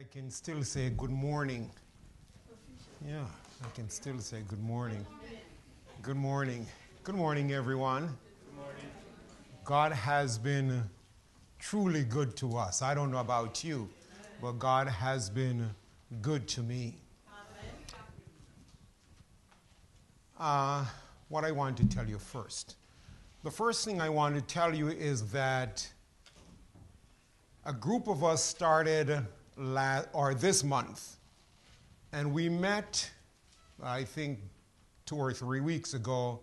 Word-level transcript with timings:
I 0.00 0.04
can 0.04 0.30
still 0.30 0.62
say 0.62 0.88
good 0.96 1.10
morning. 1.10 1.70
Yeah, 3.06 3.26
I 3.62 3.68
can 3.74 3.90
still 3.90 4.18
say 4.18 4.40
good 4.48 4.62
morning. 4.62 5.04
Good 6.00 6.16
morning. 6.16 6.66
Good 7.04 7.16
morning, 7.16 7.52
everyone. 7.52 8.06
Good 8.06 8.56
morning. 8.56 8.86
God 9.62 9.92
has 9.92 10.38
been 10.38 10.84
truly 11.58 12.02
good 12.02 12.34
to 12.36 12.56
us. 12.56 12.80
I 12.80 12.94
don't 12.94 13.10
know 13.10 13.18
about 13.18 13.62
you, 13.62 13.90
but 14.40 14.52
God 14.52 14.88
has 14.88 15.28
been 15.28 15.68
good 16.22 16.48
to 16.48 16.62
me. 16.62 16.96
Uh, 20.38 20.86
what 21.28 21.44
I 21.44 21.52
want 21.52 21.76
to 21.76 21.86
tell 21.86 22.08
you 22.08 22.18
first. 22.18 22.76
The 23.44 23.50
first 23.50 23.84
thing 23.84 24.00
I 24.00 24.08
want 24.08 24.34
to 24.34 24.40
tell 24.40 24.74
you 24.74 24.88
is 24.88 25.30
that 25.32 25.86
a 27.66 27.72
group 27.74 28.08
of 28.08 28.24
us 28.24 28.42
started 28.42 29.26
last, 29.60 30.08
or 30.12 30.34
this 30.34 30.64
month, 30.64 31.16
and 32.12 32.32
we 32.32 32.48
met, 32.48 33.08
I 33.82 34.04
think, 34.04 34.40
two 35.04 35.16
or 35.16 35.32
three 35.32 35.60
weeks 35.60 35.94
ago 35.94 36.40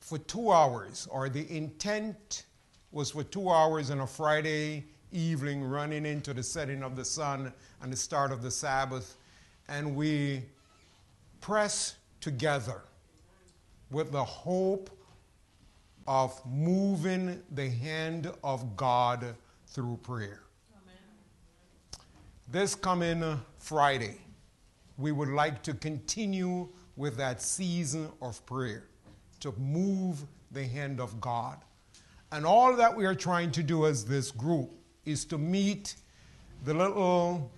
for 0.00 0.18
two 0.18 0.52
hours, 0.52 1.08
or 1.10 1.28
the 1.28 1.50
intent 1.54 2.44
was 2.92 3.10
for 3.12 3.24
two 3.24 3.48
hours 3.48 3.90
on 3.90 4.00
a 4.00 4.06
Friday 4.06 4.84
evening, 5.12 5.64
running 5.64 6.04
into 6.06 6.34
the 6.34 6.42
setting 6.42 6.82
of 6.82 6.94
the 6.94 7.04
sun 7.04 7.52
and 7.80 7.92
the 7.92 7.96
start 7.96 8.32
of 8.32 8.42
the 8.42 8.50
Sabbath, 8.50 9.16
and 9.68 9.96
we 9.96 10.42
press 11.40 11.96
together 12.20 12.82
with 13.90 14.12
the 14.12 14.24
hope 14.24 14.90
of 16.06 16.40
moving 16.46 17.42
the 17.52 17.68
hand 17.68 18.30
of 18.44 18.76
God 18.76 19.34
through 19.66 19.98
prayer. 20.02 20.42
This 22.52 22.74
coming 22.74 23.40
Friday, 23.58 24.18
we 24.98 25.12
would 25.12 25.28
like 25.28 25.62
to 25.62 25.72
continue 25.72 26.68
with 26.96 27.16
that 27.16 27.40
season 27.40 28.08
of 28.20 28.44
prayer 28.44 28.88
to 29.38 29.52
move 29.52 30.26
the 30.50 30.64
hand 30.64 30.98
of 30.98 31.20
God. 31.20 31.58
And 32.32 32.44
all 32.44 32.74
that 32.74 32.96
we 32.96 33.06
are 33.06 33.14
trying 33.14 33.52
to 33.52 33.62
do 33.62 33.86
as 33.86 34.04
this 34.04 34.32
group 34.32 34.72
is 35.04 35.24
to 35.26 35.38
meet 35.38 35.94
the 36.64 36.74
little 36.74 37.52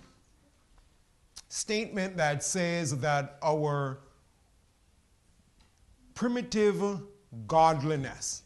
statement 1.49 2.15
that 2.17 2.43
says 2.43 2.99
that 2.99 3.39
our 3.41 3.97
primitive 6.13 7.01
godliness 7.47 8.43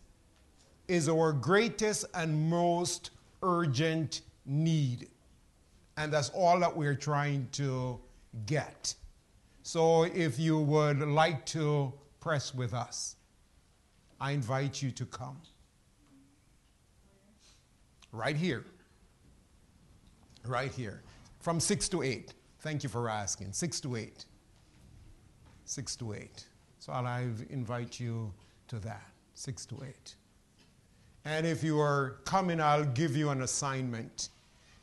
is 0.87 1.09
our 1.09 1.33
greatest 1.33 2.05
and 2.13 2.49
most 2.49 3.09
urgent 3.43 4.21
need. 4.45 5.09
And 5.97 6.13
that's 6.13 6.29
all 6.29 6.59
that 6.59 6.75
we're 6.75 6.95
trying 6.95 7.47
to 7.53 7.99
get. 8.45 8.93
So 9.63 10.03
if 10.03 10.39
you 10.39 10.59
would 10.59 10.99
like 10.99 11.45
to 11.47 11.91
press 12.19 12.53
with 12.53 12.73
us, 12.73 13.15
I 14.19 14.31
invite 14.31 14.81
you 14.81 14.91
to 14.91 15.05
come. 15.05 15.41
Right 18.11 18.37
here. 18.37 18.63
Right 20.45 20.71
here. 20.71 21.01
From 21.39 21.59
6 21.59 21.89
to 21.89 22.03
8. 22.03 22.33
Thank 22.61 22.83
you 22.83 22.89
for 22.89 23.09
asking. 23.09 23.53
6 23.53 23.81
to 23.81 23.95
8. 23.95 24.25
6 25.65 25.95
to 25.97 26.13
8. 26.13 26.45
So 26.79 26.93
I'll 26.93 27.07
invite 27.49 27.99
you 27.99 28.33
to 28.69 28.79
that. 28.79 29.05
6 29.33 29.65
to 29.67 29.83
8. 29.83 30.15
And 31.25 31.45
if 31.45 31.63
you 31.63 31.79
are 31.79 32.19
coming, 32.23 32.61
I'll 32.61 32.85
give 32.85 33.15
you 33.15 33.29
an 33.29 33.41
assignment. 33.41 34.29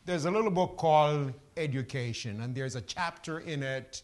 There's 0.07 0.27
a 0.27 0.31
little 0.31 0.51
book 0.51 0.77
called 0.77 1.33
Education, 1.57 2.43
and 2.43 2.55
there's 2.55 2.77
a 2.77 2.83
chapter 2.83 3.39
in 3.39 3.63
it 3.63 4.03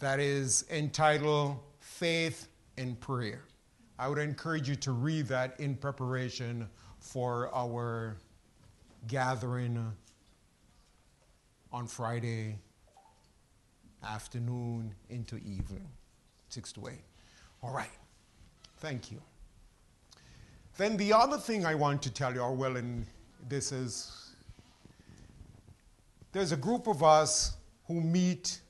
that 0.00 0.18
is 0.18 0.64
entitled 0.72 1.58
Faith 1.78 2.48
in 2.76 2.96
Prayer. 2.96 3.44
I 3.96 4.08
would 4.08 4.18
encourage 4.18 4.68
you 4.68 4.74
to 4.74 4.90
read 4.90 5.28
that 5.28 5.60
in 5.60 5.76
preparation 5.76 6.68
for 6.98 7.48
our 7.54 8.16
gathering 9.06 9.92
on 11.72 11.86
Friday 11.86 12.58
afternoon 14.02 14.92
into 15.10 15.36
evening, 15.36 15.86
6 16.48 16.72
to 16.72 16.88
8. 16.88 16.94
All 17.62 17.72
right. 17.72 17.88
Thank 18.78 19.12
you. 19.12 19.22
Then 20.76 20.96
the 20.96 21.12
other 21.12 21.38
thing 21.38 21.64
I 21.64 21.76
want 21.76 22.02
to 22.02 22.12
tell 22.12 22.34
you, 22.34 22.40
or 22.40 22.52
well, 22.52 22.76
and 22.76 23.06
this 23.48 23.70
is 23.70 24.25
there's 26.36 26.52
a 26.52 26.56
group 26.56 26.86
of 26.86 27.02
us 27.02 27.56
who 27.86 27.98
meet. 27.98 28.60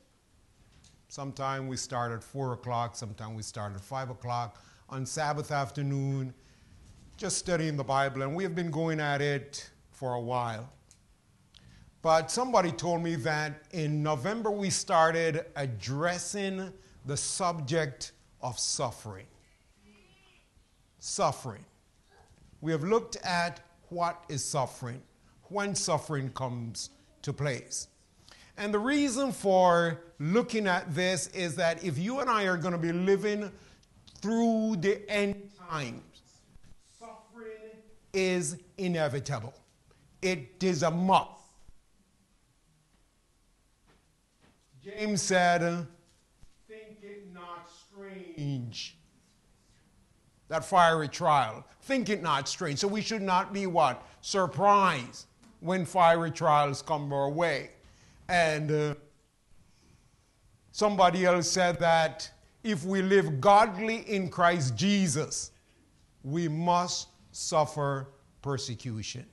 Sometime 1.08 1.66
we 1.66 1.76
start 1.76 2.12
at 2.12 2.22
four 2.22 2.52
o'clock, 2.52 2.94
sometime 2.94 3.34
we 3.34 3.42
start 3.42 3.74
at 3.74 3.80
five 3.80 4.08
o'clock 4.08 4.62
on 4.88 5.04
Sabbath 5.04 5.50
afternoon, 5.50 6.32
just 7.16 7.38
studying 7.38 7.76
the 7.76 7.82
Bible, 7.82 8.22
and 8.22 8.36
we 8.36 8.44
have 8.44 8.54
been 8.54 8.70
going 8.70 9.00
at 9.00 9.20
it 9.20 9.68
for 9.90 10.14
a 10.14 10.20
while. 10.20 10.70
But 12.02 12.30
somebody 12.30 12.70
told 12.70 13.02
me 13.02 13.16
that 13.16 13.64
in 13.72 14.00
November 14.00 14.52
we 14.52 14.70
started 14.70 15.46
addressing 15.56 16.72
the 17.04 17.16
subject 17.16 18.12
of 18.42 18.60
suffering. 18.60 19.26
Suffering 21.00 21.64
we 22.60 22.70
have 22.70 22.84
looked 22.84 23.16
at 23.24 23.60
what 23.88 24.22
is 24.28 24.44
suffering, 24.44 25.02
when 25.48 25.74
suffering 25.74 26.30
comes 26.30 26.90
to 27.26 27.32
place. 27.32 27.88
And 28.56 28.72
the 28.72 28.78
reason 28.78 29.32
for 29.32 30.00
looking 30.18 30.66
at 30.66 30.94
this 30.94 31.26
is 31.28 31.56
that 31.56 31.84
if 31.84 31.98
you 31.98 32.20
and 32.20 32.30
I 32.30 32.44
are 32.44 32.56
going 32.56 32.72
to 32.72 32.78
be 32.78 32.92
living 32.92 33.50
through 34.22 34.76
the 34.78 35.08
end 35.10 35.50
times, 35.68 36.22
suffering 36.98 37.76
is 38.14 38.56
inevitable. 38.78 39.52
It 40.22 40.62
is 40.62 40.82
a 40.82 40.90
must. 40.90 41.30
James 44.82 45.20
said, 45.20 45.86
Think 46.68 46.98
it 47.02 47.34
not 47.34 47.68
strange 47.68 48.96
that 50.48 50.64
fiery 50.64 51.08
trial. 51.08 51.66
Think 51.82 52.08
it 52.08 52.22
not 52.22 52.48
strange. 52.48 52.78
So 52.78 52.86
we 52.86 53.00
should 53.00 53.22
not 53.22 53.52
be 53.52 53.66
what? 53.66 54.06
Surprised 54.20 55.26
when 55.66 55.84
fiery 55.84 56.30
trials 56.30 56.80
come 56.80 57.12
our 57.12 57.28
way. 57.28 57.70
And 58.28 58.70
uh, 58.70 58.94
somebody 60.70 61.24
else 61.24 61.50
said 61.50 61.78
that 61.80 62.30
if 62.62 62.84
we 62.84 63.02
live 63.02 63.40
godly 63.40 63.98
in 64.08 64.28
Christ 64.28 64.76
Jesus, 64.76 65.50
we 66.22 66.48
must 66.48 67.08
suffer 67.32 68.08
persecution. 68.42 69.26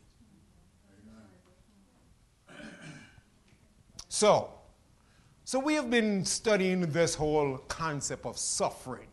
So, 4.10 4.52
so 5.44 5.58
we 5.58 5.74
have 5.74 5.90
been 5.90 6.24
studying 6.24 6.82
this 6.82 7.16
whole 7.16 7.58
concept 7.68 8.28
of 8.28 8.38
suffering. 8.38 9.08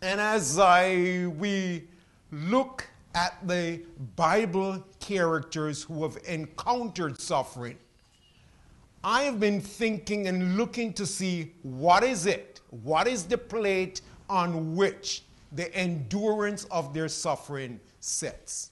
And 0.00 0.18
as 0.18 0.58
I, 0.58 1.26
we 1.38 1.84
look 2.32 2.88
at 3.14 3.36
the 3.46 3.82
Bible 4.16 4.84
characters 5.00 5.82
who 5.82 6.02
have 6.02 6.18
encountered 6.26 7.20
suffering, 7.20 7.78
I 9.02 9.22
have 9.22 9.40
been 9.40 9.60
thinking 9.60 10.28
and 10.28 10.56
looking 10.56 10.92
to 10.94 11.06
see 11.06 11.52
what 11.62 12.04
is 12.04 12.26
it? 12.26 12.60
What 12.82 13.08
is 13.08 13.24
the 13.24 13.38
plate 13.38 14.02
on 14.28 14.76
which 14.76 15.22
the 15.52 15.74
endurance 15.74 16.64
of 16.64 16.92
their 16.92 17.08
suffering 17.08 17.80
sits? 18.00 18.70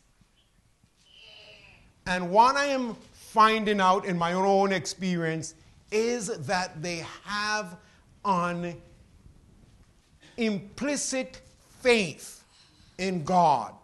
And 2.07 2.31
what 2.31 2.57
I 2.57 2.67
am 2.67 2.95
finding 3.13 3.81
out 3.81 4.07
in 4.07 4.17
my 4.17 4.33
own 4.33 4.73
experience 4.73 5.55
is 5.91 6.29
that 6.47 6.83
they 6.83 7.05
have 7.25 7.77
an 8.25 8.77
implicit 10.37 11.41
faith 11.81 12.45
in 12.99 13.25
God. 13.25 13.75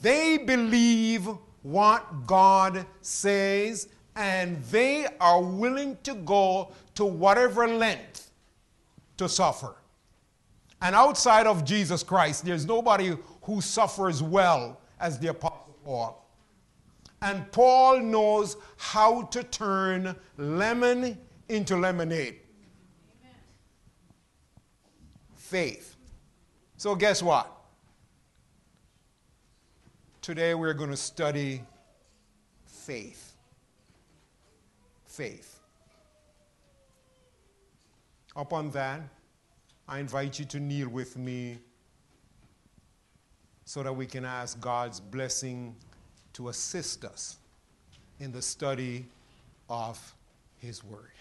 They 0.00 0.38
believe 0.38 1.28
what 1.62 2.26
God 2.26 2.86
says 3.00 3.88
and 4.16 4.62
they 4.64 5.06
are 5.20 5.40
willing 5.40 5.96
to 6.02 6.14
go 6.14 6.72
to 6.94 7.04
whatever 7.04 7.68
length 7.68 8.30
to 9.16 9.28
suffer. 9.28 9.74
And 10.80 10.94
outside 10.94 11.46
of 11.46 11.64
Jesus 11.64 12.02
Christ, 12.02 12.44
there's 12.44 12.66
nobody 12.66 13.16
who 13.42 13.60
suffers 13.60 14.22
well 14.22 14.80
as 15.00 15.18
the 15.18 15.28
Apostle 15.28 15.76
Paul. 15.84 16.24
And 17.20 17.50
Paul 17.50 18.00
knows 18.00 18.56
how 18.76 19.22
to 19.22 19.42
turn 19.42 20.14
lemon 20.36 21.18
into 21.48 21.76
lemonade 21.76 22.40
faith. 25.48 25.96
So, 26.76 26.94
guess 26.94 27.22
what? 27.22 27.57
Today 30.28 30.54
we're 30.54 30.74
going 30.74 30.90
to 30.90 30.96
study 30.98 31.62
faith. 32.66 33.32
faith. 35.06 35.58
Upon 38.36 38.70
that, 38.72 39.00
I 39.88 40.00
invite 40.00 40.38
you 40.38 40.44
to 40.44 40.60
kneel 40.60 40.90
with 40.90 41.16
me 41.16 41.56
so 43.64 43.82
that 43.82 43.96
we 43.96 44.04
can 44.04 44.26
ask 44.26 44.60
God's 44.60 45.00
blessing 45.00 45.74
to 46.34 46.50
assist 46.50 47.06
us 47.06 47.38
in 48.20 48.30
the 48.30 48.42
study 48.42 49.06
of 49.70 50.14
His 50.58 50.84
Word. 50.84 51.17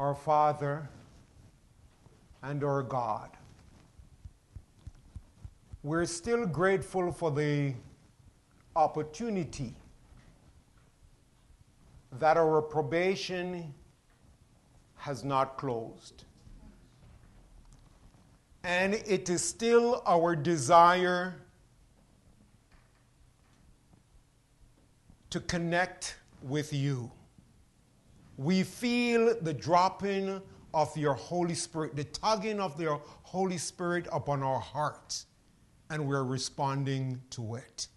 Our 0.00 0.14
Father 0.14 0.88
and 2.42 2.64
our 2.64 2.82
God. 2.82 3.28
We're 5.82 6.06
still 6.06 6.46
grateful 6.46 7.12
for 7.12 7.30
the 7.30 7.74
opportunity 8.74 9.74
that 12.18 12.38
our 12.38 12.62
probation 12.62 13.74
has 14.96 15.22
not 15.22 15.58
closed. 15.58 16.24
And 18.64 18.94
it 18.94 19.28
is 19.28 19.44
still 19.44 20.02
our 20.06 20.34
desire 20.34 21.34
to 25.28 25.40
connect 25.40 26.16
with 26.42 26.72
you 26.72 27.10
we 28.40 28.62
feel 28.62 29.36
the 29.42 29.52
dropping 29.52 30.40
of 30.72 30.96
your 30.96 31.12
Holy 31.12 31.52
Spirit, 31.52 31.94
the 31.94 32.04
tugging 32.04 32.58
of 32.58 32.80
your 32.80 33.02
Holy 33.22 33.58
Spirit 33.58 34.08
upon 34.10 34.42
our 34.42 34.58
hearts, 34.58 35.26
and 35.90 36.08
we're 36.08 36.24
responding 36.24 37.20
to 37.28 37.56
it. 37.56 37.88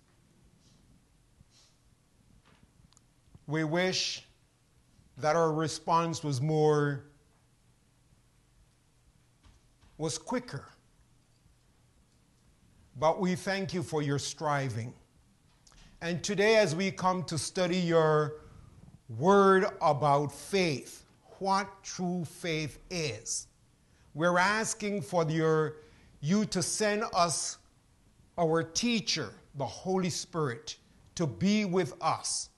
We 3.48 3.64
wish 3.64 4.26
that 5.18 5.38
our 5.38 5.54
response 5.54 6.26
was 6.26 6.42
more, 6.42 7.06
was 9.98 10.18
quicker. 10.18 10.68
But 13.00 13.22
we 13.22 13.36
thank 13.36 13.74
you 13.74 13.82
for 13.82 14.02
your 14.02 14.20
striving. 14.20 14.94
And 16.02 16.22
today, 16.22 16.58
as 16.58 16.76
we 16.76 16.92
come 16.92 17.24
to 17.26 17.38
study 17.38 17.78
your 17.78 18.43
word 19.10 19.66
about 19.82 20.32
faith, 20.32 21.06
what 21.40 21.68
true 21.84 22.26
faith 22.26 22.80
is. 22.90 23.48
We're 24.14 24.38
asking 24.38 25.02
for 25.02 25.30
your, 25.30 25.78
you 26.22 26.46
to 26.46 26.62
send 26.62 27.04
us 27.14 27.58
our 28.38 28.64
teacher, 28.64 29.30
the 29.56 29.66
Holy 29.66 30.10
Spirit, 30.10 30.78
to 31.16 31.28
be 31.28 31.66
with 31.66 31.94
us, 32.02 32.50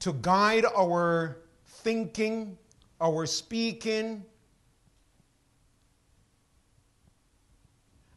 to 0.00 0.12
guide 0.14 0.64
our 0.76 1.38
thinking, 1.66 2.56
our 3.00 3.26
speaking, 3.26 4.24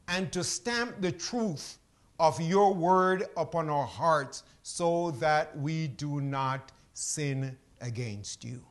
and 0.07 0.31
to 0.31 0.43
stamp 0.43 1.01
the 1.01 1.11
truth 1.11 1.77
of 2.19 2.39
your 2.41 2.73
word 2.73 3.25
upon 3.35 3.69
our 3.69 3.85
hearts 3.85 4.43
so 4.63 5.11
that 5.11 5.55
we 5.57 5.87
do 5.87 6.21
not 6.21 6.71
sin 6.97 7.55
against 7.79 8.43
you. 8.43 8.65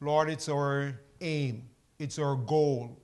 Lord, 0.00 0.28
it's 0.28 0.48
our 0.48 0.98
aim, 1.20 1.68
it's 2.00 2.18
our 2.18 2.34
goal 2.34 2.98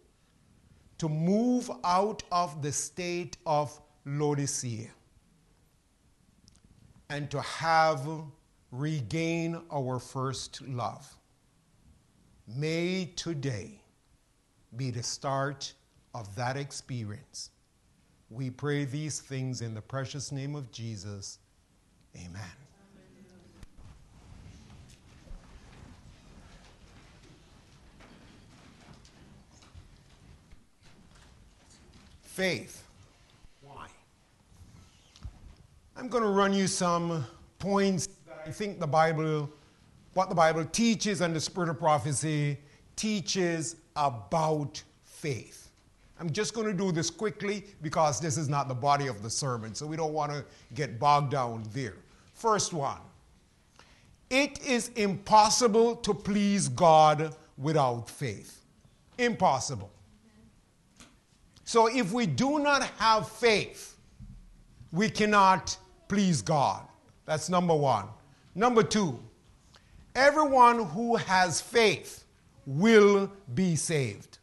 to 0.99 1.09
move 1.09 1.71
out 1.85 2.25
of 2.33 2.61
the 2.61 2.73
state 2.73 3.37
of 3.47 3.81
Laodicea 4.05 4.89
and 7.09 7.31
to 7.31 7.41
have 7.41 8.07
regain 8.73 9.61
our 9.73 9.99
first 10.01 10.61
love. 10.63 11.17
May 12.49 13.13
today 13.17 13.81
be 14.77 14.91
the 14.91 15.03
start 15.03 15.73
of 16.15 16.35
that 16.35 16.57
experience. 16.57 17.51
We 18.29 18.51
pray 18.51 18.87
these 18.87 19.21
things 19.21 19.61
in 19.61 19.75
the 19.75 19.83
precious 19.83 20.33
name 20.33 20.57
of 20.57 20.73
Jesus. 20.73 21.39
Amen. 22.17 22.62
Faith. 32.33 32.83
Why? 33.61 33.89
I'm 35.97 36.09
going 36.09 36.25
to 36.25 36.31
run 36.31 36.55
you 36.55 36.67
some 36.67 37.27
points 37.59 38.09
that 38.27 38.43
I 38.47 38.51
think 38.51 38.81
the 38.81 38.87
Bible, 38.87 39.51
what 40.15 40.31
the 40.31 40.35
Bible 40.35 40.65
teaches 40.65 41.21
and 41.21 41.37
the 41.37 41.41
spirit 41.41 41.69
of 41.69 41.79
prophecy 41.79 42.57
teaches 42.97 43.77
about 43.97 44.83
faith. 45.05 45.69
I'm 46.19 46.31
just 46.31 46.55
going 46.55 46.67
to 46.67 46.73
do 46.73 46.91
this 46.91 47.11
quickly 47.11 47.65
because 47.83 48.19
this 48.19 48.39
is 48.39 48.49
not 48.49 48.67
the 48.67 48.75
body 48.75 49.09
of 49.09 49.23
the 49.23 49.29
sermon, 49.29 49.75
so 49.75 49.87
we 49.87 49.97
don't 49.97 50.15
want 50.15 50.33
to 50.33 50.43
get 50.75 50.99
bogged 50.99 51.33
down 51.33 51.65
there. 51.75 51.97
First 52.33 52.73
one 52.73 53.01
it 54.31 54.65
is 54.65 54.89
impossible 54.97 55.97
to 55.97 56.15
please 56.15 56.71
God 56.71 57.37
without 57.59 58.09
faith. 58.09 58.63
Impossible. 59.19 59.91
So 61.65 61.87
if 61.87 62.13
we 62.13 62.27
do 62.27 62.59
not 62.59 62.83
have 62.99 63.29
faith, 63.29 63.97
we 64.91 65.09
cannot 65.09 65.77
please 66.09 66.43
God. 66.43 66.83
That's 67.25 67.49
number 67.49 67.75
one. 67.75 68.07
Number 68.55 68.83
two, 68.83 69.19
everyone 70.15 70.85
who 70.87 71.17
has 71.17 71.61
faith 71.61 72.25
will 72.67 73.31
be 73.55 73.77
saved. 73.77 74.39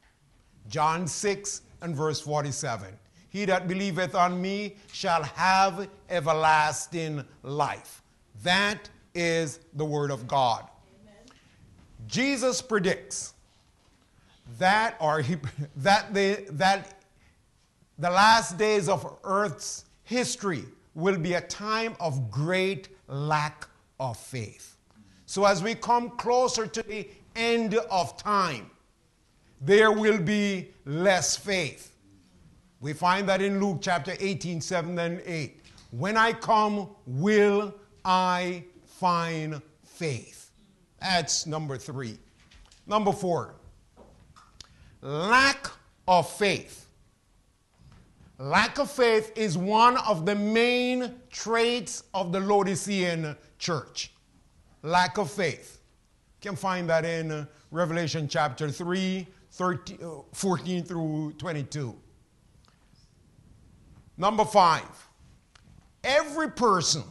John 0.68 1.08
6 1.08 1.62
and 1.82 1.96
verse 1.96 2.20
47. 2.22 2.88
He 3.30 3.46
that 3.46 3.68
believeth 3.68 4.16
on 4.16 4.42
me 4.42 4.76
shall 4.92 5.24
have 5.24 5.88
everlasting 6.10 7.24
life. 7.44 8.02
That 8.44 8.90
is 9.14 9.60
the 9.76 9.86
word 9.86 10.10
of 10.12 10.28
God. 10.28 10.68
Amen. 11.04 11.16
Jesus 12.08 12.62
predicts 12.62 13.34
that 14.58 14.96
or 15.00 15.22
he, 15.22 15.38
that 15.78 16.14
they, 16.14 16.46
that 16.52 16.99
the 18.00 18.10
last 18.10 18.58
days 18.58 18.88
of 18.88 19.18
Earth's 19.26 19.86
history 20.04 20.64
will 20.96 21.18
be 21.18 21.34
a 21.34 21.42
time 21.42 21.96
of 22.00 22.32
great 22.32 22.88
lack 23.08 23.68
of 24.00 24.18
faith. 24.18 24.78
So, 25.26 25.46
as 25.46 25.62
we 25.62 25.76
come 25.76 26.12
closer 26.12 26.66
to 26.66 26.82
the 26.82 27.08
end 27.36 27.76
of 27.76 28.18
time, 28.18 28.72
there 29.62 29.92
will 29.92 30.18
be 30.18 30.72
less 30.86 31.36
faith. 31.36 31.92
We 32.80 32.94
find 32.94 33.28
that 33.28 33.42
in 33.42 33.60
Luke 33.60 33.80
chapter 33.82 34.16
18, 34.18 34.62
7 34.62 34.98
and 34.98 35.22
8. 35.26 35.60
When 35.92 36.16
I 36.16 36.32
come, 36.32 36.90
will 37.06 37.76
I 38.06 38.64
find 38.86 39.62
faith? 39.84 40.52
That's 41.02 41.46
number 41.46 41.78
three. 41.78 42.18
Number 42.88 43.12
four, 43.12 43.56
lack 45.02 45.70
of 46.08 46.30
faith 46.30 46.89
Lack 48.42 48.80
of 48.80 48.90
faith 48.90 49.34
is 49.36 49.58
one 49.58 49.98
of 49.98 50.26
the 50.26 50.34
main 50.34 51.14
traits 51.30 52.04
of 52.14 52.32
the 52.32 52.40
Laodicean 52.40 53.36
church. 53.58 54.14
Lack 54.82 55.18
of 55.18 55.30
faith. 55.30 55.82
You 56.42 56.52
can 56.52 56.56
find 56.56 56.90
that 56.90 57.04
in 57.04 57.32
uh, 57.32 57.46
Revelation 57.70 58.30
chapter 58.30 58.70
3, 58.70 59.28
13, 59.52 59.98
uh, 60.02 60.10
14 60.32 60.84
through 60.86 61.34
22. 61.38 61.94
Number 64.18 64.46
five, 64.46 64.88
every 66.02 66.50
person 66.50 67.04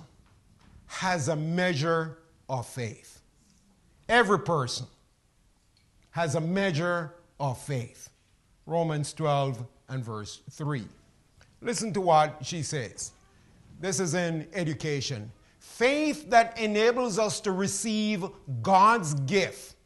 has 0.86 1.28
a 1.28 1.36
measure 1.36 2.20
of 2.48 2.66
faith. 2.66 3.20
Every 4.08 4.38
person 4.38 4.86
has 6.12 6.36
a 6.36 6.40
measure 6.40 7.14
of 7.38 7.60
faith. 7.60 8.08
Romans 8.64 9.12
12 9.12 9.62
and 9.90 10.02
verse 10.02 10.40
3. 10.52 10.86
Listen 11.60 11.92
to 11.94 12.00
what 12.00 12.38
she 12.42 12.62
says. 12.62 13.12
This 13.80 14.00
is 14.00 14.14
in 14.14 14.46
education. 14.52 15.30
Faith 15.58 16.30
that 16.30 16.58
enables 16.58 17.18
us 17.18 17.40
to 17.40 17.52
receive 17.52 18.24
God's 18.62 19.14
gift 19.14 19.76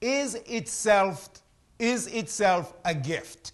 is 0.00 0.34
itself 0.46 1.28
is 1.78 2.06
itself 2.08 2.74
a 2.84 2.94
gift. 2.94 3.52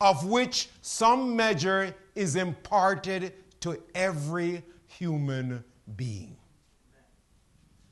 of 0.00 0.26
which 0.26 0.68
some 0.80 1.36
measure 1.36 1.94
is 2.16 2.34
imparted 2.34 3.32
to 3.60 3.80
every 3.94 4.62
human 4.88 5.62
being. 5.96 6.36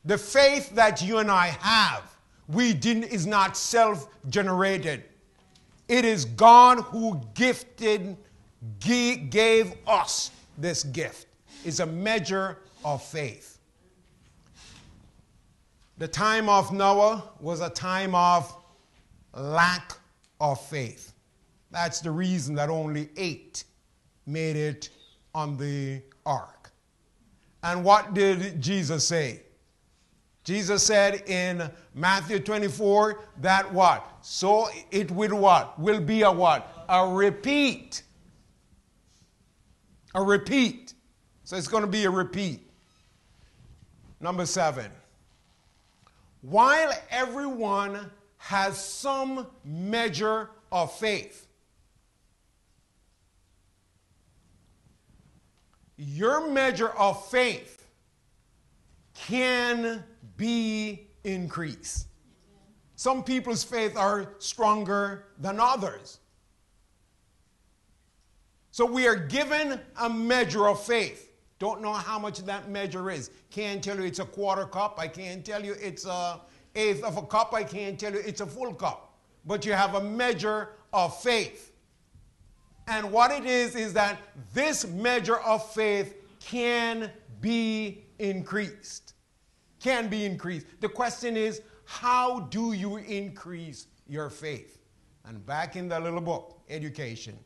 The 0.04 0.18
faith 0.18 0.74
that 0.74 1.02
you 1.02 1.18
and 1.18 1.30
I 1.30 1.46
have, 1.60 2.16
we 2.48 2.72
didn't, 2.74 3.04
is 3.04 3.26
not 3.28 3.56
self 3.56 4.08
generated. 4.28 5.04
It 5.90 6.04
is 6.04 6.24
God 6.24 6.82
who 6.82 7.20
gifted, 7.34 8.16
gave 8.78 9.74
us 9.88 10.30
this 10.56 10.84
gift. 10.84 11.26
It's 11.64 11.80
a 11.80 11.86
measure 11.86 12.58
of 12.84 13.02
faith. 13.02 13.58
The 15.98 16.06
time 16.06 16.48
of 16.48 16.72
Noah 16.72 17.24
was 17.40 17.60
a 17.60 17.68
time 17.68 18.14
of 18.14 18.56
lack 19.34 19.96
of 20.40 20.64
faith. 20.64 21.12
That's 21.72 22.00
the 22.00 22.12
reason 22.12 22.54
that 22.54 22.70
only 22.70 23.08
eight 23.16 23.64
made 24.26 24.54
it 24.54 24.90
on 25.34 25.56
the 25.56 26.02
ark. 26.24 26.70
And 27.64 27.82
what 27.82 28.14
did 28.14 28.62
Jesus 28.62 29.04
say? 29.04 29.42
Jesus 30.44 30.84
said 30.84 31.28
in 31.28 31.68
Matthew 31.96 32.38
24 32.38 33.24
that 33.40 33.72
what? 33.72 34.09
So 34.22 34.68
it 34.90 35.10
will 35.10 35.36
what? 35.38 35.78
Will 35.78 36.00
be 36.00 36.22
a 36.22 36.30
what? 36.30 36.84
A 36.88 37.06
repeat. 37.08 38.02
A 40.14 40.22
repeat. 40.22 40.94
So 41.44 41.56
it's 41.56 41.68
going 41.68 41.82
to 41.82 41.90
be 41.90 42.04
a 42.04 42.10
repeat. 42.10 42.60
Number 44.20 44.46
seven. 44.46 44.90
While 46.42 46.92
everyone 47.10 48.10
has 48.38 48.82
some 48.82 49.46
measure 49.64 50.50
of 50.72 50.96
faith, 50.98 51.46
your 55.96 56.48
measure 56.50 56.88
of 56.88 57.28
faith 57.30 57.86
can 59.14 60.02
be 60.36 61.08
increased. 61.24 62.06
Some 63.00 63.24
people's 63.24 63.64
faith 63.64 63.96
are 63.96 64.34
stronger 64.40 65.24
than 65.38 65.58
others. 65.58 66.18
So 68.72 68.84
we 68.84 69.06
are 69.06 69.16
given 69.16 69.80
a 69.98 70.10
measure 70.10 70.68
of 70.68 70.84
faith. 70.84 71.32
Don't 71.58 71.80
know 71.80 71.94
how 71.94 72.18
much 72.18 72.40
that 72.40 72.68
measure 72.68 73.10
is. 73.10 73.30
Can't 73.50 73.82
tell 73.82 73.96
you 73.96 74.02
it's 74.02 74.18
a 74.18 74.26
quarter 74.26 74.66
cup. 74.66 74.96
I 74.98 75.08
can't 75.08 75.42
tell 75.42 75.64
you 75.64 75.76
it's 75.80 76.04
a 76.04 76.42
eighth 76.74 77.02
of 77.02 77.16
a 77.16 77.22
cup. 77.22 77.54
I 77.54 77.64
can't 77.64 77.98
tell 77.98 78.12
you 78.12 78.18
it's 78.18 78.42
a 78.42 78.46
full 78.46 78.74
cup. 78.74 79.14
But 79.46 79.64
you 79.64 79.72
have 79.72 79.94
a 79.94 80.02
measure 80.02 80.68
of 80.92 81.18
faith. 81.22 81.72
And 82.86 83.10
what 83.10 83.30
it 83.30 83.46
is 83.46 83.76
is 83.76 83.94
that 83.94 84.18
this 84.52 84.86
measure 84.86 85.38
of 85.38 85.66
faith 85.72 86.16
can 86.38 87.10
be 87.40 88.04
increased. 88.18 89.14
Can 89.82 90.08
be 90.08 90.26
increased. 90.26 90.66
The 90.80 90.90
question 90.90 91.38
is, 91.38 91.62
how 91.90 92.38
do 92.50 92.72
you 92.72 92.98
increase 92.98 93.88
your 94.06 94.30
faith? 94.30 94.78
And 95.26 95.44
back 95.44 95.74
in 95.74 95.88
the 95.88 95.98
little 95.98 96.20
book, 96.20 96.60
Education, 96.68 97.36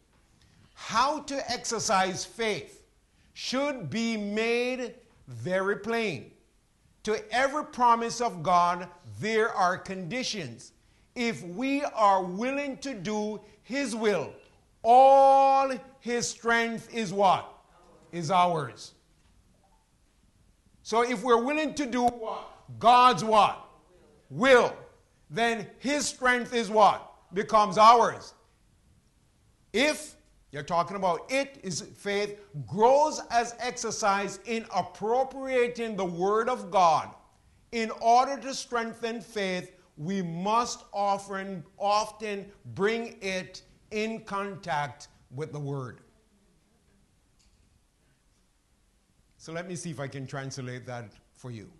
how 0.74 1.20
to 1.20 1.50
exercise 1.50 2.26
faith 2.26 2.84
should 3.32 3.88
be 3.88 4.18
made 4.18 4.96
very 5.28 5.76
plain. 5.76 6.30
To 7.04 7.34
every 7.34 7.64
promise 7.64 8.20
of 8.20 8.42
God, 8.42 8.86
there 9.18 9.48
are 9.48 9.78
conditions. 9.78 10.72
If 11.14 11.42
we 11.42 11.82
are 11.82 12.22
willing 12.22 12.76
to 12.78 12.92
do 12.92 13.40
His 13.62 13.96
will, 13.96 14.30
all 14.82 15.72
His 16.00 16.28
strength 16.28 16.92
is 16.94 17.14
what? 17.14 17.50
Is 18.12 18.30
ours. 18.30 18.92
So 20.82 21.00
if 21.00 21.22
we're 21.22 21.42
willing 21.42 21.72
to 21.76 21.86
do 21.86 22.04
what? 22.04 22.46
God's 22.78 23.24
what? 23.24 23.64
Will. 24.34 24.76
Then 25.30 25.68
His 25.78 26.06
strength 26.06 26.52
is 26.52 26.68
what? 26.68 27.10
Becomes 27.32 27.78
ours. 27.78 28.34
If 29.72 30.16
you're 30.50 30.62
talking 30.62 30.96
about 30.96 31.26
it 31.30 31.58
is 31.62 31.80
faith 31.80 32.40
grows 32.66 33.20
as 33.30 33.54
exercise 33.58 34.38
in 34.44 34.66
appropriating 34.74 35.96
the 35.96 36.04
word 36.04 36.48
of 36.48 36.70
God. 36.70 37.14
In 37.72 37.90
order 38.00 38.36
to 38.40 38.54
strengthen 38.54 39.20
faith, 39.20 39.72
we 39.96 40.22
must 40.22 40.84
often 40.92 41.64
often 41.78 42.46
bring 42.74 43.16
it 43.20 43.62
in 43.90 44.20
contact 44.24 45.08
with 45.32 45.52
the 45.52 45.58
word. 45.60 46.00
So 49.38 49.52
let 49.52 49.68
me 49.68 49.76
see 49.76 49.90
if 49.90 50.00
I 50.00 50.08
can 50.08 50.26
translate 50.26 50.86
that 50.86 51.12
for 51.34 51.50
you. 51.50 51.70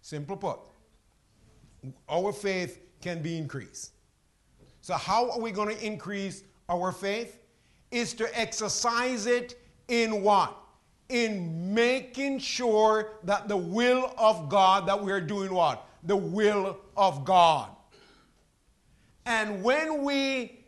Simple 0.00 0.36
put, 0.36 0.60
our 2.08 2.32
faith 2.32 2.80
can 3.00 3.22
be 3.22 3.38
increased. 3.38 3.92
So, 4.80 4.94
how 4.94 5.30
are 5.30 5.40
we 5.40 5.50
going 5.50 5.74
to 5.74 5.84
increase 5.84 6.44
our 6.68 6.92
faith? 6.92 7.38
is 7.90 8.14
to 8.14 8.38
exercise 8.38 9.26
it 9.26 9.60
in 9.88 10.22
what? 10.22 10.56
In 11.08 11.74
making 11.74 12.38
sure 12.38 13.12
that 13.24 13.48
the 13.48 13.56
will 13.56 14.12
of 14.18 14.48
God, 14.48 14.86
that 14.88 15.02
we're 15.02 15.20
doing 15.20 15.52
what? 15.52 15.86
The 16.04 16.16
will 16.16 16.78
of 16.96 17.24
God. 17.24 17.70
And 19.24 19.62
when 19.62 20.04
we, 20.04 20.64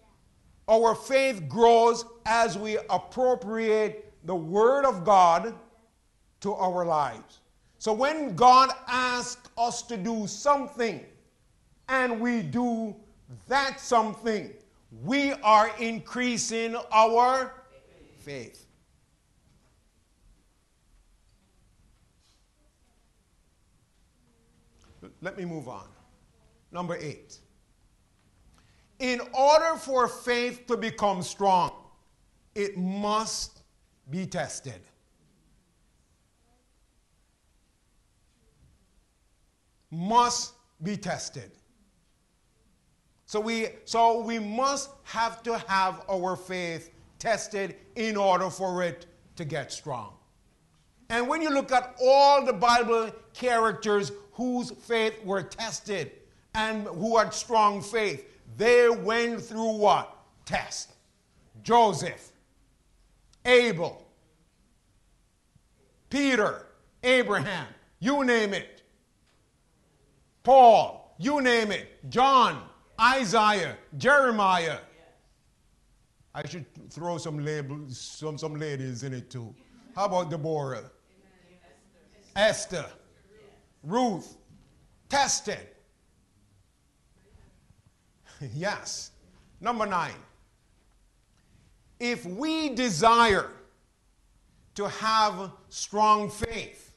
our 0.69 0.95
faith 0.95 1.49
grows 1.49 2.05
as 2.27 2.57
we 2.57 2.79
appropriate 2.89 4.13
the 4.25 4.35
Word 4.35 4.85
of 4.85 5.05
God 5.05 5.55
to 6.41 6.55
our 6.55 6.85
lives. 6.85 7.40
So 7.81 7.95
when 7.95 8.37
God 8.37 8.71
asks 8.89 9.49
us 9.57 9.81
to 9.85 9.97
do 9.97 10.27
something 10.27 11.03
and 11.89 12.21
we 12.21 12.43
do 12.43 12.95
that 13.49 13.81
something, 13.81 14.53
we 15.03 15.33
are 15.43 15.71
increasing 15.79 16.77
our 16.93 17.55
faith. 18.19 18.67
Let 25.23 25.39
me 25.39 25.47
move 25.47 25.67
on. 25.67 25.89
Number 26.73 26.99
eight. 27.01 27.39
In 28.99 29.23
order 29.33 29.77
for 29.79 30.07
faith 30.07 30.67
to 30.67 30.77
become 30.77 31.23
strong, 31.23 31.73
it 32.55 32.77
must 32.77 33.63
be 34.11 34.27
tested. 34.27 34.83
Must 39.91 40.53
be 40.83 40.97
tested. 40.97 41.51
So 43.27 43.39
we, 43.39 43.69
so 43.85 44.23
we 44.23 44.39
must 44.39 44.91
have 45.05 45.43
to 45.45 45.59
have 45.69 46.03
our 46.11 46.37
faith 46.37 46.91
tested 47.19 47.77
in 47.95 48.17
order 48.17 48.51
for 48.51 48.83
it 48.83 49.07
to 49.37 49.45
get 49.45 49.73
strong. 49.73 50.15
And 51.11 51.29
when 51.29 51.43
you 51.43 51.51
look 51.51 51.73
at 51.73 51.97
all 52.03 52.45
the 52.45 52.53
Bible 52.53 53.11
characters 53.35 54.13
whose 54.33 54.71
faith 54.71 55.15
were 55.25 55.43
tested 55.43 56.13
and 56.55 56.87
who 56.87 57.19
had 57.19 57.35
strong 57.35 57.83
faith, 57.83 58.27
they 58.57 58.89
went 58.89 59.41
through 59.41 59.77
what? 59.77 60.17
Test. 60.45 60.95
Joseph, 61.63 62.33
Abel, 63.45 64.07
Peter, 66.09 66.67
Abraham, 67.03 67.67
you 67.99 68.25
name 68.25 68.55
it. 68.55 68.80
Paul, 70.51 71.15
you 71.17 71.41
name 71.41 71.71
it. 71.71 72.11
John, 72.11 72.65
Isaiah, 73.01 73.77
Jeremiah. 73.97 74.79
I 76.35 76.45
should 76.45 76.67
throw 76.91 77.19
some 77.19 77.39
labels, 77.45 78.01
some, 78.01 78.37
some 78.37 78.57
ladies 78.57 79.05
in 79.05 79.13
it 79.13 79.31
too. 79.31 79.55
How 79.95 80.07
about 80.07 80.29
Deborah? 80.29 80.91
Esther. 82.35 82.85
Ruth. 83.85 84.39
Tested. 85.09 85.69
yes. 88.53 89.13
Number 89.61 89.87
nine. 89.87 90.21
If 92.01 92.27
we 92.27 92.71
desire 92.71 93.53
to 94.75 94.89
have 94.89 95.53
strong 95.69 96.29
faith, 96.29 96.93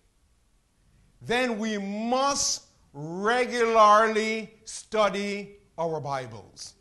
then 1.22 1.60
we 1.60 1.77
must 1.77 2.73
regularly 2.93 4.53
study 4.65 5.55
our 5.77 6.00
Bibles. 6.00 6.75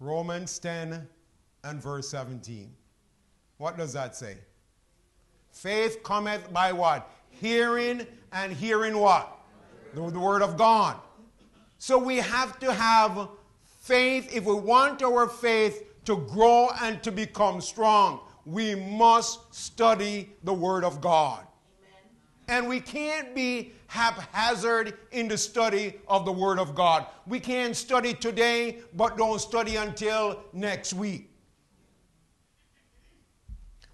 Romans 0.00 0.58
10 0.58 1.06
and 1.64 1.82
verse 1.82 2.08
17. 2.08 2.72
What 3.58 3.76
does 3.76 3.92
that 3.92 4.16
say? 4.16 4.38
Faith 5.50 6.02
cometh 6.02 6.52
by 6.52 6.72
what? 6.72 7.10
Hearing 7.30 8.06
and 8.32 8.52
hearing 8.52 8.98
what? 8.98 9.38
The, 9.94 10.10
the 10.10 10.20
word 10.20 10.42
of 10.42 10.56
God. 10.56 10.96
So 11.78 11.98
we 11.98 12.16
have 12.16 12.58
to 12.60 12.72
have 12.72 13.28
faith, 13.80 14.34
if 14.34 14.44
we 14.44 14.54
want 14.54 15.02
our 15.02 15.28
faith 15.28 16.04
to 16.04 16.16
grow 16.16 16.70
and 16.82 17.02
to 17.02 17.12
become 17.12 17.60
strong, 17.60 18.20
we 18.44 18.74
must 18.74 19.54
study 19.54 20.30
the 20.42 20.54
Word 20.54 20.82
of 20.82 21.00
God. 21.00 21.46
And 22.48 22.66
we 22.66 22.80
can't 22.80 23.34
be 23.34 23.72
haphazard 23.88 24.94
in 25.12 25.28
the 25.28 25.36
study 25.36 25.94
of 26.08 26.24
the 26.24 26.32
Word 26.32 26.58
of 26.58 26.74
God. 26.74 27.06
We 27.26 27.40
can't 27.40 27.76
study 27.76 28.14
today, 28.14 28.78
but 28.94 29.18
don't 29.18 29.38
study 29.38 29.76
until 29.76 30.42
next 30.52 30.94
week. 30.94 31.30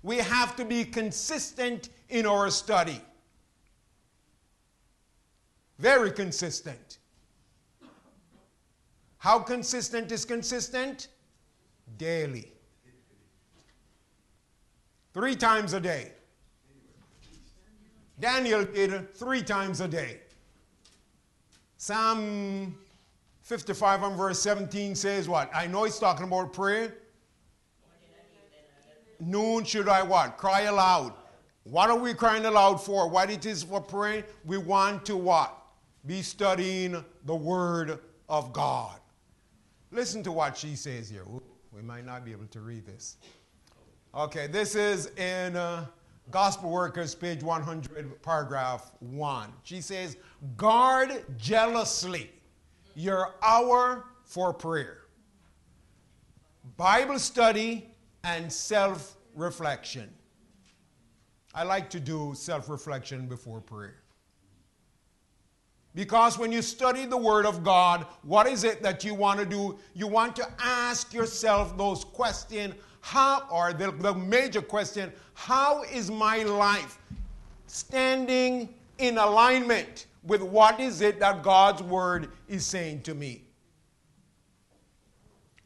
We 0.05 0.19
have 0.19 0.55
to 0.57 0.65
be 0.65 0.85
consistent 0.85 1.89
in 2.09 2.27
our 2.27 2.49
study. 2.51 3.01
Very 5.79 6.13
consistent. 6.13 6.99
How 9.19 9.39
consistent 9.39 10.13
is 10.13 10.25
consistent? 10.25 11.09
Daily. 11.97 12.53
Three 15.13 15.35
times 15.35 15.73
a 15.73 15.81
day. 15.81 16.14
Daniel 18.19 18.65
did 18.65 19.15
three 19.15 19.43
times 19.43 19.81
a 19.81 19.89
day. 19.89 20.21
Psalm 21.77 22.79
55 23.43 24.03
and 24.03 24.17
verse 24.17 24.41
17 24.41 24.95
says 24.95 25.29
what? 25.29 25.51
I 25.55 25.67
know 25.67 25.85
he's 25.85 25.99
talking 25.99 26.27
about 26.27 26.53
prayer. 26.53 26.95
Noon 29.21 29.65
should 29.65 29.89
I 29.89 30.03
what? 30.03 30.37
Cry 30.37 30.63
aloud. 30.63 31.13
What 31.65 31.91
are 31.91 31.99
we 31.99 32.15
crying 32.15 32.45
aloud 32.45 32.77
for? 32.77 33.09
What 33.09 33.31
it 33.31 33.47
is 33.47 33.63
for 33.63 33.81
praying? 33.81 34.25
We 34.45 34.59
want 34.59 35.05
to 35.07 35.17
what? 35.17 35.57
Be 36.07 36.21
studying 36.23 37.03
the 37.25 37.35
Word 37.35 37.99
of 38.29 38.53
God. 38.53 38.99
Listen 39.91 40.23
to 40.25 40.33
what 40.33 40.57
she 40.57 40.77
says 40.77 41.09
here. 41.09 41.25
We 41.73 41.83
might 41.83 42.05
not 42.05 42.25
be 42.25 42.33
able 42.33 42.47
to 42.47 42.61
read 42.61 42.87
this. 42.87 43.17
Okay, 44.15 44.47
this 44.47 44.75
is 44.75 45.07
in 45.17 45.57
uh, 45.57 45.87
Gospel 46.31 46.71
Workers, 46.71 47.15
page 47.15 47.43
100, 47.43 48.23
paragraph 48.23 48.93
1. 49.01 49.53
She 49.63 49.81
says, 49.81 50.17
Guard 50.57 51.25
jealously 51.37 52.31
your 52.95 53.35
hour 53.43 54.07
for 54.25 54.53
prayer, 54.53 55.03
Bible 56.77 57.19
study, 57.19 57.91
and 58.23 58.53
self 58.53 59.17
reflection. 59.35 60.11
I 61.55 61.63
like 61.65 61.91
to 61.91 62.01
do 62.01 62.33
self 62.35 62.69
reflection 62.69 63.27
before 63.27 63.61
prayer. 63.61 64.01
Because 65.95 66.39
when 66.39 66.51
you 66.51 66.61
study 66.61 67.07
the 67.07 67.17
Word 67.17 67.47
of 67.47 67.63
God, 67.63 68.07
what 68.23 68.49
is 68.49 68.65
it 68.65 68.83
that 68.83 69.05
you 69.05 69.15
want 69.15 69.39
to 69.39 69.47
do? 69.47 69.79
You 69.95 70.09
want 70.09 70.35
to 70.37 70.49
ask 70.59 71.15
yourself 71.15 71.77
those 71.79 72.03
questions 72.03 72.75
how, 73.05 73.47
or 73.51 73.75
the, 73.75 73.91
the 73.91 74.15
major 74.15 74.63
question, 74.63 75.13
how 75.35 75.83
is 75.83 76.11
my 76.11 76.43
life 76.43 76.99
standing 77.67 78.67
in 78.97 79.19
alignment 79.19 80.07
with 80.23 80.41
what 80.41 80.81
is 80.81 81.03
it 81.03 81.21
that 81.21 81.43
God's 81.43 81.83
word 81.83 82.31
is 82.49 82.65
saying 82.65 83.03
to 83.03 83.15
me? 83.15 83.43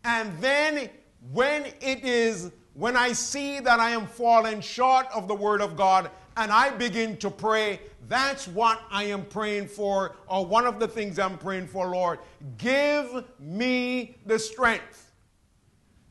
And 0.02 0.36
then 0.40 0.90
when 1.30 1.66
it 1.80 2.04
is, 2.04 2.50
when 2.74 2.96
I 2.96 3.12
see 3.12 3.60
that 3.60 3.78
I 3.78 3.90
am 3.90 4.08
falling 4.08 4.60
short 4.60 5.06
of 5.14 5.28
the 5.28 5.34
word 5.36 5.62
of 5.62 5.76
God 5.76 6.10
and 6.36 6.50
I 6.50 6.70
begin 6.70 7.16
to 7.18 7.30
pray, 7.30 7.78
that's 8.08 8.48
what 8.48 8.82
I 8.90 9.04
am 9.04 9.24
praying 9.24 9.68
for, 9.68 10.16
or 10.26 10.44
one 10.44 10.66
of 10.66 10.80
the 10.80 10.88
things 10.88 11.20
I'm 11.20 11.38
praying 11.38 11.68
for, 11.68 11.86
Lord. 11.86 12.18
Give 12.56 13.24
me 13.38 14.16
the 14.26 14.40
strength 14.40 15.07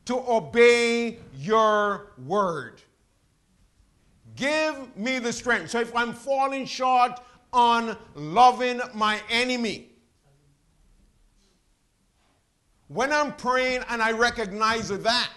to 0.08 0.16
obey 0.26 1.18
your 1.36 2.12
word. 2.26 2.80
Give 4.36 4.96
me 4.96 5.18
the 5.18 5.30
strength. 5.30 5.68
So 5.68 5.80
if 5.80 5.94
I'm 5.94 6.14
falling 6.14 6.64
short 6.64 7.20
on 7.52 7.94
loving 8.14 8.80
my 8.94 9.20
enemy, 9.28 9.90
when 12.86 13.12
I'm 13.12 13.34
praying 13.34 13.82
and 13.90 14.00
I 14.00 14.12
recognize 14.12 14.88
that, 14.88 15.30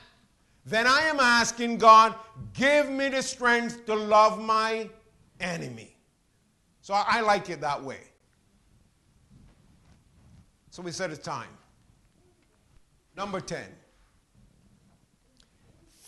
then 0.65 0.87
I 0.87 1.01
am 1.01 1.19
asking 1.19 1.77
God, 1.77 2.15
give 2.53 2.89
me 2.89 3.09
the 3.09 3.21
strength 3.21 3.85
to 3.87 3.95
love 3.95 4.41
my 4.41 4.89
enemy. 5.41 5.97
So 6.79 6.93
I 6.93 7.19
like 7.19 7.49
it 7.49 7.59
that 7.59 7.83
way. 7.83 7.99
So 10.69 10.81
we 10.81 10.93
set 10.93 11.11
a 11.11 11.17
time. 11.17 11.49
Number 13.17 13.41
10. 13.41 13.80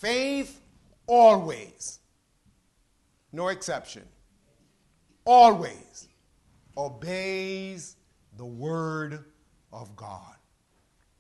Faith 0.03 0.59
always, 1.07 1.99
no 3.31 3.47
exception, 3.47 4.03
always 5.23 6.09
obeys 6.75 7.95
the 8.35 8.45
word 8.45 9.23
of 9.71 9.95
God. 9.95 10.35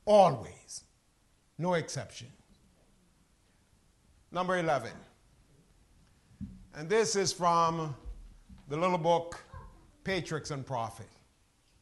Always, 0.03 0.83
no 1.57 1.75
exception. 1.75 2.27
Number 4.33 4.57
11. 4.57 4.91
And 6.75 6.89
this 6.89 7.15
is 7.15 7.31
from 7.31 7.95
the 8.67 8.75
little 8.75 8.97
book, 8.97 9.41
Patriarchs 10.03 10.51
and 10.51 10.65
Prophet. 10.65 11.07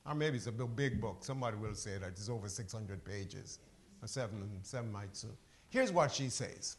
Or 0.06 0.14
maybe 0.14 0.38
it's 0.38 0.46
a 0.46 0.52
big 0.52 1.02
book. 1.02 1.24
Somebody 1.24 1.58
will 1.58 1.74
say 1.74 1.98
that 1.98 2.10
it's 2.10 2.30
over 2.30 2.48
600 2.48 3.04
pages. 3.04 3.58
Or 4.04 4.08
seven, 4.08 4.48
seven 4.62 4.92
might 4.92 5.18
soon. 5.18 5.36
Here's 5.70 5.92
what 5.92 6.12
she 6.12 6.30
says. 6.30 6.78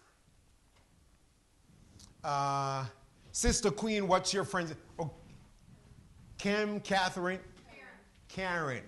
Uh, 2.24 2.85
Sister 3.32 3.70
Queen, 3.70 4.06
what's 4.06 4.32
your 4.32 4.44
friend? 4.44 4.74
Oh, 4.98 5.11
Kim, 6.38 6.80
Catherine? 6.80 7.40
Karen. 8.28 8.78
Karen. 8.78 8.82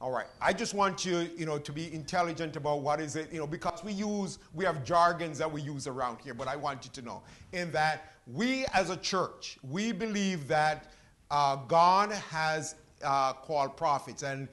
All 0.00 0.10
right. 0.10 0.26
I 0.40 0.52
just 0.52 0.74
want 0.74 1.04
you, 1.04 1.30
you 1.36 1.46
know, 1.46 1.58
to 1.58 1.72
be 1.72 1.92
intelligent 1.92 2.56
about 2.56 2.80
what 2.80 3.00
is 3.00 3.14
it, 3.14 3.32
you 3.32 3.38
know, 3.38 3.46
because 3.46 3.84
we 3.84 3.92
use, 3.92 4.38
we 4.52 4.64
have 4.64 4.84
jargons 4.84 5.38
that 5.38 5.50
we 5.50 5.62
use 5.62 5.86
around 5.86 6.18
here, 6.20 6.34
but 6.34 6.48
I 6.48 6.56
want 6.56 6.84
you 6.84 6.90
to 6.94 7.02
know 7.02 7.22
in 7.52 7.70
that 7.72 8.12
we 8.26 8.64
as 8.72 8.90
a 8.90 8.96
church, 8.96 9.58
we 9.62 9.92
believe 9.92 10.48
that 10.48 10.92
uh, 11.30 11.56
God 11.56 12.10
has 12.10 12.74
uh, 13.04 13.32
called 13.32 13.76
prophets, 13.76 14.22
and 14.22 14.48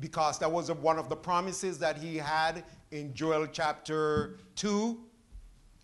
because 0.00 0.38
that 0.40 0.50
was 0.50 0.70
one 0.72 0.98
of 0.98 1.08
the 1.08 1.16
promises 1.16 1.78
that 1.78 1.96
He 1.96 2.16
had 2.16 2.64
in 2.90 3.14
Joel 3.14 3.46
chapter 3.46 4.38
2, 4.56 4.98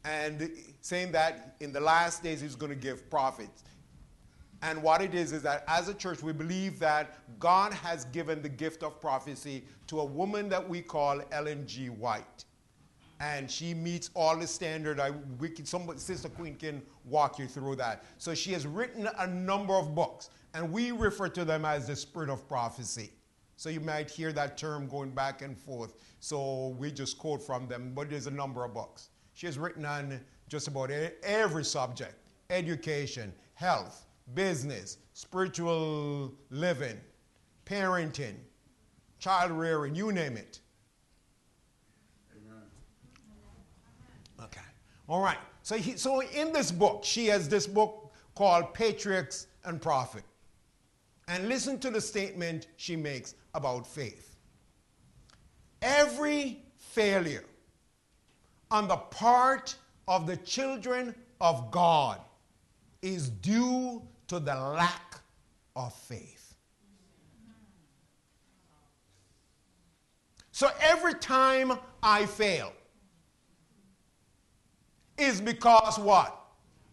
and 0.04 0.50
saying 0.80 1.12
that 1.12 1.56
in 1.60 1.72
the 1.72 1.80
last 1.80 2.22
days 2.22 2.40
he's 2.40 2.56
going 2.56 2.70
to 2.70 2.78
give 2.78 3.08
prophets. 3.10 3.64
And 4.62 4.82
what 4.82 5.00
it 5.00 5.14
is 5.14 5.32
is 5.32 5.42
that 5.42 5.64
as 5.68 5.88
a 5.88 5.94
church, 5.94 6.22
we 6.22 6.32
believe 6.32 6.78
that 6.80 7.18
God 7.38 7.72
has 7.72 8.04
given 8.06 8.42
the 8.42 8.48
gift 8.48 8.82
of 8.82 9.00
prophecy 9.00 9.64
to 9.86 10.00
a 10.00 10.04
woman 10.04 10.48
that 10.50 10.66
we 10.68 10.82
call 10.82 11.20
Ellen 11.32 11.66
G. 11.66 11.88
White. 11.88 12.44
And 13.20 13.50
she 13.50 13.74
meets 13.74 14.10
all 14.14 14.36
the 14.36 14.46
standard. 14.46 14.98
I, 14.98 15.12
we 15.38 15.50
can, 15.50 15.66
somebody, 15.66 15.98
Sister 15.98 16.28
Queen 16.28 16.56
can 16.56 16.82
walk 17.04 17.38
you 17.38 17.46
through 17.46 17.76
that. 17.76 18.04
So 18.16 18.34
she 18.34 18.52
has 18.52 18.66
written 18.66 19.08
a 19.18 19.26
number 19.26 19.74
of 19.74 19.94
books, 19.94 20.30
and 20.54 20.72
we 20.72 20.90
refer 20.90 21.28
to 21.28 21.44
them 21.44 21.66
as 21.66 21.86
the 21.86 21.96
spirit 21.96 22.30
of 22.30 22.48
prophecy. 22.48 23.10
So 23.56 23.68
you 23.68 23.80
might 23.80 24.10
hear 24.10 24.32
that 24.32 24.56
term 24.56 24.88
going 24.88 25.10
back 25.10 25.42
and 25.42 25.56
forth. 25.56 25.94
So 26.20 26.74
we 26.78 26.90
just 26.90 27.18
quote 27.18 27.42
from 27.42 27.68
them, 27.68 27.92
but 27.94 28.08
there's 28.08 28.26
a 28.26 28.30
number 28.30 28.64
of 28.64 28.72
books. 28.72 29.10
She 29.40 29.46
has 29.46 29.59
written 29.59 29.87
on 29.87 30.20
just 30.48 30.68
about 30.68 30.90
every 30.90 31.64
subject 31.64 32.14
education, 32.50 33.33
health, 33.55 34.05
business, 34.35 34.98
spiritual 35.14 36.35
living, 36.50 37.00
parenting, 37.64 38.35
child 39.18 39.53
rearing, 39.53 39.94
you 39.94 40.12
name 40.12 40.37
it. 40.37 40.61
Amen. 42.37 42.64
Okay. 44.42 44.61
All 45.09 45.22
right. 45.22 45.38
So, 45.62 45.76
he, 45.76 45.96
so 45.96 46.20
in 46.20 46.53
this 46.53 46.70
book, 46.70 47.00
she 47.03 47.24
has 47.29 47.48
this 47.48 47.66
book 47.66 48.12
called 48.35 48.74
Patriarchs 48.74 49.46
and 49.64 49.81
Prophet. 49.81 50.24
And 51.29 51.48
listen 51.48 51.79
to 51.79 51.90
the 51.90 52.03
statement 52.03 52.66
she 52.76 52.94
makes 52.94 53.37
about 53.55 53.87
faith. 53.87 54.37
Every 55.81 56.62
failure 56.76 57.44
on 58.70 58.88
the 58.88 58.96
part 58.96 59.74
of 60.06 60.26
the 60.26 60.37
children 60.38 61.14
of 61.40 61.70
God 61.70 62.20
is 63.02 63.30
due 63.30 64.02
to 64.28 64.38
the 64.38 64.54
lack 64.54 65.20
of 65.74 65.94
faith. 65.94 66.54
So 70.52 70.68
every 70.80 71.14
time 71.14 71.72
I 72.02 72.26
fail 72.26 72.72
is 75.16 75.40
because 75.40 75.98
what? 75.98 76.37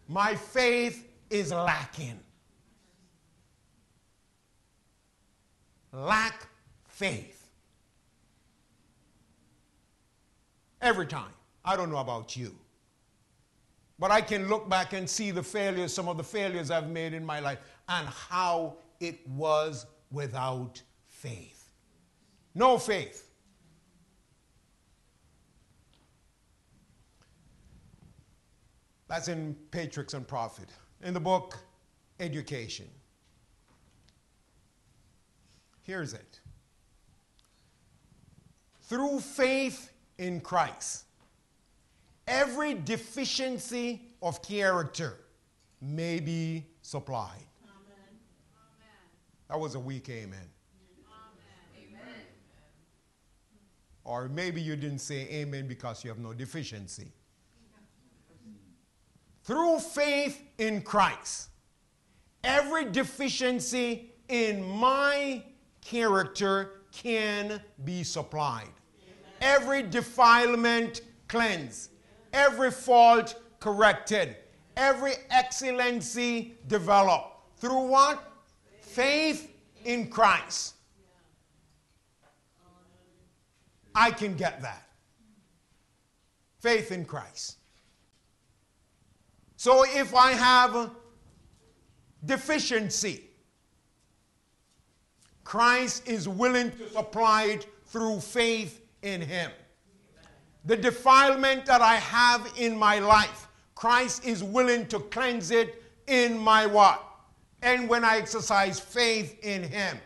My 0.08 0.34
faith 0.34 1.06
is 1.28 1.52
lacking. 1.52 2.18
Lack 5.92 6.46
faith. 6.88 7.46
Every 10.80 11.06
time. 11.06 11.32
I 11.68 11.76
don't 11.76 11.90
know 11.90 11.98
about 11.98 12.34
you. 12.34 12.56
But 13.98 14.10
I 14.10 14.22
can 14.22 14.48
look 14.48 14.70
back 14.70 14.94
and 14.94 15.08
see 15.08 15.30
the 15.30 15.42
failures, 15.42 15.92
some 15.92 16.08
of 16.08 16.16
the 16.16 16.24
failures 16.24 16.70
I've 16.70 16.88
made 16.88 17.12
in 17.12 17.26
my 17.26 17.40
life, 17.40 17.58
and 17.90 18.08
how 18.08 18.76
it 19.00 19.28
was 19.28 19.84
without 20.10 20.80
faith. 21.08 21.70
No 22.54 22.78
faith. 22.78 23.28
That's 29.08 29.28
in 29.28 29.54
Patriarchs 29.70 30.14
and 30.14 30.26
Prophet. 30.26 30.70
In 31.02 31.12
the 31.12 31.20
book, 31.20 31.58
Education. 32.18 32.88
Here's 35.82 36.14
it. 36.14 36.40
Through 38.84 39.20
faith 39.20 39.92
in 40.16 40.40
Christ, 40.40 41.04
every 42.28 42.74
deficiency 42.74 44.02
of 44.22 44.42
character 44.42 45.18
may 45.80 46.20
be 46.20 46.66
supplied. 46.82 47.46
Amen. 47.64 48.18
That 49.48 49.58
was 49.58 49.74
a 49.74 49.80
weak 49.80 50.08
amen. 50.08 50.38
amen. 51.76 52.14
Or 54.04 54.28
maybe 54.28 54.60
you 54.60 54.76
didn't 54.76 55.00
say 55.00 55.28
amen 55.30 55.66
because 55.66 56.04
you 56.04 56.10
have 56.10 56.18
no 56.18 56.32
deficiency. 56.32 57.12
Through 59.44 59.78
faith 59.78 60.42
in 60.58 60.82
Christ, 60.82 61.48
every 62.44 62.84
deficiency 62.84 64.12
in 64.28 64.62
my 64.62 65.42
character 65.80 66.82
can 66.92 67.60
be 67.84 68.02
supplied. 68.04 68.68
Every 69.40 69.82
defilement 69.82 71.00
cleansed, 71.28 71.90
every 72.32 72.70
fault 72.70 73.40
corrected, 73.60 74.36
every 74.76 75.14
excellency 75.30 76.54
developed. 76.66 77.36
Through 77.58 77.86
what? 77.88 78.22
Faith 78.80 79.52
in 79.84 80.08
Christ. 80.08 80.74
I 83.94 84.10
can 84.10 84.36
get 84.36 84.62
that. 84.62 84.86
Faith 86.60 86.92
in 86.92 87.04
Christ. 87.04 87.56
So 89.56 89.84
if 89.84 90.14
I 90.14 90.32
have 90.32 90.90
deficiency, 92.24 93.24
Christ 95.42 96.06
is 96.06 96.28
willing 96.28 96.70
to 96.72 96.90
supply 96.90 97.44
it 97.44 97.66
through 97.86 98.20
faith 98.20 98.82
in 99.02 99.20
Him. 99.20 99.50
The 100.68 100.76
defilement 100.76 101.64
that 101.64 101.80
I 101.80 101.94
have 101.94 102.52
in 102.58 102.76
my 102.76 102.98
life, 102.98 103.48
Christ 103.74 104.26
is 104.26 104.44
willing 104.44 104.86
to 104.88 105.00
cleanse 105.00 105.50
it 105.50 105.82
in 106.06 106.36
my 106.36 106.66
what? 106.66 107.02
And 107.62 107.88
when 107.88 108.04
I 108.04 108.18
exercise 108.18 108.78
faith 108.78 109.42
in 109.42 109.62
Him. 109.62 109.98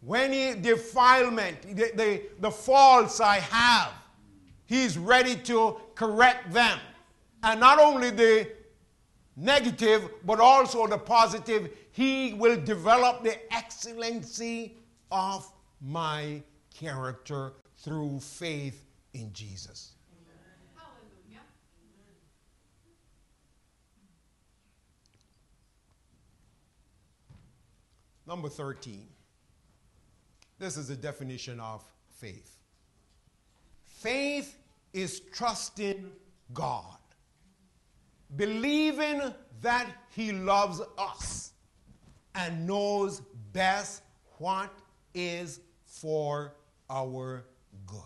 When 0.00 0.32
he, 0.32 0.54
defilement, 0.54 1.60
the, 1.76 1.92
the, 1.94 2.22
the 2.40 2.50
faults 2.50 3.20
I 3.20 3.40
have, 3.40 3.92
He's 4.64 4.96
ready 4.96 5.36
to 5.36 5.76
correct 5.94 6.50
them. 6.50 6.78
And 7.42 7.60
not 7.60 7.78
only 7.78 8.08
the 8.08 8.48
negative, 9.36 10.08
but 10.24 10.40
also 10.40 10.86
the 10.86 10.96
positive, 10.96 11.76
He 11.92 12.32
will 12.32 12.58
develop 12.58 13.22
the 13.22 13.36
excellency 13.52 14.78
of 15.10 15.46
my 15.82 16.42
character 16.72 17.52
through 17.76 18.20
faith 18.20 18.82
in 19.12 19.30
Jesus. 19.34 19.92
Number 28.26 28.48
13. 28.48 29.06
This 30.58 30.76
is 30.76 30.88
the 30.88 30.96
definition 30.96 31.60
of 31.60 31.84
faith. 32.08 32.56
Faith 33.84 34.58
is 34.92 35.20
trusting 35.32 36.10
God, 36.52 36.98
believing 38.36 39.20
that 39.60 39.86
He 40.10 40.32
loves 40.32 40.80
us 40.98 41.52
and 42.34 42.66
knows 42.66 43.22
best 43.52 44.02
what 44.38 44.72
is 45.14 45.60
for 45.84 46.54
our 46.90 47.44
good. 47.86 48.00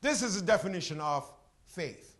This 0.00 0.22
is 0.22 0.38
the 0.38 0.46
definition 0.46 1.00
of 1.00 1.30
faith. 1.66 2.16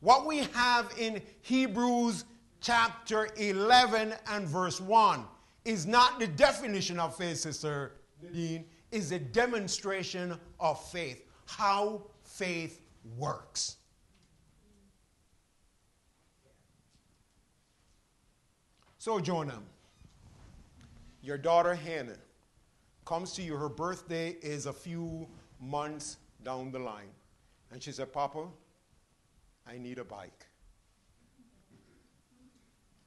What 0.00 0.26
we 0.26 0.40
have 0.52 0.92
in 0.98 1.22
Hebrews 1.40 2.24
chapter 2.60 3.28
11 3.36 4.14
and 4.28 4.48
verse 4.48 4.80
1 4.80 5.24
is 5.64 5.86
not 5.86 6.18
the 6.18 6.26
definition 6.26 6.98
of 6.98 7.16
faith, 7.16 7.38
Sister 7.38 7.92
Nadine, 8.22 8.64
is 8.90 9.12
a 9.12 9.18
demonstration 9.18 10.38
of 10.60 10.82
faith, 10.90 11.24
how 11.46 12.02
faith 12.22 12.80
works. 13.16 13.76
So, 18.98 19.20
Jonah, 19.20 19.60
your 21.22 21.38
daughter 21.38 21.74
Hannah 21.74 22.18
comes 23.04 23.32
to 23.34 23.42
you, 23.42 23.56
her 23.56 23.68
birthday 23.68 24.36
is 24.42 24.66
a 24.66 24.72
few 24.72 25.28
months 25.60 26.18
down 26.42 26.70
the 26.72 26.78
line. 26.78 27.10
And 27.70 27.82
she 27.82 27.92
said, 27.92 28.12
Papa, 28.12 28.46
I 29.66 29.78
need 29.78 29.98
a 29.98 30.04
bike. 30.04 30.45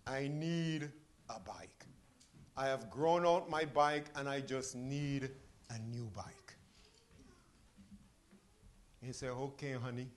I 0.09 0.27
need 0.27 0.89
a 1.29 1.39
bike. 1.39 1.85
I 2.57 2.65
have 2.65 2.89
grown 2.89 3.27
out 3.27 3.47
my 3.47 3.63
bike 3.63 4.05
and 4.15 4.27
I 4.27 4.41
just 4.41 4.75
need 4.75 5.29
a 5.69 5.77
new 5.79 6.09
bike. 6.15 6.55
He 9.01 9.13
said, 9.13 9.29
Okay, 9.29 9.73
honey, 9.73 10.07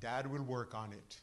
dad 0.00 0.26
will 0.26 0.42
work 0.42 0.74
on 0.74 0.92
it. 0.92 1.20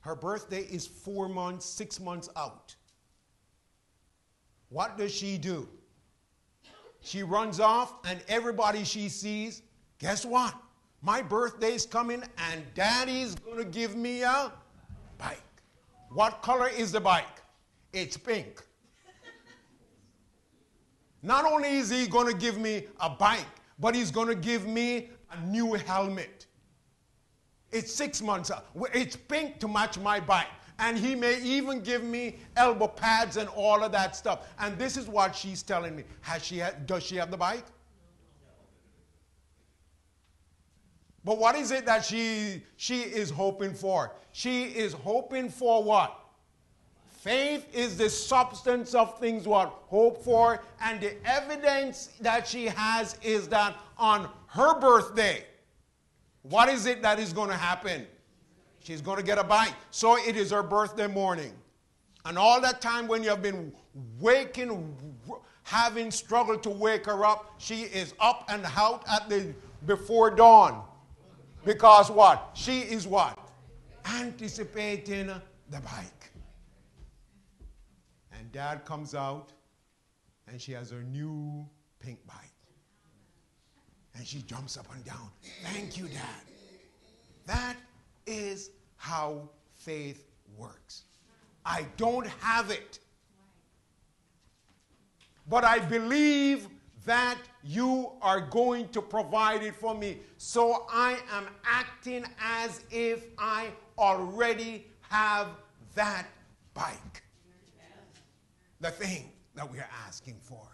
Her 0.00 0.16
birthday 0.16 0.62
is 0.62 0.88
four 0.88 1.28
months, 1.28 1.64
six 1.64 2.00
months 2.00 2.28
out. 2.34 2.74
What 4.70 4.98
does 4.98 5.14
she 5.14 5.38
do? 5.38 5.68
She 7.00 7.22
runs 7.22 7.60
off, 7.60 7.94
and 8.04 8.20
everybody 8.28 8.84
she 8.84 9.08
sees, 9.08 9.62
guess 9.98 10.24
what? 10.24 10.54
My 11.02 11.20
birthday's 11.20 11.84
coming, 11.84 12.22
and 12.38 12.62
daddy's 12.74 13.34
gonna 13.34 13.64
give 13.64 13.96
me 13.96 14.22
a 14.22 14.52
bike. 15.18 15.42
What 16.10 16.42
color 16.42 16.68
is 16.68 16.92
the 16.92 17.00
bike? 17.00 17.42
It's 17.92 18.16
pink. 18.16 18.62
Not 21.22 21.44
only 21.44 21.70
is 21.70 21.90
he 21.90 22.06
gonna 22.06 22.32
give 22.32 22.56
me 22.56 22.86
a 23.00 23.10
bike, 23.10 23.46
but 23.80 23.96
he's 23.96 24.12
gonna 24.12 24.34
give 24.34 24.66
me 24.66 25.10
a 25.32 25.40
new 25.46 25.72
helmet. 25.74 26.46
It's 27.72 27.92
six 27.92 28.22
months. 28.22 28.50
Uh, 28.50 28.60
it's 28.94 29.16
pink 29.16 29.58
to 29.60 29.68
match 29.68 29.98
my 29.98 30.20
bike. 30.20 30.48
And 30.78 30.96
he 30.98 31.14
may 31.14 31.40
even 31.42 31.80
give 31.80 32.02
me 32.02 32.38
elbow 32.56 32.88
pads 32.88 33.36
and 33.36 33.48
all 33.50 33.82
of 33.82 33.92
that 33.92 34.14
stuff. 34.14 34.48
And 34.58 34.76
this 34.78 34.96
is 34.96 35.06
what 35.06 35.34
she's 35.34 35.62
telling 35.62 35.96
me. 35.96 36.04
Has 36.20 36.44
she 36.44 36.62
does 36.86 37.02
she 37.02 37.16
have 37.16 37.30
the 37.30 37.36
bike? 37.36 37.64
But 41.24 41.38
what 41.38 41.54
is 41.54 41.70
it 41.70 41.86
that 41.86 42.04
she, 42.04 42.62
she 42.76 43.02
is 43.02 43.30
hoping 43.30 43.74
for? 43.74 44.12
She 44.32 44.64
is 44.64 44.92
hoping 44.92 45.48
for 45.48 45.82
what? 45.82 46.18
Faith 47.10 47.68
is 47.72 47.96
the 47.96 48.10
substance 48.10 48.94
of 48.94 49.18
things 49.20 49.46
what 49.46 49.68
hope 49.86 50.24
for, 50.24 50.60
and 50.80 51.00
the 51.00 51.14
evidence 51.24 52.10
that 52.20 52.48
she 52.48 52.66
has 52.66 53.16
is 53.22 53.46
that 53.48 53.76
on 53.96 54.28
her 54.48 54.78
birthday, 54.80 55.44
what 56.42 56.68
is 56.68 56.86
it 56.86 57.00
that 57.02 57.20
is 57.20 57.32
going 57.32 57.48
to 57.48 57.56
happen? 57.56 58.04
She's 58.80 59.00
going 59.00 59.18
to 59.18 59.22
get 59.22 59.38
a 59.38 59.44
bite. 59.44 59.74
So 59.92 60.18
it 60.18 60.36
is 60.36 60.50
her 60.50 60.64
birthday 60.64 61.06
morning. 61.06 61.52
And 62.24 62.36
all 62.36 62.60
that 62.60 62.80
time 62.80 63.06
when 63.06 63.22
you 63.22 63.30
have 63.30 63.42
been 63.42 63.72
waking, 64.18 64.96
having 65.62 66.10
struggled 66.10 66.64
to 66.64 66.70
wake 66.70 67.06
her 67.06 67.24
up, 67.24 67.54
she 67.58 67.82
is 67.82 68.14
up 68.18 68.44
and 68.48 68.66
out 68.76 69.04
at 69.08 69.28
the 69.28 69.54
before 69.86 70.30
dawn. 70.30 70.82
Because 71.64 72.10
what? 72.10 72.50
She 72.54 72.80
is 72.80 73.06
what? 73.06 73.38
Anticipating 74.06 75.26
the 75.26 75.80
bike. 75.80 76.30
And 78.36 78.50
dad 78.52 78.84
comes 78.84 79.14
out 79.14 79.52
and 80.48 80.60
she 80.60 80.72
has 80.72 80.90
her 80.90 81.02
new 81.02 81.66
pink 82.00 82.18
bike. 82.26 82.36
And 84.14 84.26
she 84.26 84.42
jumps 84.42 84.76
up 84.76 84.86
and 84.94 85.04
down. 85.04 85.30
Thank 85.62 85.96
you, 85.96 86.06
Dad. 86.08 86.42
That 87.46 87.76
is 88.26 88.70
how 88.96 89.48
faith 89.72 90.26
works. 90.56 91.04
I 91.64 91.86
don't 91.96 92.26
have 92.40 92.70
it. 92.70 92.98
But 95.48 95.64
I 95.64 95.78
believe 95.78 96.68
that 97.04 97.38
you 97.64 98.12
are 98.20 98.40
going 98.40 98.88
to 98.88 99.02
provide 99.02 99.62
it 99.62 99.74
for 99.74 99.94
me. 99.94 100.18
So 100.36 100.86
I 100.90 101.18
am 101.32 101.46
acting 101.64 102.24
as 102.40 102.84
if 102.90 103.24
I 103.38 103.68
already 103.98 104.86
have 105.08 105.48
that 105.94 106.26
bike. 106.74 107.22
The 108.80 108.90
thing 108.90 109.30
that 109.54 109.70
we 109.70 109.78
are 109.78 109.88
asking 110.06 110.38
for. 110.40 110.66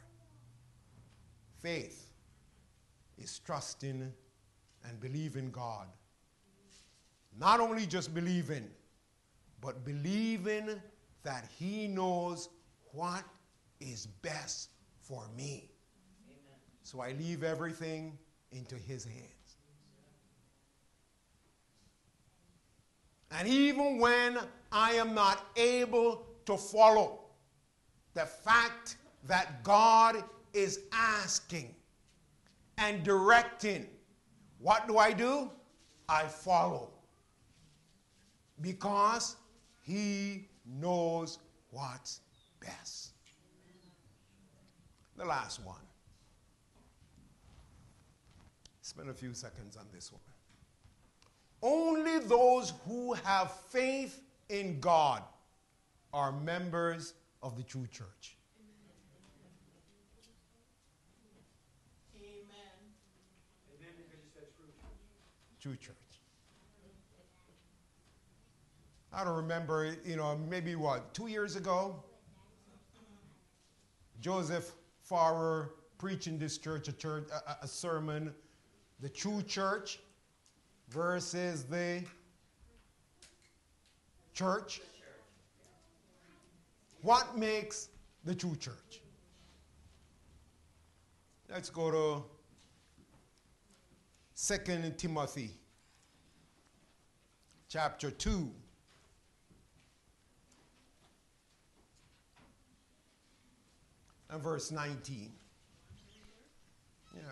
Faith 1.61 2.13
is 3.19 3.39
trusting 3.41 4.13
and 4.85 5.01
believing 5.01 5.51
God. 5.51 5.87
Not 7.39 7.61
only 7.61 7.87
just 7.87 8.15
believing, 8.15 8.69
but 9.61 9.85
believing 9.85 10.81
that 11.23 11.49
He 11.59 11.89
knows 11.89 12.49
what 12.93 13.25
is 13.81 14.07
best 14.07 14.71
for 15.01 15.25
me. 15.37 15.68
So 16.91 17.03
I 17.03 17.13
leave 17.13 17.45
everything 17.45 18.17
into 18.51 18.75
His 18.75 19.05
hands. 19.05 19.57
And 23.31 23.47
even 23.47 23.99
when 23.99 24.39
I 24.73 24.93
am 24.93 25.15
not 25.15 25.45
able 25.55 26.25
to 26.47 26.57
follow, 26.57 27.27
the 28.15 28.25
fact 28.25 28.97
that 29.27 29.63
God 29.65 30.25
is 30.55 30.81
asking 30.91 31.75
and 32.79 33.03
directing, 33.05 33.87
what 34.59 34.89
do 34.89 34.97
I 34.97 35.13
do? 35.13 35.51
I 36.09 36.23
follow. 36.23 36.89
Because 38.63 39.37
He 39.83 40.49
knows 40.65 41.39
what's 41.71 42.23
best. 42.63 43.11
The 45.19 45.27
last 45.27 45.63
one. 45.67 45.77
Spend 48.99 49.11
a 49.11 49.15
few 49.15 49.33
seconds 49.33 49.77
on 49.77 49.85
this 49.95 50.11
one. 50.11 50.21
Only 51.63 52.19
those 52.19 52.73
who 52.85 53.13
have 53.13 53.53
faith 53.71 54.23
in 54.49 54.81
God 54.81 55.23
are 56.13 56.33
members 56.33 57.15
of 57.41 57.57
the 57.57 57.63
true 57.63 57.87
church. 57.93 58.37
Amen. 62.17 62.43
Amen. 63.71 63.93
True 65.63 65.77
church. 65.77 65.95
I 69.13 69.23
don't 69.23 69.37
remember, 69.37 69.95
you 70.05 70.17
know, 70.17 70.37
maybe 70.51 70.75
what, 70.75 71.15
two 71.15 71.29
years 71.29 71.55
ago? 71.55 72.03
Joseph 74.21 74.73
Farrer 75.05 75.75
preaching 75.99 76.37
this 76.37 76.59
church 76.59 76.89
a, 76.89 76.93
church, 76.93 77.29
a, 77.47 77.59
a 77.63 77.69
sermon, 77.69 78.35
the 79.01 79.09
true 79.09 79.43
church 79.43 80.01
versus 80.89 81.65
the 81.65 82.03
church. 84.35 84.81
What 87.03 87.37
makes 87.37 87.89
the 88.25 88.35
true 88.35 88.57
church? 88.57 89.01
Let's 91.49 91.71
go 91.71 91.91
to 91.91 92.25
2 94.57 94.93
Timothy 94.97 95.53
chapter 97.69 98.11
2. 98.11 98.51
And 104.31 104.43
verse 104.43 104.71
19. 104.71 105.33
Yeah. 107.15 107.23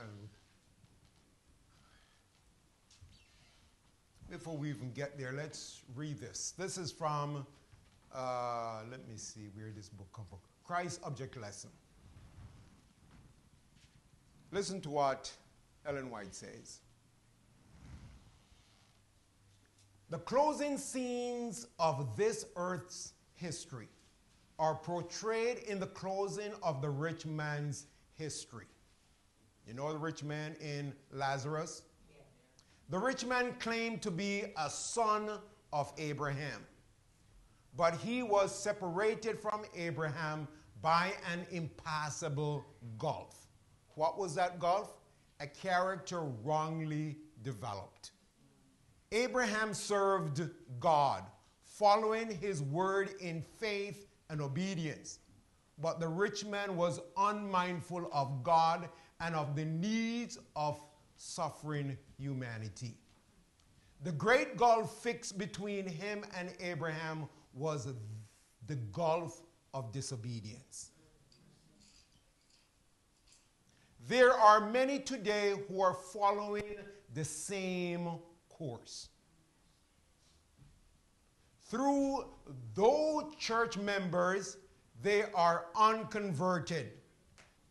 Before 4.37 4.55
we 4.59 4.69
even 4.69 4.93
get 4.93 5.19
there, 5.19 5.33
let's 5.33 5.81
read 5.95 6.21
this. 6.21 6.53
This 6.59 6.77
is 6.77 6.93
from, 6.93 7.47
uh, 8.15 8.81
let 8.91 9.09
me 9.09 9.17
see 9.17 9.49
where 9.55 9.71
this 9.75 9.89
book 9.89 10.13
comes 10.13 10.29
from. 10.29 10.41
Christ 10.63 11.01
Object 11.05 11.41
Lesson. 11.41 11.71
Listen 14.53 14.79
to 14.83 14.91
what 14.91 15.33
Ellen 15.87 16.11
White 16.11 16.35
says. 16.35 16.81
The 20.11 20.19
closing 20.19 20.77
scenes 20.77 21.69
of 21.79 22.15
this 22.19 22.45
earth's 22.57 23.15
history 23.37 23.89
are 24.59 24.75
portrayed 24.75 25.61
in 25.67 25.81
the 25.81 25.87
closing 25.87 26.53
of 26.63 26.83
the 26.83 26.91
rich 26.91 27.25
man's 27.25 27.87
history. 28.13 28.67
You 29.67 29.73
know 29.73 29.91
the 29.95 29.99
rich 29.99 30.23
man 30.23 30.57
in 30.61 30.93
Lazarus? 31.11 31.85
The 32.89 32.99
rich 32.99 33.25
man 33.25 33.55
claimed 33.59 34.01
to 34.03 34.13
be 34.13 34.45
a 34.57 34.71
son 34.71 35.29
of 35.73 35.93
Abraham, 35.99 36.65
but 37.77 37.97
he 37.97 38.23
was 38.23 38.57
separated 38.57 39.41
from 39.41 39.65
Abraham 39.75 40.47
by 40.83 41.13
an 41.33 41.47
impassable 41.51 42.65
gulf. 42.97 43.49
What 43.97 44.19
was 44.19 44.37
that 44.37 44.61
gulf? 44.61 44.95
A 45.41 45.49
character 45.49 46.21
wrongly 46.45 47.17
developed. 47.43 48.13
Abraham 49.11 49.75
served 49.75 50.49
God, 50.79 51.25
following 51.65 52.31
his 52.31 52.63
word 52.63 53.11
in 53.21 53.43
faith 53.43 54.07
and 54.31 54.41
obedience. 54.41 55.19
But 55.79 55.99
the 55.99 56.09
rich 56.09 56.45
man 56.45 56.77
was 56.77 57.01
unmindful 57.17 58.09
of 58.13 58.43
God 58.43 58.89
and 59.21 59.35
of 59.35 59.57
the 59.57 59.65
needs 59.65 60.39
of 60.55 60.81
suffering 61.17 61.97
humanity. 62.19 62.97
The 64.03 64.13
great 64.13 64.57
gulf 64.57 65.03
fixed 65.03 65.39
between 65.39 65.87
him 65.87 66.25
and 66.37 66.53
Abraham 66.61 67.29
was 67.55 67.89
the 68.67 68.77
gulf 68.93 69.43
of 69.73 69.93
disobedience. 69.93 70.91
There 74.09 74.33
are 74.33 74.71
many 74.71 75.01
today 75.01 75.55
who 75.69 75.81
are 75.81 75.95
following 75.95 76.77
the 77.15 77.25
same 77.25 78.11
course. 78.49 79.09
Through 81.69 82.27
those 82.75 83.35
church 83.39 83.77
members, 83.77 84.59
they 85.03 85.25
are 85.35 85.67
unconverted. 85.75 86.93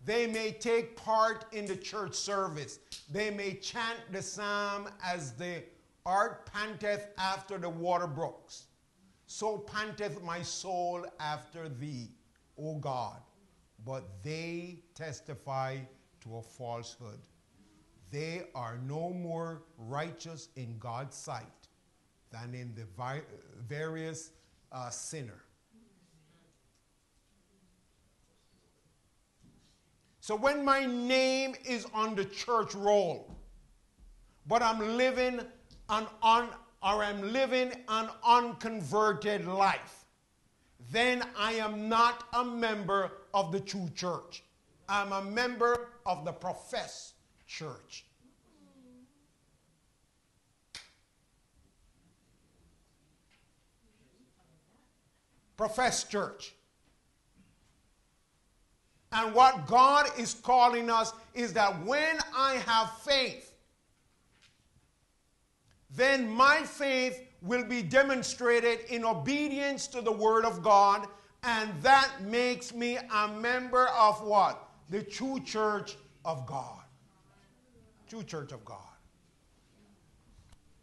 They 0.06 0.28
may 0.28 0.52
take 0.52 0.96
part 0.96 1.46
in 1.52 1.66
the 1.66 1.76
church 1.76 2.14
service. 2.14 2.80
They 3.12 3.32
may 3.32 3.56
chant 3.56 4.00
the 4.12 4.22
psalm 4.22 4.88
as 5.04 5.32
the 5.32 5.64
art 6.06 6.46
panteth 6.52 7.08
after 7.18 7.58
the 7.58 7.70
water 7.70 8.06
brooks. 8.06 8.68
So 9.26 9.58
panteth 9.58 10.22
my 10.22 10.44
soul 10.44 11.06
after 11.20 11.68
thee, 11.68 12.12
O 12.58 12.76
God. 12.76 13.18
But 13.84 14.04
they 14.24 14.84
testify 14.94 15.80
to 16.22 16.38
a 16.38 16.42
falsehood. 16.42 17.20
They 18.12 18.44
are 18.54 18.78
no 18.88 19.10
more 19.10 19.64
righteous 19.78 20.50
in 20.56 20.78
God's 20.78 21.18
sight 21.18 21.46
than 22.32 22.54
in 22.54 22.76
the 22.76 22.86
various 23.68 24.32
uh, 24.72 24.90
sinner. 24.90 25.45
So 30.26 30.36
when 30.36 30.66
my 30.66 30.88
name 30.88 31.54
is 31.64 31.86
on 31.94 32.16
the 32.16 32.26
church 32.26 32.74
roll, 32.74 33.38
but 34.48 34.64
I'm 34.64 34.98
living 34.98 35.40
an 35.90 36.08
un, 36.24 36.48
or 36.82 37.04
I'm 37.04 37.32
living 37.32 37.72
an 37.88 38.10
unconverted 38.24 39.46
life, 39.46 40.06
then 40.90 41.22
I 41.38 41.52
am 41.54 41.88
not 41.88 42.24
a 42.34 42.44
member 42.44 43.12
of 43.36 43.52
the 43.52 43.60
true 43.60 43.88
church. 43.94 44.42
I'm 44.90 45.12
a 45.12 45.22
member 45.22 45.90
of 46.08 46.26
the 46.26 46.32
professed 46.32 47.14
church. 47.46 48.04
Professed 55.56 56.10
church. 56.10 56.56
And 59.16 59.34
what 59.34 59.66
God 59.66 60.08
is 60.20 60.34
calling 60.34 60.90
us 60.90 61.14
is 61.34 61.54
that 61.54 61.82
when 61.86 62.18
I 62.36 62.56
have 62.66 62.92
faith, 63.00 63.54
then 65.90 66.30
my 66.30 66.64
faith 66.64 67.22
will 67.42 67.64
be 67.64 67.82
demonstrated 67.82 68.82
in 68.90 69.06
obedience 69.06 69.88
to 69.88 70.02
the 70.02 70.12
Word 70.12 70.44
of 70.44 70.62
God, 70.62 71.08
and 71.44 71.72
that 71.82 72.10
makes 72.24 72.74
me 72.74 72.98
a 72.98 73.28
member 73.30 73.88
of 73.88 74.22
what? 74.22 74.68
The 74.90 75.02
true 75.02 75.40
church 75.40 75.96
of 76.26 76.46
God. 76.46 76.82
True 78.10 78.24
church 78.24 78.52
of 78.52 78.66
God. 78.66 78.80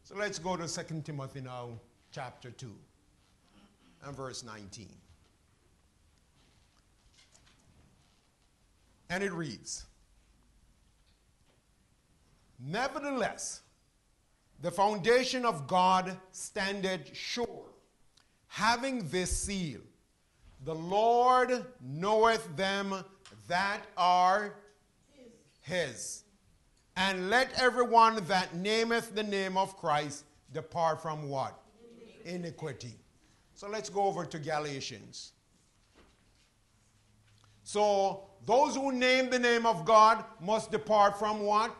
So 0.05 0.15
let's 0.17 0.39
go 0.39 0.57
to 0.57 0.67
2 0.67 1.03
Timothy 1.03 1.43
now, 1.43 1.79
chapter 2.13 2.51
2, 2.51 2.73
and 4.07 4.17
verse 4.17 4.43
19. 4.43 5.02
And 9.13 9.23
it 9.23 9.33
reads 9.33 9.85
Nevertheless, 12.59 13.61
the 14.63 14.71
foundation 14.71 15.45
of 15.45 15.67
God 15.67 16.17
standeth 16.31 17.15
sure, 17.15 17.67
having 18.49 19.07
this 19.09 19.31
seal 19.31 19.81
The 20.65 20.75
Lord 20.75 21.63
knoweth 21.83 22.57
them 22.57 23.05
that 23.49 23.81
are 23.99 24.55
his. 25.61 26.25
And 26.97 27.29
let 27.29 27.53
everyone 27.61 28.25
that 28.29 28.55
nameth 28.55 29.15
the 29.15 29.25
name 29.25 29.59
of 29.59 29.77
Christ 29.77 30.25
depart 30.55 31.03
from 31.03 31.29
what? 31.29 31.61
Iniquity. 32.25 32.95
So 33.55 33.69
let's 33.69 33.91
go 33.91 34.05
over 34.05 34.25
to 34.25 34.39
Galatians. 34.39 35.33
So 37.63 38.25
those 38.45 38.75
who 38.75 38.91
name 38.93 39.31
the 39.31 39.39
name 39.39 39.67
of 39.67 39.85
God 39.85 40.25
must 40.41 40.73
depart 40.73 41.19
from 41.19 41.41
what? 41.43 41.75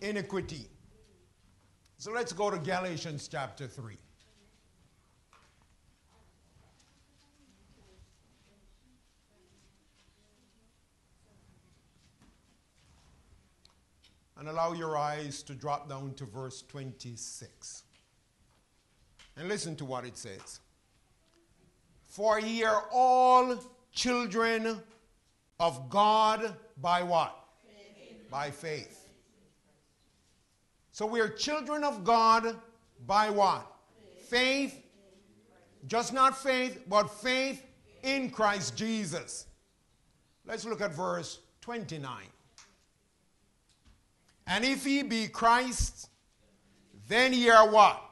Iniquity. 0.00 0.68
So 1.96 2.12
let's 2.12 2.32
go 2.32 2.50
to 2.50 2.58
Galatians 2.58 3.26
chapter 3.26 3.66
3. 3.66 3.96
And 14.38 14.48
allow 14.48 14.72
your 14.72 14.96
eyes 14.96 15.42
to 15.44 15.54
drop 15.54 15.88
down 15.88 16.14
to 16.14 16.24
verse 16.24 16.62
26. 16.68 17.82
And 19.36 19.48
listen 19.48 19.74
to 19.76 19.84
what 19.84 20.04
it 20.04 20.16
says. 20.16 20.60
For 22.04 22.38
ye 22.38 22.62
are 22.62 22.84
all 22.92 23.56
children 23.90 24.80
of 25.60 25.88
God 25.90 26.54
by 26.80 27.02
what? 27.02 27.36
Faith. 27.66 28.30
By 28.30 28.50
faith. 28.50 29.08
So 30.92 31.06
we 31.06 31.20
are 31.20 31.28
children 31.28 31.84
of 31.84 32.04
God 32.04 32.56
by 33.06 33.30
what? 33.30 33.66
Faith. 34.28 34.72
faith. 34.72 34.84
Just 35.86 36.12
not 36.12 36.36
faith, 36.36 36.84
but 36.88 37.08
faith 37.08 37.64
in 38.02 38.30
Christ 38.30 38.76
Jesus. 38.76 39.46
Let's 40.46 40.64
look 40.64 40.80
at 40.80 40.94
verse 40.94 41.40
29. 41.60 42.10
And 44.46 44.64
if 44.64 44.86
ye 44.86 45.02
be 45.02 45.28
Christ, 45.28 46.08
then 47.06 47.32
ye 47.32 47.50
are 47.50 47.68
what? 47.68 48.02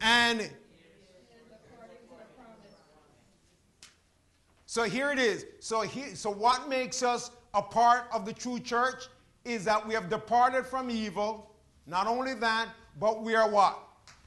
And 0.00 0.50
so 4.72 4.84
here 4.84 5.10
it 5.10 5.18
is. 5.18 5.44
So, 5.60 5.82
he, 5.82 6.14
so 6.14 6.30
what 6.30 6.66
makes 6.66 7.02
us 7.02 7.30
a 7.52 7.60
part 7.60 8.04
of 8.10 8.24
the 8.24 8.32
true 8.32 8.58
church 8.58 9.04
is 9.44 9.66
that 9.66 9.86
we 9.86 9.92
have 9.92 10.08
departed 10.08 10.64
from 10.64 10.90
evil. 10.90 11.50
Not 11.86 12.06
only 12.06 12.32
that, 12.36 12.70
but 12.98 13.22
we 13.22 13.34
are 13.34 13.50
what? 13.50 13.78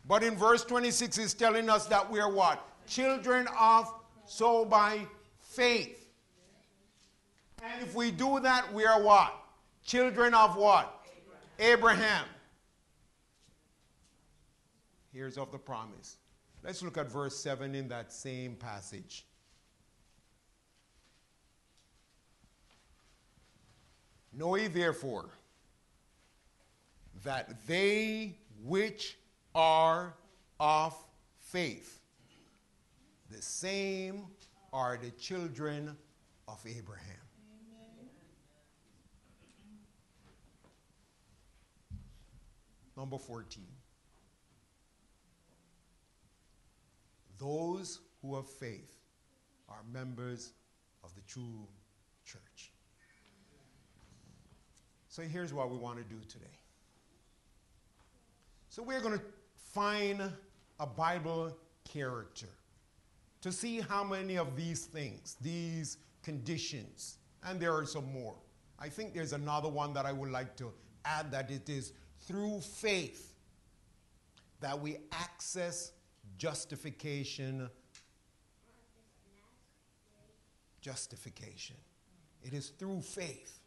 But 0.08 0.22
in 0.22 0.36
verse 0.36 0.64
26 0.64 1.18
is 1.18 1.34
telling 1.34 1.68
us 1.68 1.88
that 1.88 2.12
we 2.12 2.20
are 2.20 2.32
what? 2.32 2.64
Children 2.86 3.48
of 3.60 3.92
so 4.28 4.66
by 4.66 5.08
faith. 5.42 6.10
And 7.64 7.82
if 7.82 7.96
we 7.96 8.12
do 8.12 8.40
that, 8.42 8.72
we 8.72 8.86
are 8.86 9.02
what? 9.02 9.34
Children 9.84 10.36
of 10.36 10.56
what? 10.58 11.08
Abraham. 11.58 11.96
Abraham. 11.98 12.26
Here's 15.12 15.40
of 15.40 15.52
the 15.52 15.58
promise. 15.58 16.18
Let's 16.64 16.84
look 16.84 17.00
at 17.00 17.12
verse 17.12 17.36
7 17.36 17.74
in 17.74 17.88
that 17.88 18.14
same 18.14 18.54
passage. 18.54 19.26
Know 24.38 24.56
ye 24.56 24.68
therefore 24.68 25.30
that 27.24 27.66
they 27.68 28.38
which 28.64 29.18
are 29.54 30.14
of 30.60 30.94
faith, 31.40 32.02
the 33.32 33.42
same 33.42 34.26
are 34.74 34.98
the 35.02 35.12
children 35.12 35.96
of 36.50 36.60
Abraham. 36.66 37.16
Number 42.98 43.18
14. 43.18 43.64
Those 47.38 48.00
who 48.22 48.36
have 48.36 48.48
faith 48.48 48.98
are 49.70 49.82
members 49.92 50.54
of 51.04 51.14
the 51.16 51.22
true 51.22 51.68
church. 52.26 52.72
So 55.16 55.22
here's 55.22 55.54
what 55.54 55.72
we 55.72 55.78
want 55.78 55.98
to 55.98 56.04
do 56.04 56.20
today. 56.28 56.60
So 58.68 58.84
we're 58.84 59.00
going 59.00 59.18
to 59.18 59.24
find 59.72 60.22
a 60.78 60.86
Bible 60.86 61.56
character 61.90 62.50
to 63.40 63.50
see 63.50 63.80
how 63.80 64.04
many 64.04 64.38
of 64.38 64.58
these 64.58 64.84
things, 64.84 65.38
these 65.40 66.00
conditions, 66.22 67.16
and 67.46 67.62
there 67.62 67.74
are 67.74 67.86
some 67.86 68.12
more. 68.12 68.36
I 68.78 68.90
think 68.90 69.14
there's 69.14 69.32
another 69.32 69.70
one 69.70 69.94
that 69.94 70.06
I 70.06 70.12
would 70.12 70.32
like 70.32 70.58
to 70.58 70.74
add 71.06 71.32
that 71.32 71.50
it 71.50 71.70
is 71.70 71.94
through 72.28 72.60
faith 72.60 73.36
that 74.60 74.78
we 74.78 74.98
access 75.14 75.94
justification. 76.38 77.70
Justification. 80.82 81.78
It 82.44 82.54
is 82.54 82.68
through 82.68 83.00
faith. 83.00 83.62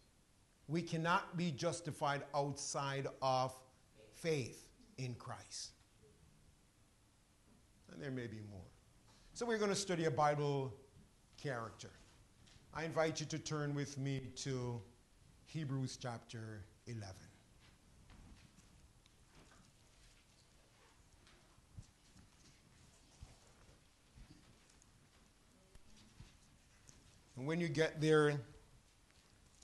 We 0.69 0.83
cannot 0.83 1.37
be 1.37 1.51
justified 1.51 2.23
outside 2.35 3.07
of 3.23 3.57
faith 4.17 4.69
in 4.99 5.15
Christ. 5.15 5.71
And 7.93 8.03
there 8.03 8.11
may 8.11 8.27
be 8.27 8.41
more. 8.51 8.61
So 9.33 9.47
we're 9.47 9.59
going 9.59 9.71
to 9.71 9.77
study 9.77 10.05
a 10.05 10.11
Bible 10.11 10.75
character. 11.39 11.91
I 12.75 12.85
invite 12.85 13.19
you 13.19 13.27
to 13.27 13.39
turn 13.39 13.75
with 13.75 13.97
me 13.97 14.29
to 14.37 14.81
Hebrews 15.47 15.99
chapter 16.01 16.65
11. 16.87 17.07
And 27.39 27.47
when 27.47 27.61
you 27.61 27.69
get 27.69 28.01
there, 28.01 28.41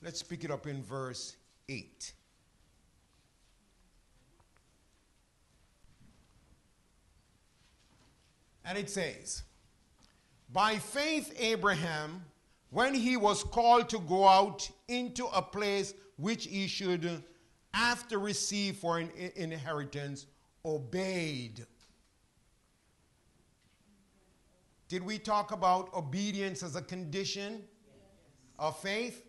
let's 0.05 0.23
pick 0.23 0.45
it 0.45 0.51
up 0.51 0.67
in 0.67 0.83
verse 0.83 1.37
8. 1.69 2.13
And 8.67 8.79
it 8.79 8.89
says, 8.89 9.43
By 10.53 10.77
faith, 10.77 11.35
Abraham, 11.39 12.25
when 12.71 12.95
he 12.95 13.17
was 13.17 13.43
called 13.43 13.89
to 13.91 13.99
go 13.99 14.29
out 14.29 14.71
into 14.89 15.27
a 15.27 15.43
place 15.43 15.95
which 16.17 16.47
he 16.47 16.67
should 16.67 17.25
after 17.73 18.19
receive 18.19 18.77
for 18.77 18.99
an 18.99 19.11
inheritance, 19.37 20.27
obeyed 20.65 21.67
Did 24.95 25.03
we 25.03 25.19
talk 25.19 25.51
about 25.51 25.93
obedience 25.95 26.63
as 26.63 26.77
a 26.77 26.83
condition 26.83 27.65
of 28.61 28.79
faith? 28.79 29.25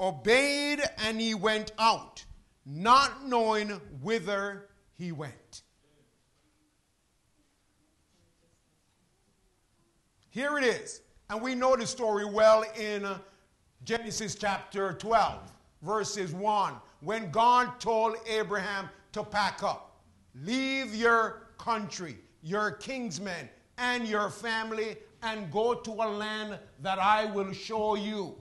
Obeyed 0.00 0.80
and 0.98 1.20
he 1.20 1.34
went 1.34 1.72
out, 1.78 2.24
not 2.66 3.26
knowing 3.26 3.68
whither 4.00 4.68
he 4.94 5.12
went. 5.12 5.62
Here 10.30 10.56
it 10.58 10.64
is. 10.64 11.02
And 11.28 11.40
we 11.42 11.54
know 11.54 11.76
the 11.76 11.86
story 11.86 12.24
well 12.24 12.64
in 12.78 13.06
Genesis 13.84 14.34
chapter 14.34 14.92
12, 14.94 15.52
verses 15.82 16.32
1, 16.32 16.74
when 17.00 17.30
God 17.30 17.80
told 17.80 18.16
Abraham 18.26 18.88
to 19.12 19.22
pack 19.24 19.62
up, 19.62 20.00
leave 20.34 20.94
your 20.94 21.48
country, 21.58 22.16
your 22.42 22.72
kinsmen, 22.72 23.48
and 23.78 24.06
your 24.06 24.30
family 24.30 24.96
and 25.22 25.50
go 25.52 25.74
to 25.74 25.90
a 25.90 26.08
land 26.08 26.58
that 26.80 26.98
I 26.98 27.26
will 27.26 27.52
show 27.52 27.94
you. 27.94 28.36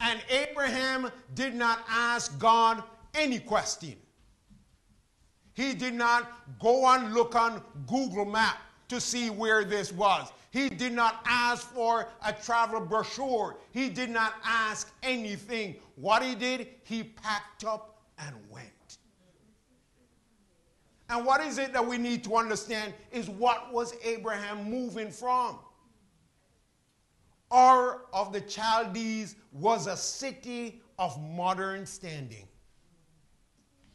And 0.00 0.20
Abraham 0.30 1.10
did 1.34 1.54
not 1.54 1.84
ask 1.88 2.38
God 2.38 2.82
any 3.14 3.38
question. 3.38 3.96
He 5.52 5.74
did 5.74 5.94
not 5.94 6.58
go 6.58 6.86
and 6.86 7.12
look 7.12 7.34
on 7.34 7.62
Google 7.86 8.24
Map 8.24 8.56
to 8.88 9.00
see 9.00 9.30
where 9.30 9.64
this 9.64 9.92
was. 9.92 10.30
He 10.50 10.68
did 10.68 10.92
not 10.92 11.20
ask 11.26 11.68
for 11.68 12.08
a 12.24 12.32
travel 12.32 12.80
brochure. 12.80 13.56
He 13.70 13.88
did 13.88 14.10
not 14.10 14.34
ask 14.44 14.92
anything. 15.02 15.76
What 15.96 16.22
he 16.22 16.34
did, 16.34 16.68
he 16.82 17.04
packed 17.04 17.64
up 17.64 18.00
and 18.18 18.34
went. 18.50 18.68
And 21.08 21.24
what 21.26 21.40
is 21.40 21.58
it 21.58 21.72
that 21.72 21.86
we 21.86 21.98
need 21.98 22.24
to 22.24 22.36
understand 22.36 22.94
is 23.12 23.28
what 23.28 23.72
was 23.72 23.94
Abraham 24.02 24.70
moving 24.70 25.10
from? 25.10 25.58
Ur 27.52 28.02
of 28.12 28.32
the 28.32 28.40
Chaldees 28.40 29.36
was 29.52 29.86
a 29.86 29.96
city 29.96 30.80
of 30.98 31.20
modern 31.20 31.84
standing. 31.84 32.46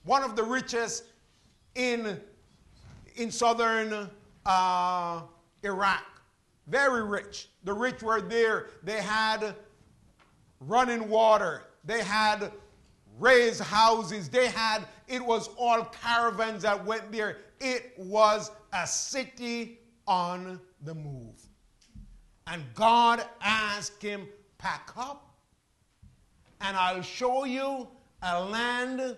One 0.03 0.23
of 0.23 0.35
the 0.35 0.43
richest 0.43 1.05
in, 1.75 2.19
in 3.15 3.31
southern 3.31 4.09
uh, 4.45 5.21
Iraq. 5.63 6.03
Very 6.67 7.03
rich. 7.03 7.49
The 7.63 7.73
rich 7.73 8.01
were 8.01 8.21
there. 8.21 8.67
They 8.83 9.01
had 9.01 9.55
running 10.59 11.07
water. 11.07 11.63
They 11.83 12.03
had 12.03 12.51
raised 13.19 13.61
houses. 13.61 14.29
They 14.29 14.47
had, 14.47 14.85
it 15.07 15.23
was 15.23 15.49
all 15.57 15.85
caravans 15.85 16.63
that 16.63 16.83
went 16.83 17.11
there. 17.11 17.37
It 17.59 17.93
was 17.97 18.51
a 18.73 18.85
city 18.85 19.79
on 20.07 20.59
the 20.83 20.95
move. 20.95 21.44
And 22.47 22.63
God 22.73 23.25
asked 23.41 24.01
him, 24.01 24.27
Pack 24.57 24.91
up, 24.97 25.35
and 26.61 26.77
I'll 26.77 27.01
show 27.01 27.45
you 27.45 27.87
a 28.21 28.43
land. 28.43 29.17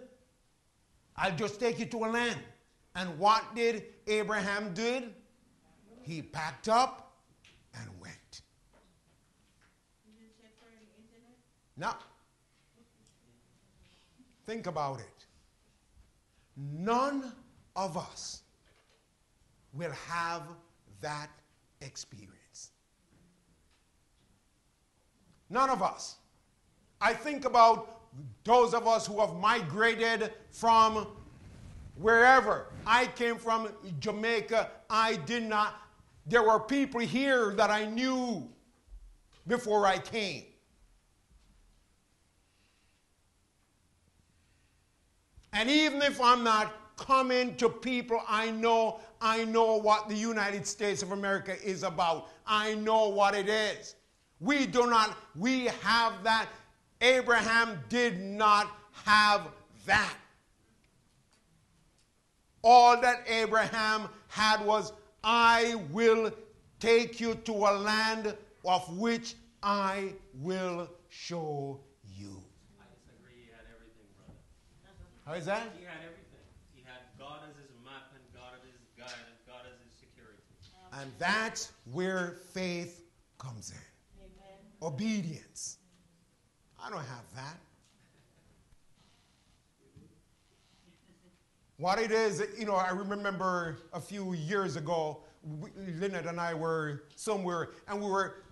I'll 1.15 1.35
just 1.35 1.59
take 1.59 1.79
you 1.79 1.85
to 1.85 1.97
a 2.05 2.09
land. 2.09 2.39
And 2.95 3.17
what 3.19 3.43
did 3.55 3.83
Abraham 4.07 4.73
did? 4.73 5.13
He 6.01 6.21
packed 6.21 6.67
up 6.69 7.13
and 7.75 7.89
went. 8.01 8.41
No. 11.77 11.91
Think 14.45 14.65
about 14.65 14.99
it. 14.99 15.25
None 16.55 17.31
of 17.75 17.97
us 17.97 18.41
will 19.73 19.91
have 19.91 20.43
that 21.01 21.29
experience. 21.81 22.36
None 25.49 25.69
of 25.69 25.81
us. 25.81 26.17
I 26.99 27.13
think 27.13 27.45
about 27.45 28.01
those 28.43 28.73
of 28.73 28.87
us 28.87 29.05
who 29.07 29.19
have 29.19 29.35
migrated 29.35 30.33
from 30.51 31.07
wherever. 31.95 32.67
I 32.85 33.07
came 33.07 33.37
from 33.37 33.69
Jamaica. 33.99 34.71
I 34.89 35.15
did 35.17 35.43
not, 35.43 35.81
there 36.25 36.43
were 36.43 36.59
people 36.59 37.01
here 37.01 37.53
that 37.55 37.69
I 37.69 37.85
knew 37.85 38.47
before 39.47 39.85
I 39.85 39.97
came. 39.97 40.43
And 45.53 45.69
even 45.69 46.01
if 46.01 46.21
I'm 46.21 46.43
not 46.43 46.73
coming 46.97 47.55
to 47.55 47.69
people 47.69 48.21
I 48.27 48.51
know, 48.51 48.99
I 49.21 49.45
know 49.45 49.77
what 49.77 50.09
the 50.09 50.15
United 50.15 50.67
States 50.67 51.01
of 51.01 51.11
America 51.11 51.55
is 51.63 51.83
about. 51.83 52.29
I 52.45 52.75
know 52.75 53.09
what 53.09 53.33
it 53.33 53.47
is. 53.49 53.95
We 54.39 54.67
do 54.67 54.87
not, 54.87 55.17
we 55.35 55.65
have 55.81 56.23
that. 56.23 56.47
Abraham 57.01 57.79
did 57.89 58.19
not 58.19 58.71
have 59.05 59.47
that. 59.85 60.13
All 62.63 62.99
that 63.01 63.23
Abraham 63.27 64.09
had 64.27 64.65
was, 64.65 64.91
I 65.23 65.75
will 65.91 66.31
take 66.79 67.19
you 67.19 67.35
to 67.35 67.53
a 67.53 67.73
land 67.77 68.35
of 68.65 68.97
which 68.97 69.35
I 69.63 70.13
will 70.35 70.89
show 71.09 71.79
you. 72.15 72.43
I 72.79 72.85
disagree. 72.93 73.43
He 73.45 73.51
had 73.51 73.65
everything, 73.73 74.07
brother. 74.17 74.37
How 75.25 75.33
is 75.33 75.45
that? 75.45 75.71
He 75.79 75.85
had 75.85 75.97
everything. 76.03 76.45
He 76.73 76.83
had 76.83 77.01
God 77.17 77.39
as 77.49 77.55
his 77.55 77.71
map 77.83 78.11
and 78.13 78.23
God 78.33 78.53
as 78.55 78.63
his 78.63 78.81
guide 78.97 79.25
and 79.27 79.37
God 79.47 79.65
as 79.65 79.79
his 79.83 79.97
security. 79.97 80.41
And 80.93 81.11
that's 81.17 81.71
where 81.91 82.37
faith 82.53 83.03
comes 83.37 83.71
in. 83.71 83.86
Obedience. 84.81 85.77
I 86.83 86.89
don't 86.89 86.99
have 86.99 87.35
that. 87.35 87.57
What 91.77 91.99
it 91.99 92.11
is, 92.11 92.43
you 92.57 92.65
know, 92.65 92.75
I 92.75 92.89
remember 92.89 93.77
a 93.93 94.01
few 94.01 94.33
years 94.33 94.75
ago, 94.77 95.19
we, 95.59 95.69
Lynette 95.99 96.25
and 96.25 96.39
I 96.39 96.53
were 96.53 97.03
somewhere 97.15 97.69
and 97.87 98.01
we 98.01 98.09
were 98.09 98.43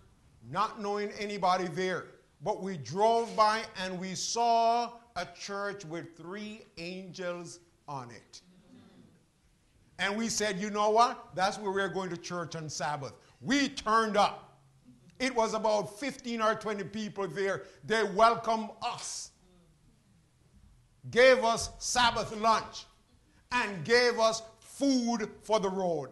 not 0.51 0.79
knowing 0.79 1.11
anybody 1.19 1.67
there. 1.67 2.05
But 2.43 2.61
we 2.61 2.77
drove 2.77 3.35
by 3.35 3.63
and 3.81 3.99
we 3.99 4.13
saw 4.13 4.91
a 5.15 5.25
church 5.39 5.85
with 5.85 6.15
three 6.15 6.61
angels 6.77 7.59
on 7.87 8.11
it. 8.11 8.41
And 9.97 10.15
we 10.15 10.27
said, 10.27 10.59
you 10.59 10.69
know 10.69 10.89
what? 10.89 11.29
That's 11.33 11.57
where 11.57 11.71
we're 11.71 11.87
going 11.87 12.09
to 12.09 12.17
church 12.17 12.55
on 12.55 12.69
Sabbath. 12.69 13.13
We 13.41 13.69
turned 13.69 14.17
up. 14.17 14.44
It 15.19 15.33
was 15.33 15.53
about 15.53 15.97
15 15.99 16.41
or 16.41 16.55
20 16.55 16.83
people 16.85 17.27
there. 17.27 17.63
They 17.85 18.03
welcomed 18.03 18.69
us, 18.81 19.31
gave 21.09 21.43
us 21.43 21.69
Sabbath 21.79 22.35
lunch, 22.35 22.85
and 23.51 23.85
gave 23.85 24.19
us 24.19 24.41
food 24.59 25.29
for 25.43 25.59
the 25.59 25.69
road. 25.69 26.09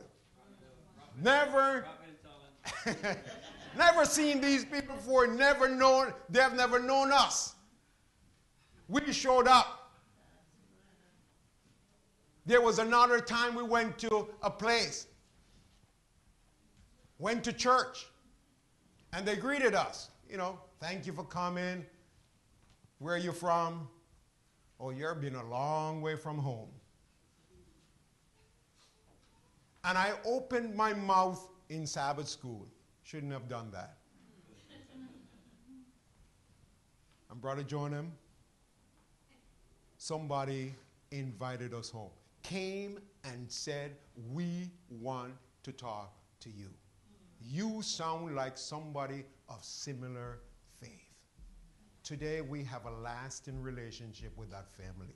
Never, 1.22 1.86
never 3.78 4.06
seen 4.06 4.40
these 4.40 4.64
people 4.64 4.96
before, 4.96 5.28
never 5.28 5.68
known, 5.68 6.14
they've 6.30 6.54
never 6.54 6.80
known 6.80 7.12
us. 7.12 7.56
We 8.88 9.12
showed 9.12 9.48
up. 9.48 9.92
There 12.46 12.62
was 12.62 12.80
another 12.80 13.20
time 13.20 13.56
we 13.56 13.64
went 13.64 13.98
to 14.00 14.28
a 14.42 14.50
place, 14.50 15.08
went 17.20 17.44
to 17.46 17.54
church. 17.54 18.08
And 19.14 19.28
they 19.28 19.36
greeted 19.36 19.76
us. 19.76 20.10
You 20.28 20.38
know, 20.38 20.60
thank 20.80 21.06
you 21.06 21.14
for 21.14 21.24
coming. 21.24 21.86
Where 22.98 23.14
are 23.14 23.20
you 23.20 23.32
from? 23.32 23.88
Oh, 24.80 24.90
you've 24.90 25.22
been 25.22 25.36
a 25.36 25.48
long 25.48 26.02
way 26.02 26.16
from 26.16 26.38
home. 26.40 26.70
And 29.84 29.98
I 29.98 30.14
opened 30.26 30.76
my 30.76 30.94
mouth 30.94 31.48
in 31.70 31.86
Sabbath 31.86 32.28
school. 32.28 32.68
Shouldn't 33.04 33.32
have 33.32 33.48
done 33.48 33.70
that. 33.72 33.98
and 37.30 37.42
Brother 37.42 37.64
Jonam, 37.64 38.10
somebody 39.98 40.74
invited 41.12 41.74
us 41.74 41.90
home. 41.90 42.12
Came 42.42 43.00
and 43.24 43.52
said, 43.52 43.92
We 44.32 44.72
want 44.90 45.34
to 45.64 45.72
talk 45.72 46.14
to 46.40 46.50
you 46.50 46.70
you 47.46 47.82
sound 47.82 48.36
like 48.36 48.58
somebody 48.58 49.26
of 49.50 49.64
similar 49.64 50.40
faith. 50.80 50.90
Today, 52.04 52.42
we 52.42 52.64
have 52.64 52.86
a 52.86 52.92
lasting 52.92 53.62
relationship 53.62 54.36
with 54.38 54.52
that 54.52 54.70
family. 54.72 55.16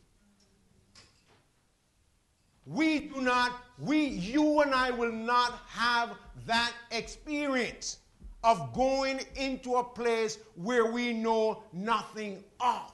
We 2.65 2.99
do 2.99 3.21
not, 3.21 3.53
we, 3.79 4.05
you 4.05 4.59
and 4.61 4.73
I 4.73 4.91
will 4.91 5.11
not 5.11 5.59
have 5.67 6.15
that 6.45 6.73
experience 6.91 7.99
of 8.43 8.73
going 8.73 9.21
into 9.35 9.75
a 9.75 9.83
place 9.83 10.37
where 10.55 10.85
we 10.85 11.13
know 11.13 11.63
nothing 11.71 12.43
of. 12.59 12.91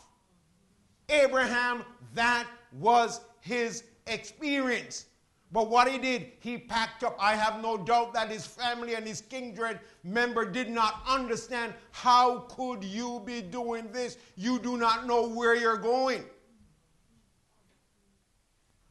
Abraham, 1.10 1.84
that 2.14 2.48
was 2.72 3.22
his 3.42 3.84
experience. 4.08 5.06
But 5.54 5.70
what 5.70 5.88
he 5.88 6.00
did, 6.00 6.32
he 6.40 6.58
packed 6.58 7.04
up. 7.04 7.16
I 7.20 7.36
have 7.36 7.62
no 7.62 7.78
doubt 7.78 8.16
that 8.16 8.30
his 8.30 8.44
family 8.44 8.96
and 8.96 9.06
his 9.06 9.22
kindred 9.22 9.80
member 10.04 10.50
did 10.50 10.68
not 10.68 11.04
understand 11.08 11.76
how 11.92 12.40
could 12.50 12.84
you 12.84 13.22
be 13.24 13.44
doing 13.44 13.92
this? 13.92 14.18
You 14.36 14.58
do 14.58 14.78
not 14.78 15.06
know 15.06 15.30
where 15.30 15.56
you're 15.56 15.78
going. 15.78 16.24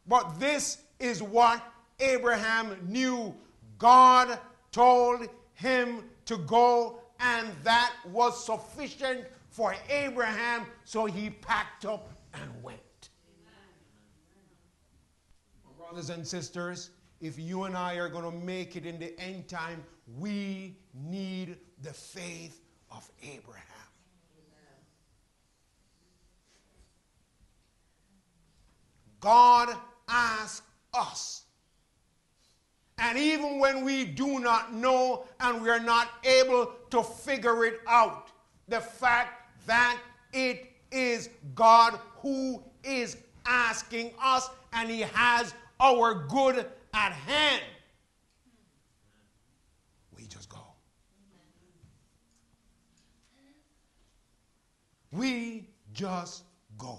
But 0.07 0.39
this 0.39 0.79
is 1.01 1.21
what 1.21 1.61
Abraham 1.99 2.77
knew. 2.87 3.35
God 3.79 4.39
told 4.71 5.27
him 5.55 6.05
to 6.27 6.37
go, 6.39 7.01
and 7.19 7.49
that 7.65 7.93
was 8.13 8.47
sufficient 8.47 9.25
for 9.51 9.75
Abraham, 9.91 10.67
so 10.85 11.07
he 11.07 11.29
packed 11.29 11.85
up 11.87 12.13
and 12.35 12.63
went 12.63 12.82
brothers 15.93 16.09
and 16.09 16.27
sisters, 16.27 16.89
if 17.21 17.39
you 17.39 17.65
and 17.65 17.77
I 17.77 17.97
are 17.97 18.09
going 18.09 18.25
to 18.25 18.47
make 18.47 18.77
it 18.77 18.87
in 18.87 18.99
the 18.99 19.13
end 19.21 19.47
time, 19.47 19.85
we 20.19 20.75
need 20.95 21.59
the 21.83 21.93
faith 21.93 22.63
of 22.91 23.07
Abraham. 23.23 23.63
God 29.21 29.77
asks 30.09 30.63
us. 30.95 31.43
And 32.97 33.19
even 33.19 33.59
when 33.59 33.85
we 33.85 34.07
do 34.07 34.39
not 34.39 34.73
know 34.73 35.25
and 35.41 35.61
we 35.61 35.69
are 35.69 35.79
not 35.79 36.09
able 36.25 36.73
to 36.89 37.03
figure 37.03 37.67
it 37.67 37.81
out, 37.87 38.29
the 38.67 38.81
fact 38.81 39.47
that 39.67 39.99
it 40.33 40.73
is 40.91 41.29
God 41.55 42.01
who 42.17 42.63
is 42.83 43.19
asking 43.45 44.13
us 44.23 44.49
and 44.73 44.89
He 44.89 45.01
has 45.01 45.53
our 45.83 46.15
good 46.29 46.65
at 46.95 47.13
hand. 47.13 47.63
We 50.17 50.27
just 50.27 50.49
go. 50.49 50.61
We 55.11 55.67
just 55.93 56.45
go. 56.79 56.99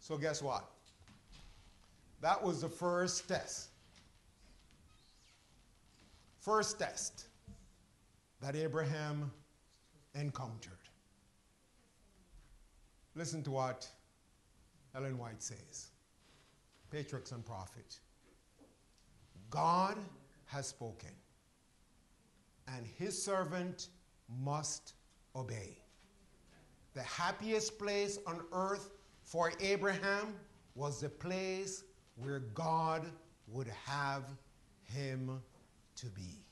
So, 0.00 0.16
guess 0.16 0.42
what? 0.42 0.64
That 2.22 2.42
was 2.42 2.62
the 2.62 2.68
first 2.68 3.28
test. 3.28 3.68
First 6.40 6.78
test 6.78 7.26
that 8.40 8.56
Abraham 8.56 9.30
encountered. 10.14 10.72
Listen 13.14 13.42
to 13.44 13.50
what 13.50 13.86
Ellen 14.94 15.18
White 15.18 15.42
says 15.42 15.91
Patriarchs 16.92 17.32
and 17.32 17.44
Prophet. 17.44 18.00
God 19.48 19.96
has 20.44 20.66
spoken, 20.68 21.08
and 22.68 22.86
his 22.86 23.20
servant 23.20 23.88
must 24.42 24.92
obey. 25.34 25.78
The 26.92 27.02
happiest 27.02 27.78
place 27.78 28.18
on 28.26 28.42
earth 28.52 28.90
for 29.22 29.52
Abraham 29.60 30.34
was 30.74 31.00
the 31.00 31.08
place 31.08 31.84
where 32.16 32.40
God 32.40 33.06
would 33.48 33.68
have 33.86 34.24
him 34.82 35.40
to 35.96 36.06
be. 36.06 36.44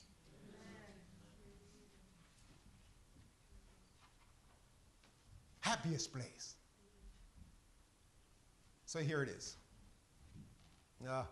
Happiest 5.59 6.11
place. 6.11 6.55
So 8.85 8.99
here 8.99 9.21
it 9.21 9.29
is. 9.29 9.57
Uh, 11.07 11.23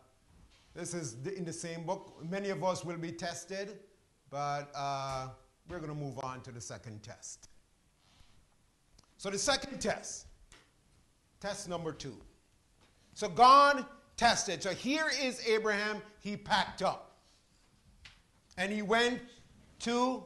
this 0.73 0.93
is 0.93 1.15
in 1.35 1.45
the 1.45 1.53
same 1.53 1.83
book. 1.83 2.15
Many 2.27 2.49
of 2.49 2.63
us 2.63 2.83
will 2.83 2.97
be 2.97 3.11
tested, 3.11 3.77
but 4.29 4.71
uh, 4.75 5.27
we're 5.67 5.79
going 5.79 5.93
to 5.93 5.99
move 5.99 6.19
on 6.23 6.41
to 6.41 6.51
the 6.51 6.61
second 6.61 7.03
test. 7.03 7.49
So, 9.17 9.29
the 9.29 9.37
second 9.37 9.79
test, 9.79 10.27
test 11.39 11.69
number 11.69 11.91
two. 11.91 12.15
So, 13.13 13.27
God 13.27 13.85
tested. 14.17 14.63
So, 14.63 14.71
here 14.71 15.07
is 15.21 15.45
Abraham. 15.47 16.01
He 16.19 16.37
packed 16.37 16.81
up 16.81 17.17
and 18.57 18.71
he 18.71 18.81
went 18.81 19.19
to 19.79 20.23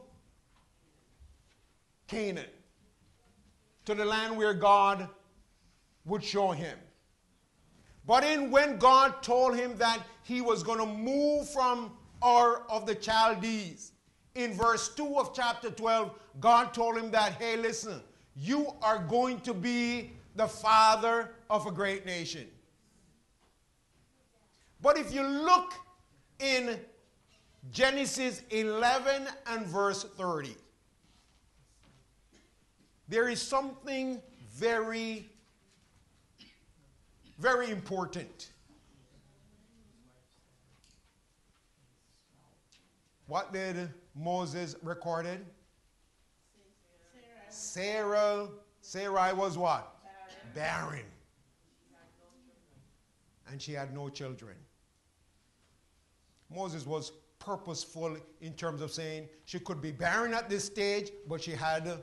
Canaan, 2.06 2.46
to 3.84 3.94
the 3.94 4.04
land 4.04 4.36
where 4.36 4.54
God 4.54 5.08
would 6.04 6.22
show 6.22 6.52
him. 6.52 6.78
But 8.06 8.24
in 8.24 8.50
when 8.50 8.78
God 8.78 9.22
told 9.22 9.56
him 9.56 9.76
that 9.78 10.00
he 10.22 10.40
was 10.40 10.62
going 10.62 10.78
to 10.78 10.86
move 10.86 11.48
from 11.50 11.92
Ur 12.24 12.62
of 12.68 12.86
the 12.86 12.94
Chaldees, 12.94 13.92
in 14.34 14.52
verse 14.52 14.88
2 14.94 15.18
of 15.18 15.34
chapter 15.34 15.70
12, 15.70 16.10
God 16.40 16.74
told 16.74 16.98
him 16.98 17.10
that, 17.12 17.34
hey, 17.34 17.56
listen, 17.56 18.02
you 18.36 18.72
are 18.82 18.98
going 18.98 19.40
to 19.40 19.54
be 19.54 20.12
the 20.34 20.46
father 20.46 21.30
of 21.48 21.66
a 21.66 21.70
great 21.70 22.04
nation. 22.04 22.46
But 24.82 24.98
if 24.98 25.14
you 25.14 25.22
look 25.22 25.72
in 26.40 26.80
Genesis 27.70 28.42
11 28.50 29.28
and 29.46 29.66
verse 29.66 30.04
30, 30.04 30.56
there 33.08 33.28
is 33.28 33.40
something 33.40 34.20
very 34.52 35.28
very 37.44 37.70
important. 37.70 38.52
What 43.26 43.52
did 43.52 43.90
Moses 44.14 44.76
recorded? 44.82 45.44
Sarah. 47.50 48.48
Sarai 48.80 49.34
was 49.34 49.58
what? 49.58 49.94
Barren. 50.54 50.54
Barren. 50.54 51.04
And 53.50 53.60
she 53.60 53.72
had 53.72 53.94
no 53.94 54.08
children. 54.08 54.56
Moses 56.50 56.86
was 56.86 57.12
purposeful 57.38 58.16
in 58.40 58.54
terms 58.54 58.80
of 58.80 58.90
saying 58.90 59.28
she 59.44 59.58
could 59.58 59.82
be 59.82 59.92
barren 59.92 60.32
at 60.32 60.48
this 60.48 60.64
stage, 60.64 61.10
but 61.28 61.42
she 61.42 61.50
had 61.50 62.02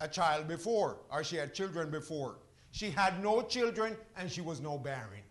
a 0.00 0.08
child 0.08 0.48
before, 0.48 1.00
or 1.10 1.22
she 1.22 1.36
had 1.36 1.52
children 1.52 1.90
before. 1.90 2.38
She 2.74 2.90
had 2.90 3.22
no 3.22 3.40
children 3.40 3.96
and 4.16 4.28
she 4.28 4.40
was 4.40 4.60
no 4.60 4.76
barren. 4.76 5.22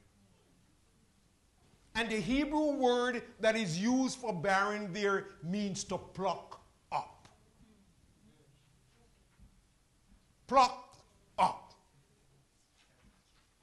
And 1.93 2.09
the 2.09 2.15
Hebrew 2.15 2.71
word 2.77 3.21
that 3.41 3.57
is 3.57 3.77
used 3.77 4.17
for 4.19 4.31
barren 4.31 4.93
there 4.93 5.25
means 5.43 5.83
to 5.85 5.97
pluck 5.97 6.61
up. 6.89 7.27
Pluck 10.47 10.95
up. 11.37 11.73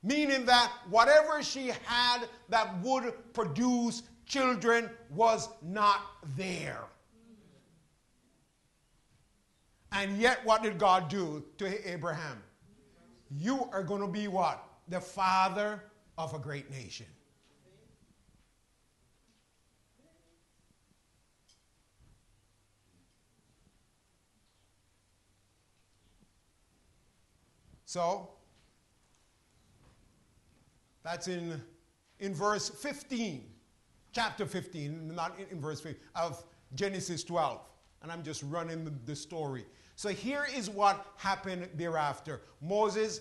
Meaning 0.03 0.45
that 0.45 0.71
whatever 0.91 1.43
she 1.43 1.73
had 1.87 2.29
that 2.51 2.79
would 2.83 3.15
produce 3.33 4.03
children 4.27 4.91
was 5.09 5.49
not 5.63 6.03
there. 6.37 6.85
And 9.91 10.19
yet, 10.19 10.45
what 10.45 10.63
did 10.63 10.77
God 10.77 11.09
do 11.09 11.43
to 11.57 11.91
Abraham? 11.91 12.43
You 13.31 13.69
are 13.73 13.83
going 13.83 14.01
to 14.01 14.09
be 14.09 14.29
what? 14.29 14.65
The 14.89 15.01
father 15.01 15.83
of 16.19 16.35
a 16.35 16.39
great 16.39 16.71
nation. 16.71 17.07
So, 27.91 28.29
that's 31.03 31.27
in, 31.27 31.61
in 32.21 32.35
verse 32.35 32.69
15, 32.69 33.45
chapter 34.13 34.47
15, 34.47 35.13
not 35.13 35.37
in, 35.41 35.57
in 35.57 35.61
verse 35.61 35.81
15, 35.81 36.01
of 36.15 36.45
Genesis 36.77 37.25
12. 37.25 37.61
And 38.03 38.13
I'm 38.13 38.23
just 38.23 38.45
running 38.45 38.85
the, 38.85 38.93
the 39.07 39.17
story. 39.17 39.67
So 40.01 40.09
here 40.09 40.47
is 40.57 40.71
what 40.71 41.13
happened 41.17 41.69
thereafter. 41.77 42.41
Moses, 42.63 43.21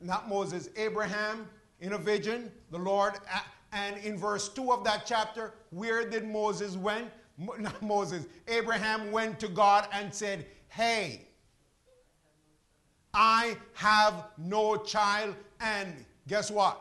not 0.00 0.28
Moses, 0.28 0.68
Abraham 0.76 1.48
in 1.80 1.94
a 1.94 1.98
vision, 1.98 2.52
the 2.70 2.78
Lord, 2.78 3.14
uh, 3.34 3.40
and 3.72 3.96
in 4.04 4.16
verse 4.16 4.48
2 4.48 4.72
of 4.72 4.84
that 4.84 5.06
chapter, 5.06 5.54
where 5.70 6.08
did 6.08 6.24
Moses 6.24 6.76
went? 6.76 7.10
Not 7.58 7.82
Moses, 7.82 8.26
Abraham 8.46 9.10
went 9.10 9.40
to 9.40 9.48
God 9.48 9.88
and 9.92 10.14
said, 10.14 10.46
Hey, 10.68 11.26
I 13.12 13.56
have 13.74 14.26
no 14.36 14.76
child, 14.76 15.34
and 15.60 16.04
guess 16.28 16.48
what? 16.48 16.80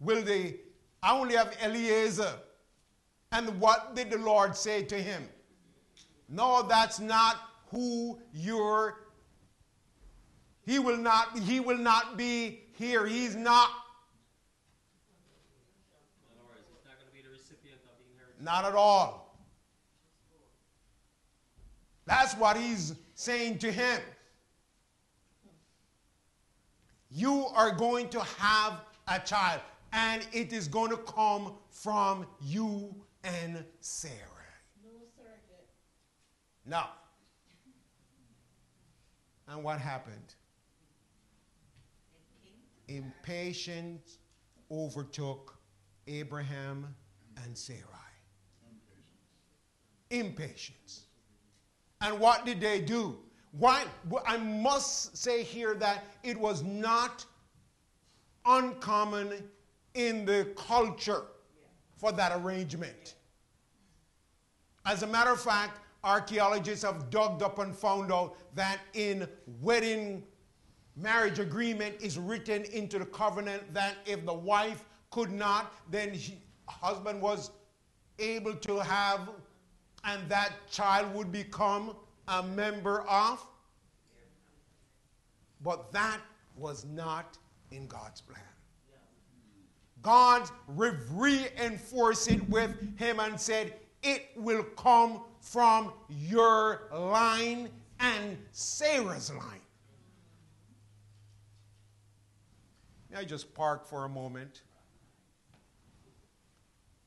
Will 0.00 0.22
they? 0.22 0.56
I 1.02 1.12
only 1.12 1.36
have 1.36 1.54
Eliezer. 1.62 2.32
And 3.30 3.60
what 3.60 3.94
did 3.94 4.10
the 4.10 4.18
Lord 4.18 4.56
say 4.56 4.84
to 4.84 4.96
him? 4.96 5.28
No, 6.30 6.62
that's 6.62 6.98
not 6.98 7.51
who 7.72 8.20
you're 8.32 9.02
he 10.64 10.78
will 10.78 10.96
not 10.96 11.36
he 11.40 11.58
will 11.58 11.78
not 11.78 12.16
be 12.16 12.60
here. 12.74 13.06
He's 13.06 13.34
not 13.34 13.68
not 18.40 18.64
at 18.64 18.74
all. 18.74 19.36
That's 22.06 22.34
what 22.34 22.56
he's 22.56 22.94
saying 23.14 23.58
to 23.58 23.70
him. 23.70 24.00
You 27.10 27.46
are 27.54 27.70
going 27.70 28.08
to 28.10 28.20
have 28.20 28.80
a 29.06 29.20
child 29.20 29.60
and 29.92 30.26
it 30.32 30.52
is 30.52 30.66
going 30.66 30.90
to 30.90 30.96
come 30.96 31.54
from 31.70 32.26
you 32.40 32.94
and 33.22 33.64
sarah. 33.80 34.16
No 34.82 34.90
surrogate 35.16 35.68
no 36.66 36.84
and 39.52 39.62
what 39.62 39.78
happened? 39.78 40.34
Impatience 42.88 44.18
overtook 44.70 45.58
Abraham 46.06 46.94
and 47.44 47.56
Sarai. 47.56 47.78
Impatience. 50.10 51.04
And 52.00 52.18
what 52.18 52.46
did 52.46 52.60
they 52.60 52.80
do? 52.80 53.18
Why? 53.52 53.84
I 54.26 54.38
must 54.38 55.16
say 55.16 55.42
here 55.42 55.74
that 55.74 56.04
it 56.22 56.38
was 56.38 56.62
not 56.62 57.24
uncommon 58.46 59.32
in 59.94 60.24
the 60.24 60.48
culture 60.56 61.24
for 61.98 62.10
that 62.12 62.32
arrangement. 62.40 63.14
As 64.86 65.02
a 65.02 65.06
matter 65.06 65.30
of 65.30 65.40
fact, 65.40 65.78
archaeologists 66.04 66.84
have 66.84 67.10
dug 67.10 67.42
up 67.42 67.58
and 67.58 67.74
found 67.76 68.12
out 68.12 68.36
that 68.54 68.80
in 68.94 69.28
wedding 69.60 70.22
marriage 70.96 71.38
agreement 71.38 71.94
is 72.00 72.18
written 72.18 72.64
into 72.64 72.98
the 72.98 73.06
covenant 73.06 73.72
that 73.72 73.96
if 74.06 74.24
the 74.26 74.34
wife 74.34 74.84
could 75.10 75.30
not, 75.30 75.72
then 75.90 76.12
he, 76.12 76.38
husband 76.68 77.20
was 77.20 77.50
able 78.18 78.54
to 78.54 78.78
have, 78.78 79.28
and 80.04 80.28
that 80.28 80.52
child 80.70 81.12
would 81.14 81.30
become 81.30 81.94
a 82.28 82.42
member 82.42 83.02
of 83.02 83.44
But 85.62 85.92
that 85.92 86.20
was 86.56 86.84
not 86.84 87.38
in 87.70 87.86
God's 87.86 88.20
plan. 88.20 88.40
God 90.02 90.50
re- 90.66 90.96
reinforced 91.12 92.28
it 92.30 92.48
with 92.48 92.74
him 92.98 93.20
and 93.20 93.40
said, 93.40 93.74
It 94.02 94.30
will 94.36 94.64
come 94.76 95.20
from 95.42 95.92
your 96.08 96.82
line 96.94 97.68
and 97.98 98.38
Sarah's 98.52 99.30
line. 99.30 99.60
May 103.10 103.18
I 103.18 103.24
just 103.24 103.52
park 103.52 103.86
for 103.86 104.04
a 104.04 104.08
moment? 104.08 104.62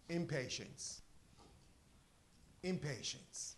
Impatience. 0.10 1.02
Impatience. 2.62 3.56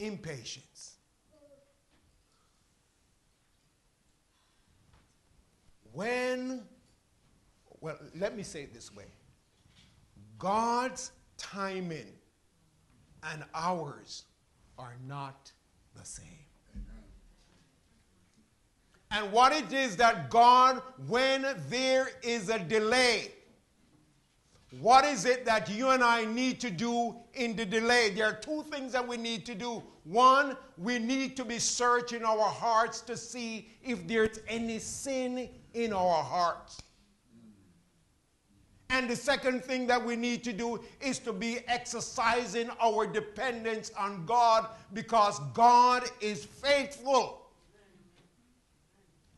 Impatience. 0.00 0.96
When, 5.92 6.62
well, 7.80 7.96
let 8.18 8.36
me 8.36 8.42
say 8.42 8.62
it 8.62 8.74
this 8.74 8.92
way 8.94 9.04
God's 10.42 11.12
timing 11.38 12.12
and 13.32 13.44
ours 13.54 14.24
are 14.76 14.96
not 15.06 15.52
the 15.94 16.04
same. 16.04 16.26
And 19.12 19.30
what 19.30 19.52
it 19.52 19.72
is 19.72 19.94
that 19.98 20.30
God, 20.30 20.82
when 21.06 21.46
there 21.68 22.08
is 22.24 22.48
a 22.48 22.58
delay, 22.58 23.30
what 24.80 25.04
is 25.04 25.26
it 25.26 25.44
that 25.44 25.70
you 25.70 25.90
and 25.90 26.02
I 26.02 26.24
need 26.24 26.58
to 26.62 26.70
do 26.70 27.14
in 27.34 27.54
the 27.54 27.64
delay? 27.64 28.10
There 28.10 28.26
are 28.26 28.32
two 28.32 28.64
things 28.64 28.90
that 28.94 29.06
we 29.06 29.18
need 29.18 29.46
to 29.46 29.54
do. 29.54 29.80
One, 30.02 30.56
we 30.76 30.98
need 30.98 31.36
to 31.36 31.44
be 31.44 31.60
searching 31.60 32.24
our 32.24 32.48
hearts 32.48 33.00
to 33.02 33.16
see 33.16 33.68
if 33.84 34.08
there's 34.08 34.40
any 34.48 34.80
sin 34.80 35.48
in 35.72 35.92
our 35.92 36.24
hearts. 36.24 36.82
And 38.92 39.08
the 39.08 39.16
second 39.16 39.64
thing 39.64 39.86
that 39.86 40.04
we 40.04 40.16
need 40.16 40.44
to 40.44 40.52
do 40.52 40.78
is 41.00 41.18
to 41.20 41.32
be 41.32 41.60
exercising 41.66 42.68
our 42.78 43.06
dependence 43.06 43.90
on 43.98 44.26
God 44.26 44.66
because 44.92 45.40
God 45.54 46.10
is 46.20 46.44
faithful. 46.44 47.40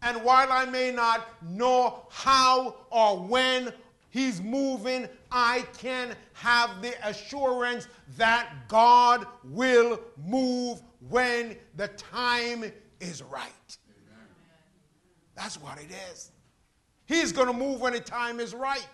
And 0.02 0.24
while 0.24 0.50
I 0.50 0.64
may 0.64 0.90
not 0.90 1.28
know 1.44 2.04
how 2.10 2.74
or 2.90 3.16
when 3.16 3.72
He's 4.10 4.42
moving, 4.42 5.08
I 5.30 5.64
can 5.78 6.16
have 6.32 6.82
the 6.82 6.94
assurance 7.08 7.86
that 8.16 8.50
God 8.66 9.24
will 9.44 10.00
move 10.26 10.82
when 11.08 11.56
the 11.76 11.88
time 11.88 12.64
is 12.98 13.22
right. 13.22 13.78
Amen. 13.88 14.26
That's 15.36 15.60
what 15.60 15.78
it 15.78 15.92
is. 16.10 16.32
He's 17.06 17.30
going 17.30 17.46
to 17.46 17.52
move 17.52 17.80
when 17.80 17.92
the 17.92 18.00
time 18.00 18.40
is 18.40 18.52
right. 18.52 18.86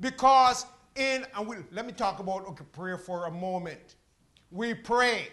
Because 0.00 0.66
in, 0.96 1.26
and 1.36 1.46
we, 1.46 1.56
let 1.70 1.86
me 1.86 1.92
talk 1.92 2.18
about 2.18 2.46
okay, 2.48 2.64
prayer 2.72 2.98
for 2.98 3.26
a 3.26 3.30
moment. 3.30 3.96
We 4.50 4.74
pray, 4.74 5.28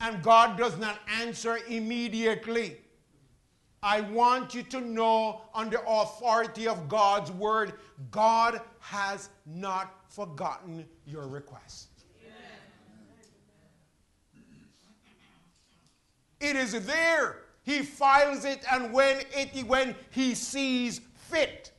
and 0.00 0.22
God 0.22 0.58
does 0.58 0.76
not 0.76 0.98
answer 1.20 1.58
immediately. 1.68 2.76
I 3.82 4.00
want 4.00 4.54
you 4.54 4.62
to 4.64 4.80
know, 4.80 5.42
under 5.54 5.78
authority 5.86 6.66
of 6.66 6.88
God's 6.88 7.30
word, 7.30 7.74
God 8.10 8.60
has 8.80 9.28
not 9.46 9.94
forgotten 10.08 10.86
your 11.06 11.28
request. 11.28 11.88
It 16.40 16.56
is 16.56 16.84
there. 16.86 17.40
He 17.62 17.80
files 17.80 18.44
it, 18.44 18.62
and 18.70 18.92
when 18.92 19.22
it 19.32 19.66
when 19.66 19.94
he 20.10 20.34
sees 20.34 21.00
fit, 21.14 21.72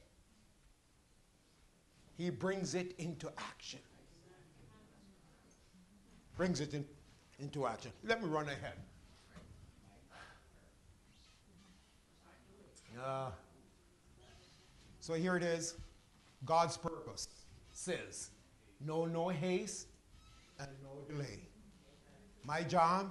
he 2.18 2.30
brings 2.30 2.76
it 2.76 2.96
into 2.98 3.30
action. 3.38 3.80
Brings 6.36 6.60
it 6.62 6.74
in, 6.74 6.86
into 7.40 7.68
action. 7.68 7.92
Let 8.04 8.22
me 8.22 8.30
run 8.30 8.48
ahead. 8.48 8.78
Uh, 13.04 13.30
so 15.00 15.14
here 15.14 15.36
it 15.36 15.44
is. 15.44 15.76
God's 16.46 16.78
purpose 16.78 17.28
says, 17.72 18.30
no, 18.80 19.06
no 19.06 19.30
haste 19.30 19.88
and 20.60 20.70
no 20.84 21.14
delay. 21.14 21.40
My 22.46 22.64
job 22.64 23.10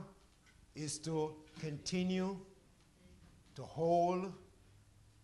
is 0.75 0.99
to 1.01 1.35
continue 1.61 2.39
to 3.55 3.63
hold 3.63 4.33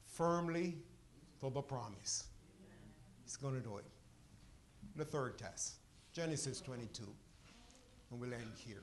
firmly 0.04 0.78
to 1.40 1.50
the 1.50 1.62
promise. 1.62 2.29
Going 3.43 3.55
to 3.55 3.61
do 3.61 3.78
it. 3.78 3.84
The 4.97 5.05
third 5.05 5.38
test, 5.38 5.76
Genesis 6.12 6.61
22. 6.61 7.05
And 8.11 8.20
we'll 8.20 8.34
end 8.34 8.53
here. 8.57 8.82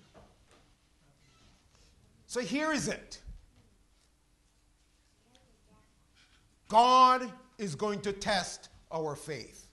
So 2.25 2.41
here 2.41 2.71
is 2.71 2.87
it. 2.87 3.21
God 6.69 7.31
is 7.57 7.75
going 7.75 8.01
to 8.01 8.11
test 8.11 8.69
our 8.91 9.15
faith. 9.15 9.67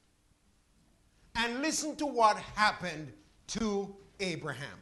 And 1.34 1.62
listen 1.62 1.96
to 1.96 2.06
what 2.06 2.36
happened 2.54 3.12
to 3.48 3.94
Abraham. 4.20 4.78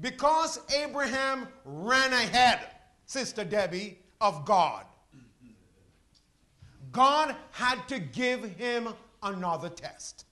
Because 0.00 0.58
Abraham 0.74 1.48
ran 1.64 2.12
ahead, 2.12 2.60
Sister 3.06 3.44
Debbie, 3.44 3.98
of 4.20 4.44
God, 4.44 4.86
God 6.94 7.34
had 7.50 7.86
to 7.88 7.98
give 7.98 8.44
him 8.44 8.88
another 9.22 9.68
test. 9.68 10.26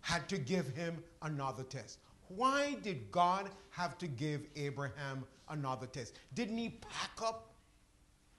Had 0.00 0.28
to 0.30 0.38
give 0.38 0.68
him 0.74 0.96
another 1.20 1.62
test. 1.62 1.98
Why 2.28 2.76
did 2.82 3.10
God 3.12 3.50
have 3.68 3.98
to 3.98 4.06
give 4.06 4.46
Abraham 4.56 5.24
another 5.50 5.86
test? 5.86 6.14
Didn't 6.32 6.56
he 6.56 6.70
pack 6.70 7.10
up 7.22 7.52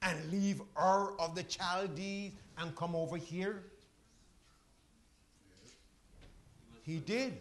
and 0.02 0.32
leave 0.32 0.60
Ur 0.76 1.14
of 1.20 1.36
the 1.36 1.44
Chaldees 1.44 2.32
and 2.58 2.76
come 2.76 2.96
over 2.96 3.16
here? 3.16 3.64
He 6.82 6.98
did. 6.98 7.38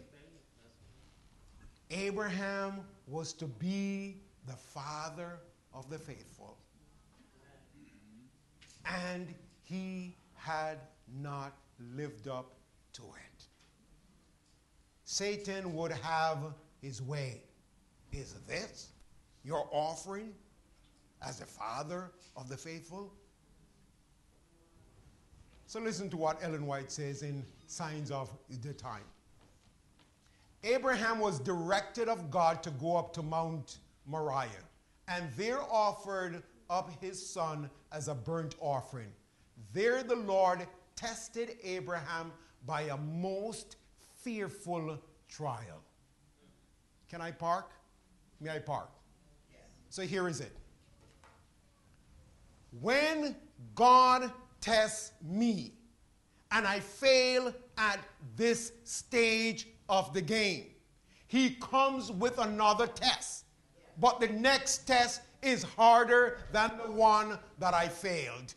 Abraham 1.89 2.81
was 3.07 3.33
to 3.33 3.45
be 3.45 4.17
the 4.45 4.53
father 4.53 5.39
of 5.73 5.89
the 5.89 5.97
faithful. 5.97 6.57
And 8.85 9.33
he 9.63 10.15
had 10.35 10.79
not 11.21 11.57
lived 11.95 12.27
up 12.27 12.53
to 12.93 13.01
it. 13.01 13.45
Satan 15.03 15.73
would 15.75 15.91
have 15.91 16.37
his 16.81 17.01
way. 17.01 17.41
Is 18.11 18.35
this 18.47 18.89
your 19.43 19.67
offering 19.71 20.33
as 21.25 21.39
the 21.39 21.45
father 21.45 22.11
of 22.37 22.47
the 22.49 22.57
faithful? 22.57 23.13
So 25.67 25.79
listen 25.79 26.09
to 26.11 26.17
what 26.17 26.41
Ellen 26.43 26.65
White 26.65 26.91
says 26.91 27.23
in 27.23 27.43
Signs 27.67 28.11
of 28.11 28.29
the 28.61 28.73
Time. 28.73 29.03
Abraham 30.63 31.19
was 31.19 31.39
directed 31.39 32.07
of 32.07 32.31
God 32.31 32.63
to 32.63 32.71
go 32.71 32.95
up 32.95 33.13
to 33.13 33.21
Mount 33.21 33.79
Moriah, 34.07 34.49
and 35.07 35.29
there 35.35 35.61
offered 35.61 36.41
up 36.69 36.91
his 37.01 37.23
son 37.25 37.69
as 37.91 38.07
a 38.07 38.15
burnt 38.15 38.55
offering. 38.59 39.11
There 39.73 40.03
the 40.03 40.15
Lord 40.15 40.65
tested 40.95 41.57
Abraham 41.63 42.31
by 42.65 42.83
a 42.83 42.97
most 42.97 43.77
fearful 44.15 44.99
trial. 45.27 45.81
Can 47.09 47.21
I 47.21 47.31
park? 47.31 47.71
May 48.41 48.51
I 48.51 48.59
park? 48.59 48.89
Yes. 49.51 49.61
So 49.89 50.01
here 50.01 50.27
is 50.27 50.41
it. 50.41 50.55
When 52.81 53.35
God 53.73 54.31
tests 54.59 55.13
me 55.21 55.73
and 56.51 56.67
I 56.67 56.79
fail 56.79 57.53
at 57.77 57.99
this 58.35 58.73
stage 58.83 59.67
of 59.87 60.13
the 60.13 60.21
game, 60.21 60.65
He 61.27 61.51
comes 61.51 62.11
with 62.11 62.37
another 62.39 62.87
test. 62.87 63.45
But 63.97 64.19
the 64.19 64.27
next 64.27 64.87
test 64.87 65.21
is 65.45 65.63
harder 65.63 66.39
than 66.51 66.71
the 66.83 66.91
one 66.91 67.37
that 67.59 67.73
I 67.73 67.87
failed. 67.87 68.55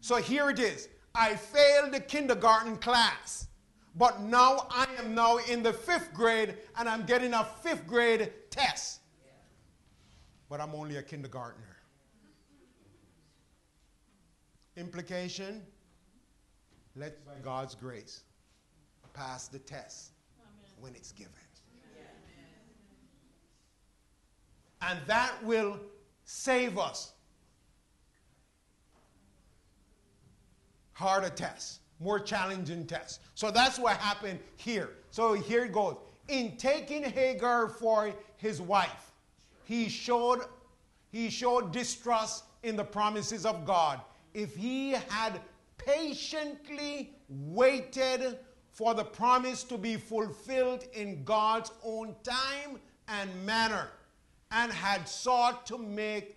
So 0.00 0.16
here 0.16 0.50
it 0.50 0.58
is. 0.58 0.88
I 1.14 1.36
failed 1.36 1.92
the 1.92 2.00
kindergarten 2.00 2.76
class, 2.76 3.48
but 3.96 4.20
now 4.20 4.66
I 4.70 4.86
am 4.98 5.14
now 5.14 5.36
in 5.36 5.62
the 5.62 5.72
fifth 5.72 6.12
grade 6.14 6.56
and 6.78 6.88
I'm 6.88 7.04
getting 7.04 7.34
a 7.34 7.44
fifth 7.62 7.86
grade 7.86 8.32
test. 8.50 9.00
But 10.48 10.60
I'm 10.60 10.74
only 10.74 10.96
a 10.96 11.02
kindergartner. 11.02 11.76
Implication? 14.76 15.62
Let 16.96 17.24
by 17.26 17.32
God's 17.44 17.74
grace. 17.74 18.24
pass 19.12 19.48
the 19.48 19.58
test 19.58 20.12
when 20.80 20.94
it's 20.94 21.12
given. 21.12 21.32
And 24.82 24.98
that 25.06 25.32
will 25.44 25.78
save 26.24 26.78
us. 26.78 27.12
Harder 30.92 31.30
tests, 31.30 31.80
more 32.00 32.20
challenging 32.20 32.86
tests. 32.86 33.20
So 33.34 33.50
that's 33.50 33.78
what 33.78 33.96
happened 33.96 34.38
here. 34.56 34.90
So 35.10 35.34
here 35.34 35.64
it 35.64 35.72
goes. 35.72 35.96
In 36.28 36.56
taking 36.56 37.02
Hagar 37.02 37.68
for 37.68 38.12
his 38.36 38.60
wife, 38.60 39.12
he 39.64 39.88
showed 39.88 40.42
he 41.10 41.28
showed 41.28 41.72
distrust 41.72 42.44
in 42.62 42.74
the 42.76 42.84
promises 42.84 43.44
of 43.44 43.66
God. 43.66 44.00
If 44.32 44.56
he 44.56 44.92
had 44.92 45.40
patiently 45.76 47.14
waited 47.28 48.38
for 48.70 48.94
the 48.94 49.04
promise 49.04 49.62
to 49.64 49.76
be 49.76 49.96
fulfilled 49.96 50.84
in 50.94 51.22
God's 51.24 51.70
own 51.84 52.14
time 52.22 52.80
and 53.08 53.30
manner, 53.44 53.88
and 54.52 54.72
had 54.72 55.08
sought 55.08 55.66
to 55.66 55.78
make 55.78 56.36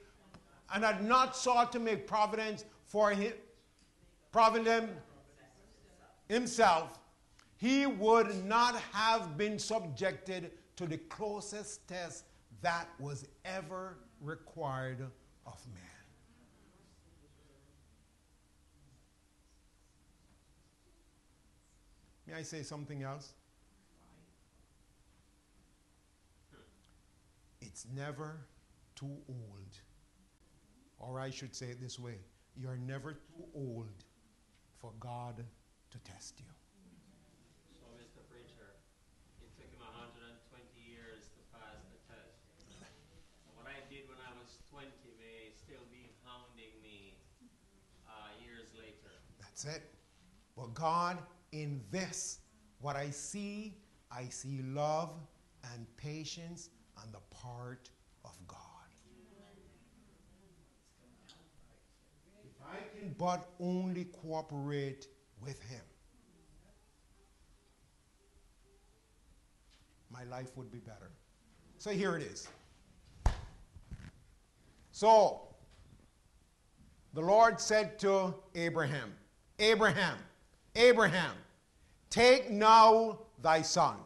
and 0.74 0.84
had 0.84 1.04
not 1.04 1.36
sought 1.36 1.72
to 1.72 1.80
make 1.80 2.08
providence 2.08 2.66
for 2.86 3.12
him 3.12 3.34
providence 4.32 4.92
himself 6.28 7.00
he 7.58 7.86
would 7.86 8.46
not 8.46 8.76
have 8.92 9.38
been 9.38 9.58
subjected 9.58 10.52
to 10.76 10.86
the 10.86 10.98
closest 10.98 11.88
test 11.88 12.26
that 12.62 12.88
was 13.00 13.26
ever 13.46 13.98
required 14.22 15.00
of 15.46 15.66
man. 15.74 15.84
May 22.28 22.34
i 22.34 22.42
say 22.42 22.64
something 22.64 23.04
else 23.04 23.34
It's 27.66 27.88
never 27.94 28.46
too 28.96 29.18
old. 29.28 29.74
Or 31.00 31.20
I 31.20 31.30
should 31.30 31.56
say 31.56 31.68
it 31.68 31.82
this 31.82 32.00
way 32.00 32.20
you're 32.58 32.78
never 32.78 33.14
too 33.14 33.44
old 33.54 34.06
for 34.80 34.94
God 35.00 35.44
to 35.92 35.98
test 36.00 36.40
you. 36.40 36.48
So, 37.76 37.84
Mr. 38.00 38.24
Preacher, 38.32 38.80
it 39.44 39.52
took 39.60 39.68
him 39.76 39.84
120 39.84 40.64
years 40.80 41.28
to 41.36 41.42
pass 41.52 41.84
the 41.92 42.00
test. 42.08 42.40
what 43.60 43.68
I 43.68 43.84
did 43.92 44.08
when 44.08 44.24
I 44.24 44.32
was 44.40 44.56
20 44.72 44.88
may 45.20 45.52
still 45.52 45.84
be 45.92 46.16
hounding 46.24 46.72
me 46.80 47.20
uh, 48.08 48.32
years 48.40 48.72
later. 48.80 49.12
That's 49.42 49.66
it. 49.66 49.92
But 50.56 50.74
God, 50.74 51.18
in 51.52 51.82
this, 51.92 52.40
what 52.80 52.96
I 52.96 53.10
see, 53.10 53.76
I 54.10 54.30
see 54.30 54.62
love 54.64 55.12
and 55.74 55.86
patience 55.98 56.70
on 56.98 57.12
the 57.12 57.20
part 57.36 57.90
of 58.24 58.32
God. 58.48 58.58
If 62.44 62.62
I 62.64 62.78
can 62.98 63.16
but 63.18 63.50
only 63.60 64.06
cooperate 64.06 65.08
with 65.42 65.62
Him, 65.64 65.82
my 70.12 70.24
life 70.26 70.56
would 70.56 70.72
be 70.72 70.80
better. 70.80 71.12
So 71.78 71.92
here 71.92 72.16
it 72.16 72.24
is. 72.24 72.48
So, 74.92 75.42
the 77.14 77.22
Lord 77.22 77.60
said 77.60 78.00
to 78.00 78.34
Abraham, 78.56 79.14
Abraham, 79.60 80.18
Abraham, 80.76 81.34
take 82.10 82.50
now 82.50 83.20
thy 83.42 83.62
son, 83.62 83.98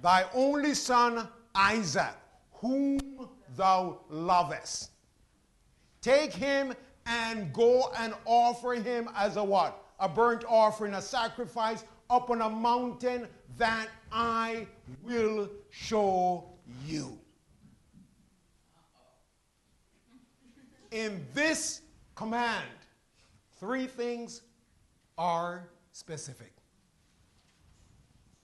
thy 0.00 0.24
only 0.34 0.74
son 0.74 1.28
Isaac, 1.54 2.14
whom 2.52 2.98
thou 3.56 4.00
lovest. 4.08 4.90
Take 6.00 6.32
him 6.32 6.74
and 7.06 7.52
go 7.52 7.92
and 7.98 8.14
offer 8.24 8.74
him 8.74 9.08
as 9.16 9.36
a 9.36 9.44
what? 9.44 9.84
A 10.00 10.08
burnt 10.08 10.44
offering, 10.48 10.94
a 10.94 11.02
sacrifice 11.02 11.84
up 12.10 12.30
on 12.30 12.42
a 12.42 12.50
mountain 12.50 13.28
that 13.56 13.88
I 14.10 14.66
will 15.02 15.48
show 15.70 16.50
you. 16.86 17.18
In 20.90 21.26
this 21.32 21.82
command, 22.14 22.68
three 23.58 23.86
things 23.86 24.42
are 25.16 25.68
specific. 25.92 26.52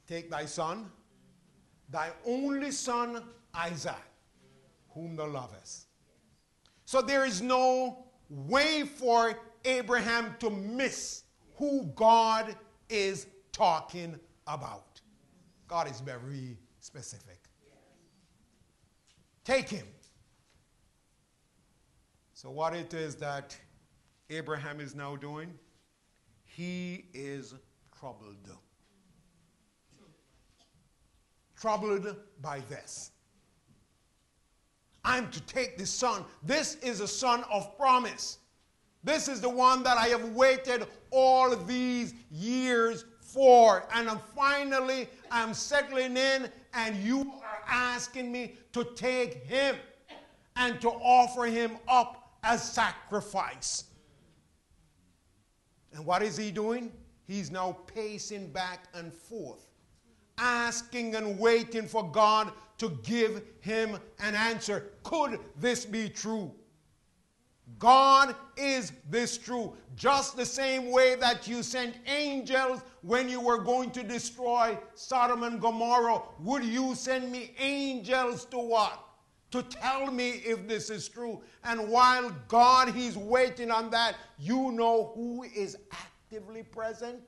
Take 0.07 0.31
thy 0.31 0.47
son, 0.47 0.91
thy 1.89 2.11
only 2.27 2.71
son 2.71 3.23
Isaac, 3.55 3.95
whom 4.91 5.17
thou 5.17 5.27
lovest. 5.27 5.87
So 6.85 7.03
there 7.03 7.25
is 7.25 7.43
no 7.43 8.05
way 8.29 8.85
for 8.85 9.39
Abraham 9.65 10.35
to 10.41 10.51
miss 10.51 11.25
who 11.57 11.85
God 11.95 12.55
is 12.89 13.27
talking 13.53 14.19
about. 14.47 15.01
God 15.67 15.91
is 15.91 16.01
very 16.01 16.57
specific. 16.81 17.39
Take 19.45 19.69
him. 19.69 19.87
So, 22.35 22.51
what 22.51 22.75
it 22.75 22.95
is 22.95 23.17
that 23.17 23.57
Abraham 24.31 24.79
is 24.79 24.95
now 24.95 25.17
doing, 25.17 25.53
he 26.45 27.07
is 27.13 27.55
troubled 27.99 28.49
troubled 31.61 32.17
by 32.41 32.61
this. 32.69 33.13
I'm 35.05 35.31
to 35.31 35.41
take 35.43 35.79
this 35.79 35.91
son. 35.91 36.25
This 36.43 36.77
is 36.77 37.01
a 37.01 37.09
son 37.09 37.45
of 37.51 37.77
promise. 37.77 38.39
This 39.05 39.29
is 39.29 39.41
the 39.41 39.49
one 39.49 39.83
that 39.85 39.97
I 39.97 40.09
have 40.09 40.35
waited 40.35 40.87
all 41.11 41.55
these 41.57 42.15
years 42.31 43.05
for. 43.21 43.85
And 43.95 44.09
I'm 44.09 44.21
finally, 44.37 45.09
I'm 45.31 45.55
settling 45.55 46.17
in, 46.17 46.51
and 46.75 46.97
you 46.97 47.33
are 47.43 47.63
asking 47.67 48.31
me 48.31 48.55
to 48.73 48.85
take 48.97 49.45
him 49.45 49.77
and 50.57 50.81
to 50.81 50.89
offer 50.91 51.45
him 51.45 51.79
up 51.89 52.33
as 52.43 52.63
sacrifice. 52.63 53.85
And 55.93 56.05
what 56.05 56.23
is 56.23 56.37
he 56.37 56.51
doing? 56.51 56.93
He's 57.27 57.51
now 57.51 57.79
pacing 57.95 58.49
back 58.53 58.85
and 58.95 59.13
forth 59.13 59.68
asking 60.39 61.15
and 61.15 61.39
waiting 61.39 61.87
for 61.87 62.11
God 62.11 62.53
to 62.79 62.91
give 63.03 63.43
him 63.61 63.99
an 64.21 64.35
answer. 64.35 64.93
Could 65.03 65.41
this 65.57 65.85
be 65.85 66.09
true? 66.09 66.53
God 67.79 68.35
is 68.57 68.93
this 69.11 69.37
true? 69.37 69.75
Just 69.95 70.37
the 70.37 70.47
same 70.47 70.91
way 70.91 71.15
that 71.17 71.47
you 71.47 71.63
sent 71.63 71.97
angels 72.07 72.81
when 73.03 73.29
you 73.29 73.41
were 73.41 73.59
going 73.59 73.91
to 73.93 74.03
destroy 74.03 74.79
Sodom 74.95 75.43
and 75.43 75.61
Gomorrah, 75.61 76.23
would 76.41 76.65
you 76.65 76.95
send 76.95 77.31
me 77.31 77.55
angels 77.59 78.45
to 78.47 78.59
what? 78.59 79.05
To 79.51 79.63
tell 79.63 80.11
me 80.11 80.31
if 80.45 80.67
this 80.67 80.91
is 80.91 81.09
true. 81.09 81.41
And 81.65 81.89
while 81.89 82.31
God, 82.49 82.95
He's 82.95 83.17
waiting 83.17 83.71
on 83.71 83.91
that, 83.91 84.17
you 84.39 84.73
know 84.73 85.13
who 85.15 85.45
is 85.45 85.77
actively 85.93 86.63
present 86.63 87.21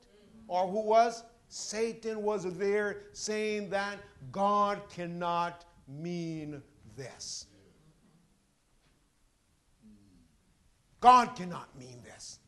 or 0.47 0.67
who 0.67 0.81
was? 0.81 1.23
Satan 1.53 2.23
was 2.23 2.45
there 2.55 2.99
saying 3.11 3.71
that 3.71 3.97
God 4.31 4.79
cannot 4.87 5.65
mean 5.85 6.63
this. 6.95 7.45
God 11.01 11.35
cannot 11.35 11.67
mean 11.77 12.01
this. 12.05 12.39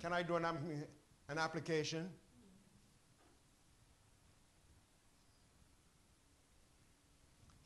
Can 0.00 0.12
I 0.12 0.22
do 0.22 0.36
an, 0.36 0.44
an 0.44 1.36
application? 1.36 2.08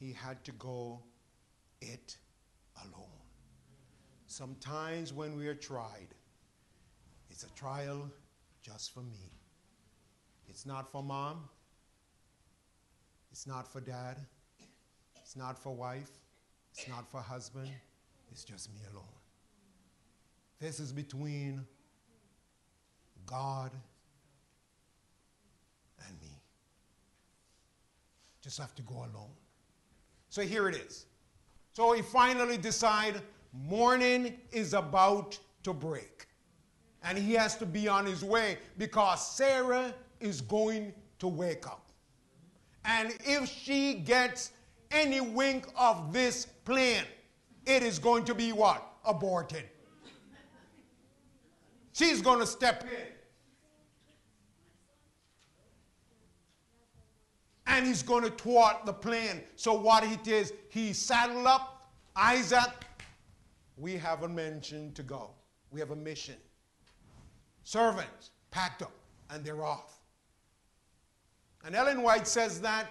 He 0.01 0.11
had 0.15 0.43
to 0.45 0.53
go 0.53 1.03
it 1.83 2.17
alone. 2.83 3.05
Sometimes 4.27 5.13
when 5.13 5.37
we 5.37 5.47
are 5.49 5.55
tried, 5.55 6.09
it's 7.35 7.43
a 7.43 7.51
trial 7.57 8.09
just 8.63 8.95
for 8.95 9.01
me. 9.01 9.33
It's 10.49 10.65
not 10.65 10.93
for 10.93 11.03
mom. 11.03 11.49
It's 13.33 13.45
not 13.45 13.67
for 13.67 13.81
dad. 13.81 14.19
It's 15.17 15.35
not 15.35 15.59
for 15.61 15.75
wife. 15.75 16.13
It's 16.73 16.87
not 16.89 17.11
for 17.11 17.21
husband. 17.21 17.71
It's 18.31 18.45
just 18.45 18.73
me 18.73 18.83
alone. 18.93 19.19
This 20.61 20.79
is 20.79 20.93
between 20.93 21.67
God 23.27 23.73
and 26.07 26.21
me. 26.21 26.39
Just 28.43 28.59
have 28.59 28.77
to 28.77 28.83
go 28.83 28.95
alone. 28.95 29.35
So 30.29 30.43
here 30.43 30.69
it 30.69 30.77
is. 30.77 31.07
So 31.73 31.95
we 31.95 32.03
finally 32.03 32.59
decide 32.59 33.21
morning 33.53 34.35
is 34.53 34.73
about 34.73 35.37
to 35.65 35.73
break. 35.73 36.29
And 37.05 37.19
he 37.19 37.35
has 37.35 37.57
to 37.59 37.67
be 37.67 37.87
on 37.87 38.07
his 38.07 38.25
way 38.25 38.59
because 38.79 39.37
Sarah 39.37 39.95
is 40.21 40.41
going 40.41 40.95
to 41.19 41.29
wake 41.29 41.67
up. 41.67 41.91
And 42.85 43.15
if 43.25 43.49
she 43.49 43.95
gets 43.95 44.53
any 44.91 45.21
wink 45.21 45.67
of 45.77 46.13
this 46.13 46.47
plan, 46.65 47.05
it 47.67 47.83
is 47.83 47.99
going 47.99 48.25
to 48.25 48.35
be 48.35 48.53
what? 48.53 48.83
Aborted. 49.05 49.65
She's 51.93 52.21
going 52.21 52.41
to 52.41 52.47
step 52.47 52.85
in. 52.85 53.13
And 57.67 57.87
he's 57.87 58.03
going 58.03 58.25
to 58.25 58.31
thwart 58.31 58.85
the 58.85 58.93
plan. 58.93 59.43
So, 59.57 59.75
what 59.75 60.05
it 60.05 60.29
is, 60.29 60.53
he 60.69 60.93
saddled 60.93 61.47
up 61.47 61.91
Isaac. 62.15 62.71
We 63.77 63.97
have 63.97 64.23
a 64.23 64.29
mission 64.29 64.93
to 64.93 65.03
go, 65.03 65.31
we 65.71 65.81
have 65.81 65.91
a 65.91 65.97
mission. 65.97 66.37
Servants 67.65 68.31
packed 68.51 68.83
up, 68.83 68.93
and 69.31 69.45
they're 69.45 69.65
off. 69.65 69.99
And 71.65 71.75
Ellen 71.75 72.03
White 72.03 72.29
says 72.29 72.61
that 72.61 72.87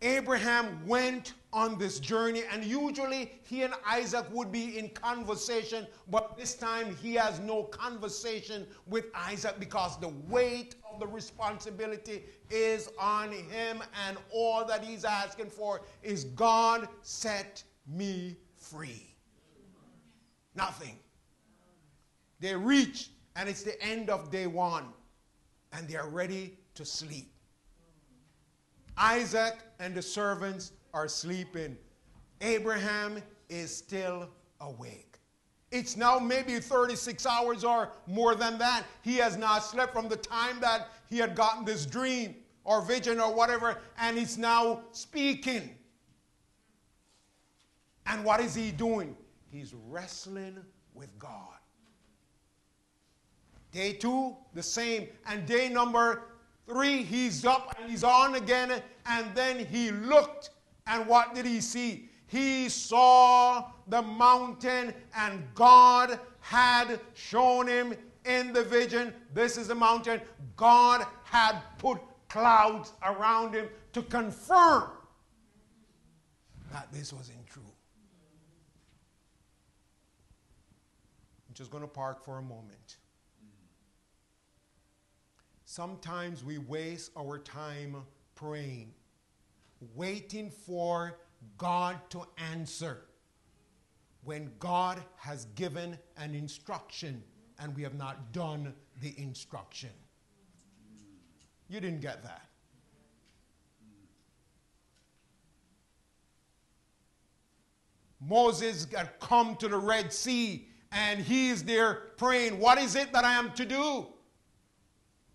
Abraham 0.00 0.86
went 0.86 1.34
on 1.52 1.78
this 1.78 1.98
journey, 1.98 2.42
and 2.52 2.64
usually 2.64 3.32
he 3.42 3.62
and 3.62 3.74
Isaac 3.86 4.26
would 4.32 4.52
be 4.52 4.78
in 4.78 4.90
conversation, 4.90 5.86
but 6.10 6.36
this 6.36 6.54
time 6.54 6.94
he 6.96 7.14
has 7.14 7.40
no 7.40 7.64
conversation 7.64 8.66
with 8.86 9.06
Isaac 9.14 9.58
because 9.58 9.98
the 9.98 10.12
weight 10.28 10.76
of 10.92 11.00
the 11.00 11.06
responsibility 11.06 12.24
is 12.50 12.88
on 12.98 13.32
him, 13.32 13.82
and 14.06 14.18
all 14.30 14.64
that 14.66 14.84
he's 14.84 15.04
asking 15.04 15.50
for 15.50 15.82
is 16.02 16.24
God 16.24 16.88
set 17.02 17.62
me 17.86 18.36
free. 18.56 19.14
Nothing. 20.54 20.98
They 22.40 22.54
reach, 22.54 23.08
and 23.36 23.48
it's 23.48 23.62
the 23.62 23.80
end 23.82 24.10
of 24.10 24.30
day 24.30 24.46
one, 24.46 24.84
and 25.72 25.88
they 25.88 25.96
are 25.96 26.08
ready 26.08 26.58
to 26.74 26.84
sleep. 26.84 27.32
Isaac 28.96 29.58
and 29.80 29.94
the 29.94 30.02
servants 30.02 30.72
are 30.92 31.08
sleeping. 31.08 31.76
Abraham 32.40 33.20
is 33.48 33.76
still 33.76 34.28
awake. 34.60 35.18
It's 35.70 35.96
now 35.96 36.20
maybe 36.20 36.60
36 36.60 37.26
hours 37.26 37.64
or 37.64 37.90
more 38.06 38.36
than 38.36 38.58
that. 38.58 38.84
He 39.02 39.16
has 39.16 39.36
not 39.36 39.64
slept 39.64 39.92
from 39.92 40.08
the 40.08 40.16
time 40.16 40.60
that 40.60 40.88
he 41.10 41.18
had 41.18 41.34
gotten 41.34 41.64
this 41.64 41.84
dream 41.84 42.36
or 42.62 42.80
vision 42.80 43.18
or 43.18 43.34
whatever, 43.34 43.78
and 43.98 44.16
he's 44.16 44.38
now 44.38 44.82
speaking. 44.92 45.76
And 48.06 48.24
what 48.24 48.40
is 48.40 48.54
he 48.54 48.70
doing? 48.70 49.16
He's 49.50 49.74
wrestling 49.88 50.58
with 50.94 51.18
God. 51.18 51.58
Day 53.74 53.92
two, 53.92 54.36
the 54.54 54.62
same. 54.62 55.08
And 55.26 55.44
day 55.46 55.68
number 55.68 56.22
three, 56.64 57.02
he's 57.02 57.44
up 57.44 57.76
and 57.78 57.90
he's 57.90 58.04
on 58.04 58.36
again. 58.36 58.80
And 59.04 59.34
then 59.34 59.66
he 59.66 59.90
looked, 59.90 60.50
and 60.86 61.06
what 61.08 61.34
did 61.34 61.44
he 61.44 61.60
see? 61.60 62.08
He 62.28 62.68
saw 62.68 63.72
the 63.88 64.00
mountain, 64.00 64.94
and 65.16 65.42
God 65.54 66.20
had 66.40 67.00
shown 67.14 67.66
him 67.66 67.94
in 68.24 68.52
the 68.52 68.62
vision 68.62 69.12
this 69.34 69.58
is 69.58 69.68
the 69.68 69.74
mountain. 69.74 70.20
God 70.56 71.04
had 71.24 71.56
put 71.78 71.98
clouds 72.28 72.92
around 73.02 73.54
him 73.54 73.66
to 73.92 74.02
confirm 74.02 74.90
that 76.72 76.92
this 76.92 77.12
wasn't 77.12 77.44
true. 77.46 77.62
I'm 81.48 81.54
just 81.54 81.70
going 81.70 81.82
to 81.82 81.88
park 81.88 82.24
for 82.24 82.38
a 82.38 82.42
moment. 82.42 82.98
Sometimes 85.74 86.44
we 86.44 86.58
waste 86.58 87.10
our 87.18 87.36
time 87.36 87.96
praying, 88.36 88.94
waiting 89.96 90.48
for 90.48 91.18
God 91.58 91.98
to 92.10 92.22
answer 92.52 93.06
when 94.22 94.52
God 94.60 95.02
has 95.16 95.46
given 95.56 95.98
an 96.16 96.32
instruction 96.32 97.24
and 97.58 97.74
we 97.74 97.82
have 97.82 97.96
not 97.96 98.32
done 98.32 98.72
the 99.00 99.14
instruction. 99.18 99.90
You 101.68 101.80
didn't 101.80 102.02
get 102.02 102.22
that. 102.22 102.46
Moses 108.20 108.86
had 108.96 109.18
come 109.18 109.56
to 109.56 109.66
the 109.66 109.78
Red 109.78 110.12
Sea 110.12 110.68
and 110.92 111.18
he's 111.18 111.64
there 111.64 112.12
praying, 112.16 112.60
What 112.60 112.78
is 112.78 112.94
it 112.94 113.12
that 113.12 113.24
I 113.24 113.32
am 113.32 113.50
to 113.54 113.64
do? 113.64 114.13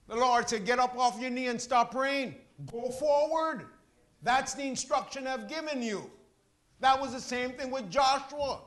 The 0.09 0.15
Lord 0.15 0.49
said, 0.49 0.65
Get 0.65 0.79
up 0.79 0.97
off 0.97 1.21
your 1.21 1.29
knee 1.29 1.47
and 1.47 1.61
stop 1.61 1.91
praying. 1.91 2.35
Go 2.71 2.89
forward. 2.89 3.67
That's 4.23 4.55
the 4.55 4.63
instruction 4.63 5.27
I've 5.27 5.47
given 5.47 5.81
you. 5.81 6.09
That 6.79 6.99
was 6.99 7.13
the 7.13 7.21
same 7.21 7.51
thing 7.51 7.69
with 7.69 7.89
Joshua. 7.89 8.61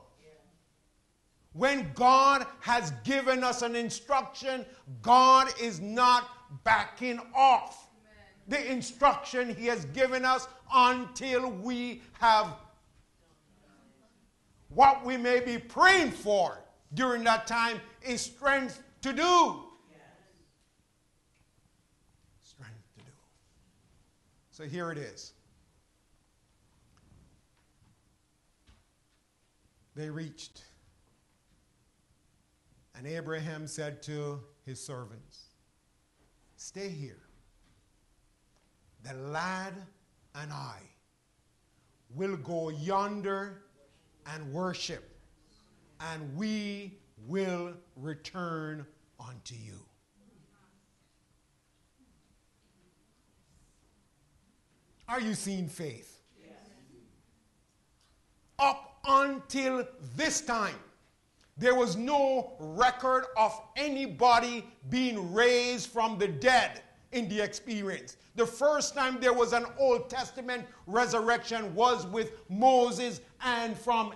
When 1.51 1.91
God 1.93 2.47
has 2.61 2.91
given 3.03 3.43
us 3.43 3.61
an 3.61 3.75
instruction, 3.75 4.65
God 5.01 5.49
is 5.61 5.79
not 5.79 6.29
backing 6.63 7.19
off 7.35 7.89
the 8.47 8.71
instruction 8.71 9.53
He 9.53 9.67
has 9.67 9.85
given 9.85 10.25
us 10.25 10.47
until 10.73 11.51
we 11.51 12.01
have 12.13 12.55
what 14.69 15.05
we 15.05 15.17
may 15.17 15.39
be 15.39 15.57
praying 15.57 16.11
for 16.11 16.63
during 16.95 17.23
that 17.25 17.45
time 17.45 17.79
is 18.01 18.21
strength 18.21 18.81
to 19.01 19.13
do. 19.13 19.62
So 24.53 24.65
here 24.65 24.91
it 24.91 24.99
is. 24.99 25.33
They 29.95 30.11
reached. 30.11 30.63
And 32.95 33.07
Abraham 33.07 33.65
said 33.65 34.03
to 34.03 34.41
his 34.63 34.79
servants, 34.79 35.45
Stay 36.55 36.89
here. 36.89 37.23
The 39.01 39.15
lad 39.15 39.73
and 40.35 40.53
I 40.53 40.77
will 42.13 42.37
go 42.37 42.69
yonder 42.69 43.63
and 44.27 44.53
worship, 44.53 45.17
and 45.99 46.37
we 46.37 46.99
will 47.27 47.73
return 47.95 48.85
unto 49.19 49.55
you. 49.55 49.79
Are 55.07 55.19
you 55.19 55.33
seeing 55.33 55.67
faith? 55.67 56.21
Yes. 56.39 56.57
Up 58.59 58.99
until 59.05 59.87
this 60.15 60.41
time, 60.41 60.75
there 61.57 61.75
was 61.75 61.95
no 61.95 62.53
record 62.59 63.25
of 63.37 63.59
anybody 63.75 64.65
being 64.89 65.33
raised 65.33 65.89
from 65.89 66.17
the 66.17 66.27
dead 66.27 66.81
in 67.11 67.29
the 67.29 67.39
experience. 67.41 68.17
The 68.35 68.45
first 68.45 68.95
time 68.95 69.19
there 69.19 69.33
was 69.33 69.53
an 69.53 69.65
Old 69.77 70.09
Testament 70.09 70.65
resurrection 70.87 71.75
was 71.75 72.07
with 72.07 72.31
Moses, 72.49 73.21
and 73.41 73.77
from 73.77 74.13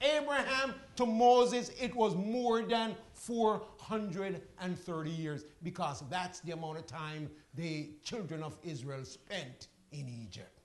Abraham 0.00 0.74
to 0.96 1.04
Moses, 1.04 1.70
it 1.78 1.94
was 1.94 2.14
more 2.14 2.62
than 2.62 2.94
430 3.12 5.10
years 5.10 5.44
because 5.62 6.02
that's 6.08 6.40
the 6.40 6.52
amount 6.52 6.78
of 6.78 6.86
time 6.86 7.28
the 7.54 7.90
children 8.02 8.42
of 8.42 8.56
Israel 8.62 9.04
spent 9.04 9.68
in 9.92 10.08
Egypt. 10.08 10.58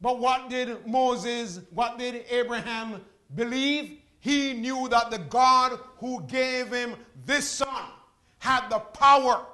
But 0.00 0.18
what 0.18 0.48
did 0.48 0.86
Moses, 0.86 1.60
what 1.70 1.98
did 1.98 2.24
Abraham 2.30 3.02
believe? 3.34 3.98
He 4.20 4.54
knew 4.54 4.88
that 4.88 5.10
the 5.10 5.18
God 5.18 5.78
who 5.98 6.22
gave 6.22 6.72
him 6.72 6.94
this 7.26 7.48
son 7.48 7.84
had 8.38 8.68
the 8.70 8.78
power 8.78 9.44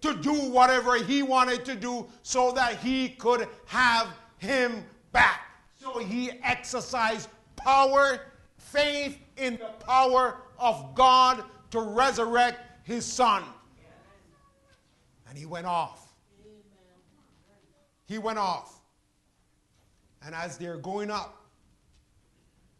to 0.00 0.14
do 0.14 0.32
whatever 0.50 0.96
he 0.96 1.22
wanted 1.22 1.64
to 1.64 1.74
do 1.74 2.06
so 2.22 2.52
that 2.52 2.78
he 2.78 3.10
could 3.10 3.48
have 3.66 4.08
him 4.38 4.84
back. 5.12 5.40
So 5.74 5.98
he 5.98 6.30
exercised 6.42 7.28
power, 7.56 8.20
faith 8.56 9.18
in 9.36 9.54
the 9.54 9.70
power 9.84 10.38
of 10.58 10.94
God 10.94 11.44
to 11.70 11.80
resurrect 11.80 12.60
his 12.84 13.04
son. 13.04 13.42
And 15.28 15.36
he 15.36 15.46
went 15.46 15.66
off. 15.66 16.12
He 18.06 18.18
went 18.18 18.38
off. 18.38 18.80
And 20.24 20.34
as 20.34 20.56
they're 20.56 20.78
going 20.78 21.10
up, 21.10 21.46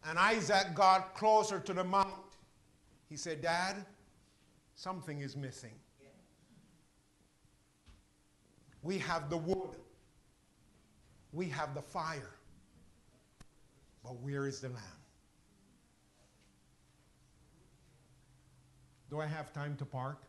and 0.03 0.17
Isaac 0.17 0.73
got 0.73 1.13
closer 1.13 1.59
to 1.59 1.73
the 1.73 1.83
mount, 1.83 2.13
he 3.09 3.15
said, 3.15 3.41
Dad, 3.41 3.85
something 4.75 5.19
is 5.21 5.35
missing. 5.35 5.73
We 8.81 8.97
have 8.99 9.29
the 9.29 9.37
wood, 9.37 9.75
we 11.33 11.49
have 11.49 11.75
the 11.75 11.81
fire, 11.81 12.31
but 14.03 14.15
where 14.21 14.47
is 14.47 14.61
the 14.61 14.69
lamb? 14.69 14.83
Do 19.09 19.19
I 19.19 19.25
have 19.25 19.51
time 19.51 19.75
to 19.77 19.85
park? 19.85 20.21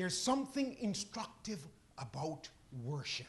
There's 0.00 0.16
something 0.16 0.78
instructive 0.80 1.58
about 1.98 2.48
worship. 2.82 3.26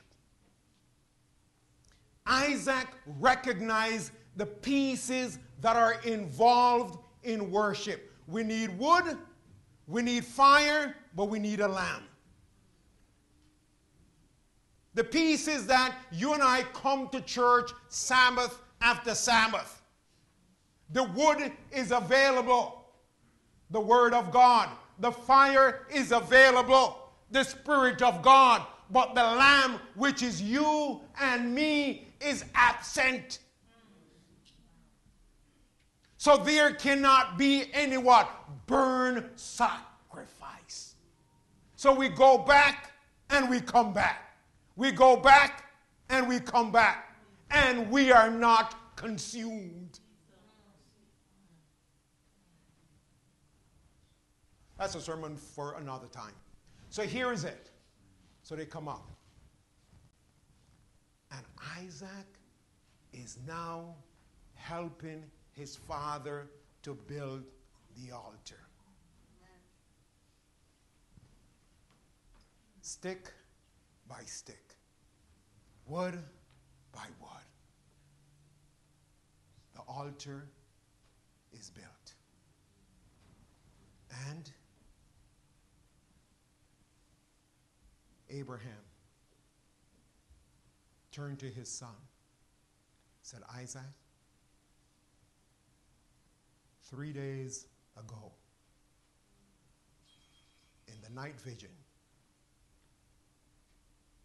Isaac 2.26 2.88
recognized 3.20 4.14
the 4.38 4.46
pieces 4.46 5.38
that 5.60 5.76
are 5.76 5.96
involved 6.06 6.98
in 7.24 7.52
worship. 7.52 8.10
We 8.26 8.44
need 8.44 8.80
wood, 8.80 9.18
we 9.86 10.02
need 10.02 10.24
fire, 10.24 10.96
but 11.14 11.26
we 11.26 11.40
need 11.40 11.60
a 11.60 11.68
lamb. 11.68 12.04
The 14.94 15.04
pieces 15.04 15.68
that 15.68 15.94
you 16.10 16.34
and 16.34 16.42
I 16.42 16.62
come 16.74 17.10
to 17.10 17.20
church 17.20 17.72
Sabbath 17.90 18.62
after 18.80 19.14
Sabbath. 19.14 19.82
The 20.94 21.04
wood 21.04 21.52
is 21.70 21.92
available, 21.92 22.86
the 23.72 23.82
Word 23.82 24.14
of 24.14 24.32
God. 24.32 24.70
The 25.02 25.12
fire 25.12 25.88
is 25.92 26.12
available, 26.12 27.10
the 27.32 27.44
Spirit 27.44 28.04
of 28.04 28.22
God. 28.22 28.62
But 28.92 29.16
the 29.16 29.24
Lamb, 29.24 29.80
which 29.96 30.22
is 30.22 30.42
you 30.42 31.02
and 31.20 31.56
me, 31.56 32.08
is 32.20 32.46
absent. 32.54 33.40
So 36.18 36.38
there 36.38 36.74
cannot 36.74 37.38
be 37.38 37.66
any 37.74 37.98
what? 37.98 38.30
Burn 38.68 39.32
sacrifice. 39.36 40.94
So 41.76 41.96
we 41.96 42.08
go 42.10 42.38
back 42.38 42.92
and 43.32 43.50
we 43.50 43.60
come 43.60 43.94
back. 43.94 44.38
We 44.76 44.92
go 44.92 45.18
back 45.18 45.72
and 46.10 46.28
we 46.28 46.40
come 46.40 46.72
back. 46.72 47.18
And 47.50 47.90
we 47.90 48.12
are 48.12 48.30
not 48.30 48.96
consumed. 48.96 50.00
That's 54.82 54.96
a 54.96 55.00
sermon 55.00 55.38
for 55.38 55.76
another 55.78 56.08
time. 56.08 56.34
So 56.90 57.04
here 57.04 57.32
is 57.32 57.44
it. 57.44 57.70
So 58.42 58.56
they 58.56 58.66
come 58.66 58.88
up. 58.88 59.12
And 61.32 61.46
Isaac 61.78 62.10
is 63.14 63.38
now 63.48 63.94
helping 64.56 65.24
his 65.52 65.76
father 65.76 66.50
to 66.82 66.96
build 66.96 67.44
the 67.96 68.12
altar. 68.12 68.58
Stick 72.82 73.32
by 74.10 74.24
stick, 74.26 74.74
wood 75.86 76.18
by 76.92 77.06
wood. 77.20 77.46
The 79.76 79.82
altar 79.82 80.48
is 81.54 81.70
built. 81.70 82.16
And 84.28 84.52
Abraham 88.32 88.72
turned 91.12 91.40
to 91.40 91.48
his 91.48 91.68
son, 91.70 91.96
said, 93.22 93.42
Isaac, 93.56 93.82
three 96.84 97.12
days 97.12 97.68
ago, 97.98 98.32
in 100.88 100.96
the 101.04 101.10
night 101.14 101.40
vision, 101.42 101.70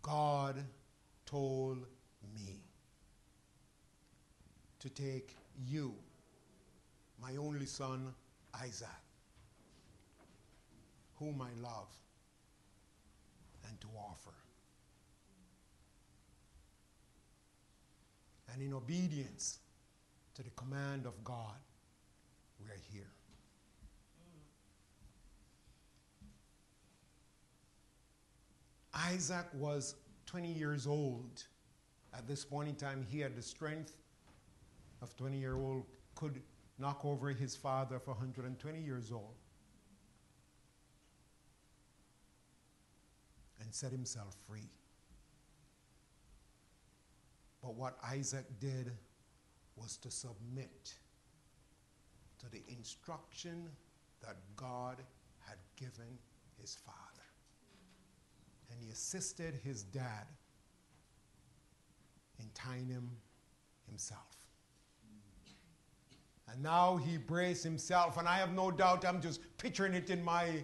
God 0.02 0.62
told 1.24 1.78
me 2.34 2.60
to 4.78 4.88
take 4.88 5.34
you, 5.66 5.94
my 7.20 7.36
only 7.36 7.66
son, 7.66 8.14
Isaac, 8.54 8.88
whom 11.18 11.42
I 11.42 11.60
love, 11.60 11.88
to 13.80 13.88
offer. 13.96 14.34
And 18.52 18.62
in 18.62 18.72
obedience 18.72 19.58
to 20.34 20.42
the 20.42 20.50
command 20.50 21.06
of 21.06 21.22
God, 21.24 21.56
we're 22.60 22.74
here. 22.92 23.10
Isaac 28.94 29.46
was 29.54 29.94
20 30.26 30.52
years 30.52 30.86
old. 30.86 31.44
At 32.14 32.26
this 32.26 32.44
point 32.44 32.68
in 32.68 32.76
time, 32.76 33.06
he 33.10 33.20
had 33.20 33.36
the 33.36 33.42
strength 33.42 33.92
of 35.02 35.14
20 35.16 35.38
year 35.38 35.56
old, 35.56 35.84
could 36.14 36.40
knock 36.78 37.04
over 37.04 37.28
his 37.30 37.54
father 37.54 37.98
for 37.98 38.12
120 38.12 38.80
years 38.80 39.12
old. 39.12 39.34
And 43.66 43.74
set 43.74 43.90
himself 43.90 44.36
free. 44.48 44.70
But 47.60 47.74
what 47.74 47.98
Isaac 48.08 48.44
did 48.60 48.92
was 49.74 49.96
to 49.96 50.10
submit 50.10 50.94
to 52.38 52.48
the 52.48 52.62
instruction 52.68 53.68
that 54.22 54.36
God 54.54 55.02
had 55.40 55.58
given 55.74 56.16
his 56.60 56.76
father. 56.76 57.26
And 58.70 58.80
he 58.80 58.92
assisted 58.92 59.58
his 59.64 59.82
dad 59.82 60.28
in 62.38 62.46
tying 62.54 62.86
him 62.86 63.10
himself. 63.88 64.36
And 66.48 66.62
now 66.62 66.98
he 66.98 67.16
braced 67.16 67.64
himself, 67.64 68.16
and 68.16 68.28
I 68.28 68.36
have 68.36 68.52
no 68.52 68.70
doubt, 68.70 69.04
I'm 69.04 69.20
just 69.20 69.40
picturing 69.58 69.94
it 69.94 70.08
in 70.08 70.22
my 70.22 70.62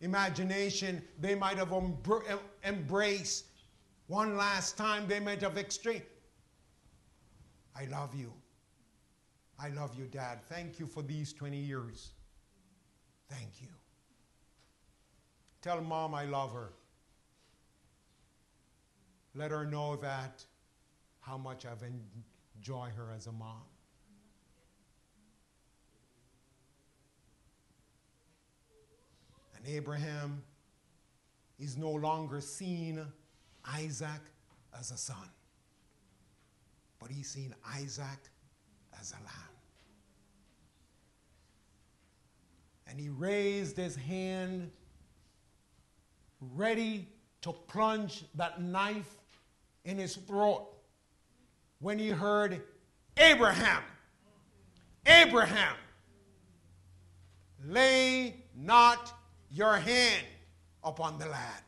imagination. 0.00 1.02
They 1.20 1.34
might 1.34 1.56
have 1.56 1.70
embr- 1.70 2.38
embraced 2.64 3.46
one 4.06 4.36
last 4.36 4.76
time, 4.76 5.08
they 5.08 5.18
might 5.18 5.40
have 5.42 5.56
exchanged. 5.56 6.04
I 7.74 7.86
love 7.86 8.14
you. 8.14 8.32
I 9.58 9.70
love 9.70 9.96
you, 9.98 10.04
Dad. 10.04 10.40
Thank 10.48 10.78
you 10.78 10.86
for 10.86 11.02
these 11.02 11.32
20 11.32 11.56
years. 11.56 12.12
Thank 13.28 13.60
you. 13.60 13.68
Tell 15.60 15.80
Mom 15.80 16.14
I 16.14 16.24
love 16.24 16.52
her. 16.52 16.72
Let 19.34 19.50
her 19.50 19.66
know 19.66 19.96
that 19.96 20.44
how 21.20 21.36
much 21.36 21.66
I've 21.66 21.82
enjoyed 21.82 22.92
her 22.96 23.12
as 23.14 23.26
a 23.26 23.32
mom. 23.32 23.62
And 29.56 29.66
Abraham 29.74 30.42
is 31.58 31.76
no 31.76 31.90
longer 31.90 32.40
seen 32.40 33.04
Isaac 33.64 34.20
as 34.78 34.90
a 34.90 34.96
son, 34.96 35.30
but 37.00 37.10
he's 37.10 37.28
seen 37.28 37.54
Isaac 37.74 38.30
as 39.00 39.12
a 39.12 39.24
lamb. 39.24 39.32
And 42.88 43.00
he 43.00 43.08
raised 43.08 43.76
his 43.76 43.96
hand, 43.96 44.70
ready 46.54 47.08
to 47.42 47.52
plunge 47.52 48.24
that 48.34 48.60
knife 48.60 49.16
in 49.84 49.98
his 49.98 50.16
throat 50.16 50.68
when 51.80 51.98
he 51.98 52.08
heard 52.08 52.62
Abraham, 53.16 53.82
Abraham, 55.06 55.76
lay 57.64 58.34
not 58.54 59.12
your 59.50 59.76
hand 59.76 60.24
upon 60.82 61.18
the 61.18 61.26
lad. 61.26 61.62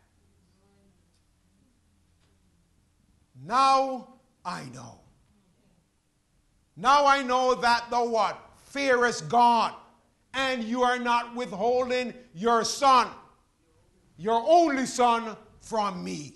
Now 3.44 4.14
I 4.44 4.64
know. 4.74 5.00
Now 6.76 7.06
I 7.06 7.22
know 7.22 7.54
that 7.56 7.90
the 7.90 7.98
what? 7.98 8.38
Fearest 8.72 9.28
God, 9.28 9.74
and 10.34 10.62
you 10.62 10.82
are 10.82 10.98
not 10.98 11.34
withholding 11.34 12.14
your 12.34 12.64
son, 12.64 13.08
your 14.16 14.44
only 14.46 14.86
son, 14.86 15.36
from 15.60 16.04
me. 16.04 16.34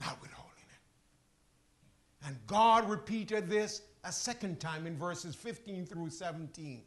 Not 0.00 0.20
withholding 0.20 0.64
it. 0.68 2.26
And 2.26 2.36
God 2.46 2.88
repeated 2.88 3.48
this 3.48 3.82
a 4.04 4.12
second 4.12 4.60
time 4.60 4.86
in 4.86 4.96
verses 4.96 5.34
15 5.34 5.86
through 5.86 6.10
17. 6.10 6.82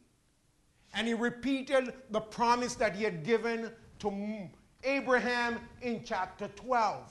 And 0.94 1.06
he 1.06 1.14
repeated 1.14 1.94
the 2.10 2.20
promise 2.20 2.74
that 2.76 2.94
he 2.94 3.04
had 3.04 3.24
given 3.24 3.70
to 4.00 4.48
Abraham 4.84 5.58
in 5.80 6.02
chapter 6.04 6.48
12, 6.48 7.10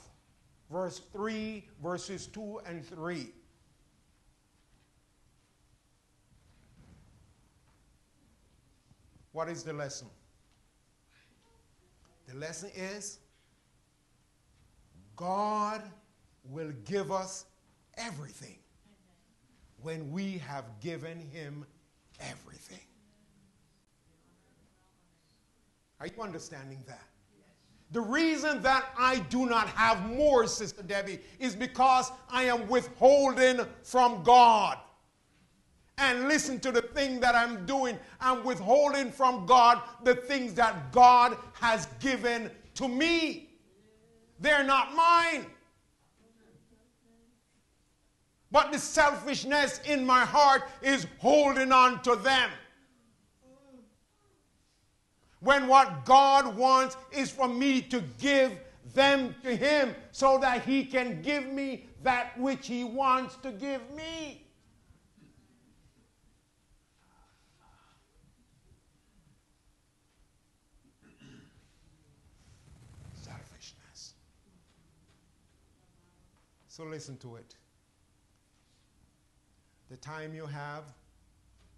verse 0.70 1.02
3, 1.14 1.68
verses 1.82 2.28
2 2.28 2.62
and 2.66 2.86
3. 2.86 3.30
What 9.32 9.48
is 9.48 9.64
the 9.64 9.74
lesson? 9.74 10.10
The 12.28 12.36
lesson 12.36 12.70
is 12.76 13.20
God 15.16 15.82
will 16.44 16.72
give 16.86 17.12
us 17.12 17.46
everything 17.98 18.61
when 19.82 20.12
we 20.12 20.38
have 20.40 20.66
given 20.80 21.20
Him 21.32 21.66
everything. 22.20 22.80
Are 26.00 26.08
you 26.08 26.22
understanding 26.22 26.84
that? 26.88 27.04
The 27.92 28.02
reason 28.02 28.62
that 28.62 28.86
I 28.98 29.20
do 29.20 29.46
not 29.46 29.68
have 29.68 30.10
more, 30.10 30.48
Sister 30.48 30.82
Debbie, 30.82 31.20
is 31.40 31.56
because 31.56 32.12
I 32.30 32.44
am 32.44 32.68
withholding 32.70 33.60
from 33.84 34.24
God. 34.24 34.78
And 35.98 36.28
listen 36.28 36.60
to 36.62 36.72
the 36.72 36.82
thing 36.82 37.20
that 37.20 37.36
I'm 37.36 37.66
doing. 37.66 38.00
I'm 38.20 38.44
withholding 38.44 39.12
from 39.12 39.46
God 39.46 39.82
the 40.04 40.16
things 40.16 40.54
that 40.56 40.92
God 40.92 41.38
has 41.54 41.88
given 42.00 42.50
to 42.76 42.88
me. 42.88 43.50
They're 44.40 44.64
not 44.64 44.96
mine. 44.96 45.46
But 48.52 48.74
the 48.74 48.80
selfishness 48.80 49.80
in 49.86 50.06
my 50.06 50.26
heart 50.26 50.64
is 50.82 51.08
holding 51.20 51.72
on 51.72 52.02
to 52.04 52.18
them. 52.18 52.50
When 55.40 55.68
what 55.68 56.06
God 56.06 56.56
wants 56.56 56.98
is 57.12 57.32
for 57.32 57.48
me 57.48 57.82
to 57.84 58.02
give 58.20 58.60
them 58.94 59.34
to 59.44 59.56
Him 59.56 59.96
so 60.12 60.38
that 60.40 60.64
He 60.64 60.84
can 60.84 61.22
give 61.22 61.48
me 61.48 61.86
that 62.04 62.38
which 62.38 62.68
He 62.68 62.84
wants 62.84 63.38
to 63.38 63.52
give 63.52 63.82
me. 63.92 64.46
Selfishness. 73.14 74.14
So 76.68 76.84
listen 76.84 77.18
to 77.18 77.38
it. 77.38 77.56
The 79.92 79.98
time 79.98 80.34
you 80.34 80.46
have 80.46 80.86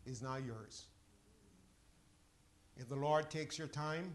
is 0.05 0.21
now 0.21 0.35
yours. 0.35 0.85
If 2.77 2.87
the 2.87 2.95
Lord 2.95 3.31
takes 3.31 3.57
your 3.57 3.67
time, 3.67 4.13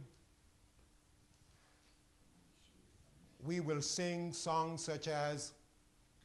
we 3.42 3.58
will 3.58 3.82
sing 3.82 4.32
songs 4.32 4.84
such 4.84 5.08
as, 5.08 5.52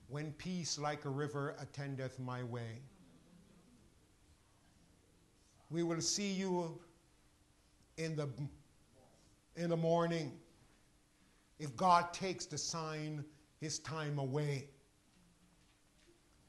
When 0.08 0.34
peace 0.34 0.78
like 0.78 1.06
a 1.06 1.10
river 1.10 1.56
attendeth 1.60 2.20
my 2.20 2.44
way. 2.44 2.84
We 5.72 5.82
will 5.82 6.02
see 6.02 6.32
you 6.32 6.80
in 7.98 8.16
the, 8.16 8.30
in 9.56 9.72
the 9.72 9.78
morning 9.78 10.32
if 11.58 11.76
God 11.76 12.14
takes 12.14 12.46
the 12.46 12.60
sign 12.60 13.26
his 13.60 13.80
time 13.80 14.20
away. 14.20 14.68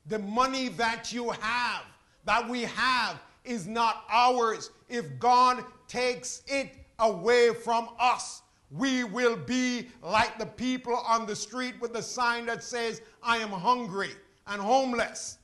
The 0.06 0.18
money 0.18 0.68
that 0.70 1.12
you 1.12 1.30
have, 1.30 1.82
that 2.24 2.48
we 2.48 2.62
have, 2.62 3.20
is 3.44 3.66
not 3.66 4.04
ours. 4.10 4.70
If 4.88 5.18
God 5.18 5.64
takes 5.88 6.42
it 6.46 6.72
away 6.98 7.52
from 7.54 7.88
us, 7.98 8.42
we 8.70 9.04
will 9.04 9.36
be 9.36 9.88
like 10.02 10.38
the 10.38 10.46
people 10.46 10.96
on 10.96 11.26
the 11.26 11.36
street 11.36 11.74
with 11.80 11.92
the 11.92 12.02
sign 12.02 12.46
that 12.46 12.62
says, 12.62 13.02
I 13.22 13.38
am 13.38 13.50
hungry 13.50 14.10
and 14.46 14.60
homeless. 14.60 15.38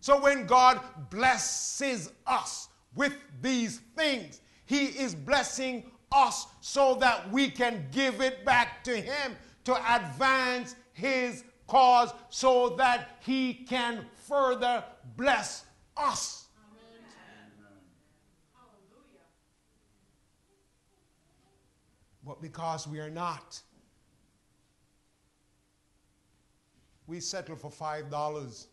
So 0.00 0.20
when 0.20 0.46
God 0.46 0.80
blesses 1.10 2.12
us 2.26 2.68
with 2.94 3.14
these 3.40 3.80
things, 3.96 4.40
He 4.66 4.86
is 4.86 5.14
blessing 5.14 5.90
us 6.12 6.46
so 6.60 6.94
that 7.00 7.30
we 7.32 7.50
can 7.50 7.86
give 7.90 8.20
it 8.20 8.44
back 8.44 8.84
to 8.84 8.96
Him 8.96 9.36
to 9.64 9.96
advance 9.96 10.76
His 10.92 11.44
cause 11.66 12.12
so 12.30 12.70
that 12.76 13.18
He 13.20 13.54
can 13.54 14.06
further 14.28 14.84
bless 15.16 15.64
us. 15.96 16.44
But 22.24 22.42
because 22.42 22.88
we 22.88 22.98
are 22.98 23.10
not, 23.10 23.60
we 27.06 27.20
settle 27.20 27.54
for 27.54 27.70
$5 27.70 28.66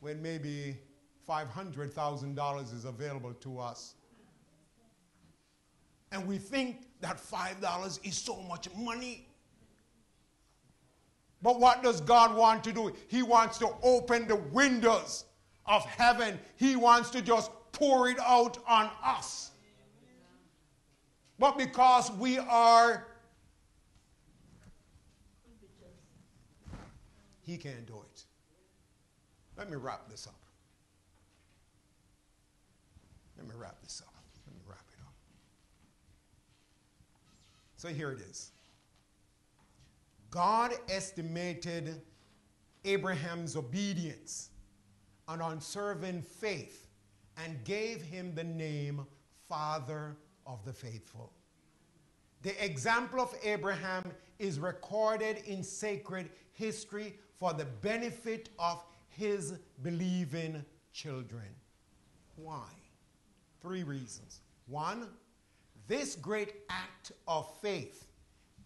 when 0.00 0.22
maybe 0.22 0.78
$500,000 1.28 2.74
is 2.74 2.84
available 2.86 3.34
to 3.34 3.58
us. 3.58 3.96
And 6.10 6.26
we 6.26 6.38
think 6.38 6.86
that 7.00 7.18
$5 7.18 8.06
is 8.06 8.16
so 8.16 8.40
much 8.42 8.68
money. 8.76 9.28
But 11.44 11.60
what 11.60 11.82
does 11.82 12.00
God 12.00 12.34
want 12.34 12.64
to 12.64 12.72
do? 12.72 12.90
He 13.06 13.22
wants 13.22 13.58
to 13.58 13.68
open 13.82 14.26
the 14.26 14.36
windows 14.36 15.26
of 15.66 15.84
heaven. 15.84 16.40
He 16.56 16.74
wants 16.74 17.10
to 17.10 17.20
just 17.20 17.50
pour 17.70 18.08
it 18.08 18.18
out 18.18 18.56
on 18.66 18.90
us. 19.04 19.50
But 21.38 21.58
because 21.58 22.10
we 22.12 22.38
are, 22.38 23.06
He 27.42 27.58
can't 27.58 27.86
do 27.86 28.00
it. 28.10 28.24
Let 29.58 29.70
me 29.70 29.76
wrap 29.76 30.08
this 30.08 30.26
up. 30.26 30.40
Let 33.36 33.46
me 33.46 33.52
wrap 33.54 33.76
this 33.82 34.02
up. 34.06 34.14
Let 34.46 34.54
me 34.54 34.62
wrap 34.66 34.86
it 34.90 34.98
up. 35.02 35.12
So 37.76 37.88
here 37.88 38.12
it 38.12 38.20
is. 38.20 38.50
God 40.34 40.72
estimated 40.88 42.02
Abraham's 42.84 43.54
obedience 43.54 44.50
and 45.28 45.40
unserving 45.40 46.22
faith 46.22 46.88
and 47.36 47.62
gave 47.62 48.02
him 48.02 48.34
the 48.34 48.42
name 48.42 49.06
Father 49.48 50.16
of 50.44 50.64
the 50.64 50.72
Faithful. 50.72 51.32
The 52.42 52.64
example 52.64 53.20
of 53.20 53.32
Abraham 53.44 54.10
is 54.40 54.58
recorded 54.58 55.36
in 55.46 55.62
sacred 55.62 56.30
history 56.50 57.14
for 57.38 57.52
the 57.52 57.66
benefit 57.66 58.48
of 58.58 58.82
his 59.06 59.54
believing 59.84 60.64
children. 60.92 61.46
Why? 62.34 62.66
Three 63.62 63.84
reasons. 63.84 64.40
One, 64.66 65.06
this 65.86 66.16
great 66.16 66.54
act 66.68 67.12
of 67.28 67.48
faith 67.62 68.08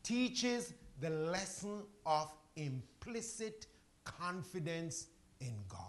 teaches 0.03 0.73
the 1.01 1.11
lesson 1.11 1.83
of 2.07 2.33
implicit 2.57 3.67
confidence 4.05 5.07
in 5.41 5.55
God. 5.69 5.81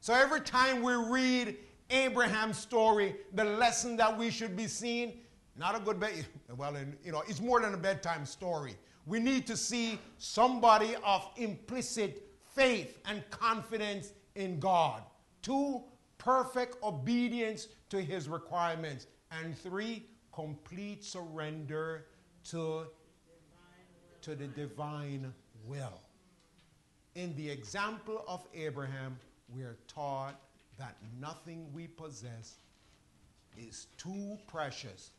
So 0.00 0.12
every 0.12 0.42
time 0.42 0.82
we 0.82 0.92
read 0.92 1.56
Abraham's 1.88 2.58
story, 2.58 3.16
the 3.32 3.44
lesson 3.44 3.96
that 3.96 4.18
we 4.18 4.30
should 4.30 4.54
be 4.54 4.66
seeing, 4.66 5.14
not 5.56 5.74
a 5.74 5.80
good 5.80 5.98
bed, 5.98 6.26
well, 6.56 6.76
you 7.02 7.10
know, 7.10 7.22
it's 7.26 7.40
more 7.40 7.60
than 7.60 7.72
a 7.72 7.78
bedtime 7.78 8.26
story. 8.26 8.74
We 9.06 9.18
need 9.18 9.46
to 9.46 9.56
see 9.56 9.98
somebody 10.18 10.94
of 11.04 11.26
implicit 11.36 12.22
faith 12.54 12.98
and 13.06 13.22
confidence 13.30 14.12
in 14.34 14.58
God. 14.60 15.02
Two, 15.42 15.82
perfect 16.18 16.82
obedience 16.82 17.68
to 17.90 18.00
his 18.00 18.28
requirements. 18.28 19.06
And 19.30 19.56
three, 19.56 20.06
complete 20.32 21.04
surrender 21.04 22.06
to 22.50 22.86
to 24.24 24.34
the 24.34 24.46
divine 24.46 25.32
will. 25.66 26.00
In 27.14 27.36
the 27.36 27.48
example 27.48 28.24
of 28.26 28.42
Abraham, 28.54 29.18
we 29.54 29.62
are 29.62 29.76
taught 29.86 30.40
that 30.78 30.96
nothing 31.20 31.66
we 31.74 31.86
possess 31.86 32.56
is 33.58 33.86
too 33.98 34.38
precious. 34.46 35.10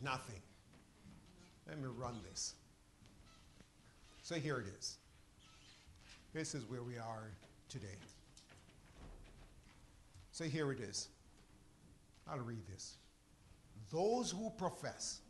Nothing. 0.00 0.40
Let 1.68 1.78
me 1.78 1.88
run 1.96 2.20
this. 2.30 2.54
So 4.22 4.36
here 4.36 4.58
it 4.58 4.66
is. 4.78 4.98
This 6.32 6.54
is 6.54 6.64
where 6.70 6.82
we 6.82 6.96
are 6.96 7.30
today. 7.68 7.98
So 10.30 10.44
here 10.44 10.70
it 10.70 10.78
is. 10.78 11.08
I'll 12.30 12.38
read 12.38 12.64
this. 12.70 12.98
Those 13.90 14.30
who 14.30 14.50
profess 14.56 15.22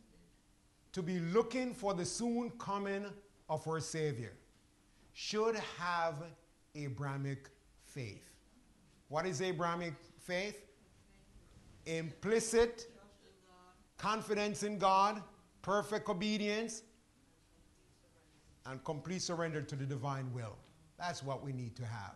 to 0.93 1.01
be 1.01 1.19
looking 1.19 1.73
for 1.73 1.93
the 1.93 2.05
soon 2.05 2.51
coming 2.51 3.05
of 3.49 3.67
our 3.67 3.79
Savior 3.79 4.33
should 5.13 5.55
have 5.77 6.15
Abrahamic 6.75 7.49
faith. 7.85 8.29
What 9.09 9.25
is 9.25 9.41
Abrahamic 9.41 9.93
faith? 10.19 10.59
Implicit 11.85 12.87
confidence 13.97 14.63
in 14.63 14.77
God, 14.77 15.21
perfect 15.61 16.09
obedience, 16.09 16.83
and 18.65 18.83
complete 18.83 19.21
surrender 19.21 19.61
to 19.61 19.75
the 19.75 19.85
divine 19.85 20.31
will. 20.33 20.57
That's 20.97 21.23
what 21.23 21.43
we 21.43 21.51
need 21.51 21.75
to 21.75 21.85
have. 21.85 22.15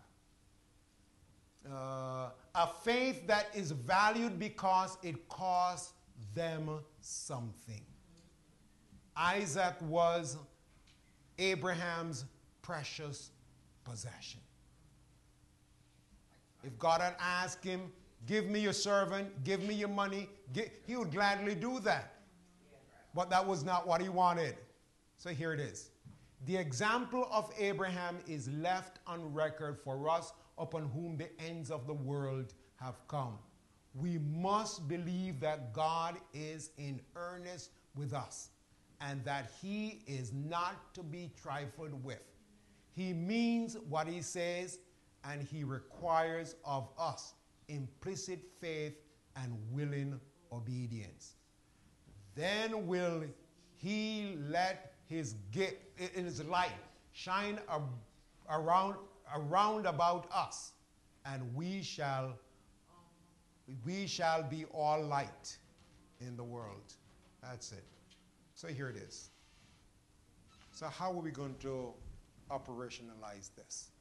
Uh, 1.70 2.30
a 2.56 2.68
faith 2.84 3.28
that 3.28 3.48
is 3.54 3.72
valued 3.72 4.40
because 4.40 4.98
it 5.04 5.28
costs 5.28 5.94
them 6.34 6.70
something. 7.02 7.86
Isaac 9.18 9.76
was 9.82 10.38
Abraham's 11.40 12.26
precious 12.62 13.32
possession. 13.84 14.40
If 16.64 16.78
God 16.78 17.02
had 17.02 17.16
asked 17.20 17.64
him, 17.64 17.92
Give 18.26 18.48
me 18.48 18.60
your 18.60 18.74
servant, 18.74 19.44
give 19.44 19.64
me 19.64 19.74
your 19.74 19.90
money, 19.90 20.28
he 20.86 20.96
would 20.98 21.12
gladly 21.12 21.56
do 21.56 21.80
that. 21.82 22.16
But 23.14 23.30
that 23.30 23.46
was 23.46 23.64
not 23.64 23.88
what 23.88 24.02
he 24.02 24.10
wanted. 24.10 24.56
So 25.18 25.30
here 25.30 25.54
it 25.54 25.60
is. 25.60 25.92
The 26.46 26.58
example 26.58 27.28
of 27.32 27.52
Abraham 27.58 28.18
is 28.28 28.50
left 28.50 29.00
on 29.08 29.34
record 29.34 29.78
for 29.80 30.10
us 30.10 30.34
upon 30.58 30.90
whom 30.90 31.16
the 31.16 31.30
ends 31.42 31.72
of 31.72 31.88
the 31.88 31.94
world 31.94 32.54
have 32.76 32.96
come. 33.08 33.38
We 33.96 34.18
must 34.18 34.88
believe 34.88 35.40
that 35.40 35.74
God 35.74 36.18
is 36.34 36.72
in 36.78 37.00
earnest 37.16 37.72
with 37.96 38.14
us 38.14 38.50
and 39.02 39.24
that 39.26 39.52
he 39.62 40.02
is 40.08 40.32
not 40.34 40.94
to 40.94 41.04
be 41.04 41.32
trifled 41.42 42.04
with. 42.04 42.24
He 42.96 43.14
means 43.14 43.78
what 43.90 44.08
he 44.08 44.22
says 44.22 44.80
and 45.24 45.42
he 45.42 45.64
requires 45.64 46.56
of 46.66 46.90
us 46.98 47.34
implicit 47.68 48.40
faith 48.60 48.96
and 49.36 49.54
willing 49.72 50.20
obedience. 50.52 51.34
Then 52.36 52.88
will 52.88 53.24
he 53.76 54.38
let 54.50 54.94
his 55.08 55.36
gift, 55.52 55.78
his 56.16 56.44
light 56.46 56.72
shine 57.12 57.60
around, 58.50 58.96
around 59.36 59.86
about 59.86 60.28
us, 60.34 60.74
and 61.26 61.54
we 61.56 61.82
shall, 61.82 62.34
we 63.86 64.08
shall 64.08 64.44
be 64.44 64.66
all 64.74 65.04
light 65.04 65.58
in 66.20 66.36
the 66.38 66.44
world. 66.44 66.94
That's 67.42 67.72
it. 67.72 67.84
So 68.58 68.68
here 68.68 68.90
it 68.90 68.96
is. 68.96 69.30
So 70.72 70.88
how 70.88 71.12
are 71.12 71.22
we 71.22 71.30
going 71.30 71.54
to 71.60 71.94
operationalize 72.50 73.54
this? 73.56 73.92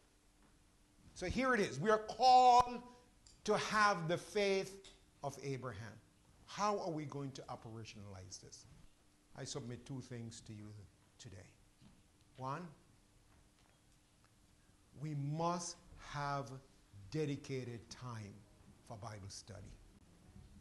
So 1.15 1.27
here 1.27 1.53
it 1.53 1.61
is. 1.61 1.78
We 1.78 1.91
are 1.91 1.99
called 1.99 2.81
to 3.45 3.59
have 3.59 4.09
the 4.09 4.16
faith 4.16 4.89
of 5.23 5.37
Abraham. 5.45 5.93
How 6.47 6.78
are 6.78 6.91
we 6.91 7.05
going 7.05 7.33
to 7.33 7.43
operationalize 7.43 8.41
this? 8.41 8.65
I 9.39 9.45
submit 9.45 9.85
two 9.85 10.01
things 10.01 10.41
to 10.47 10.55
you 10.55 10.73
today. 11.19 11.51
One, 12.39 12.66
we 15.03 15.16
must 15.16 15.77
have 16.15 16.51
dedicated 17.11 17.81
time 17.91 18.33
for 18.89 18.97
Bible 18.97 19.28
study. 19.28 19.74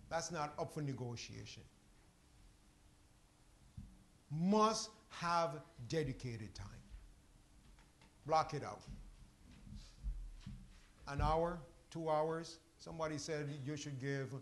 That's 0.10 0.34
not 0.34 0.54
up 0.60 0.74
for 0.74 0.82
negotiation. 0.82 1.64
Must 4.32 4.90
have 5.10 5.62
dedicated 5.88 6.54
time. 6.56 6.68
Block 8.26 8.54
it 8.54 8.64
out. 8.64 8.82
An 11.08 11.22
hour, 11.22 11.60
two 11.92 12.10
hours. 12.10 12.60
Somebody 12.78 13.18
said 13.18 13.48
you 13.66 13.78
should 13.78 14.00
give 14.00 14.34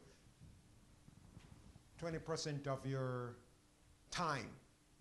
20% 2.02 2.68
of 2.68 2.86
your 2.86 3.36
time 4.10 4.50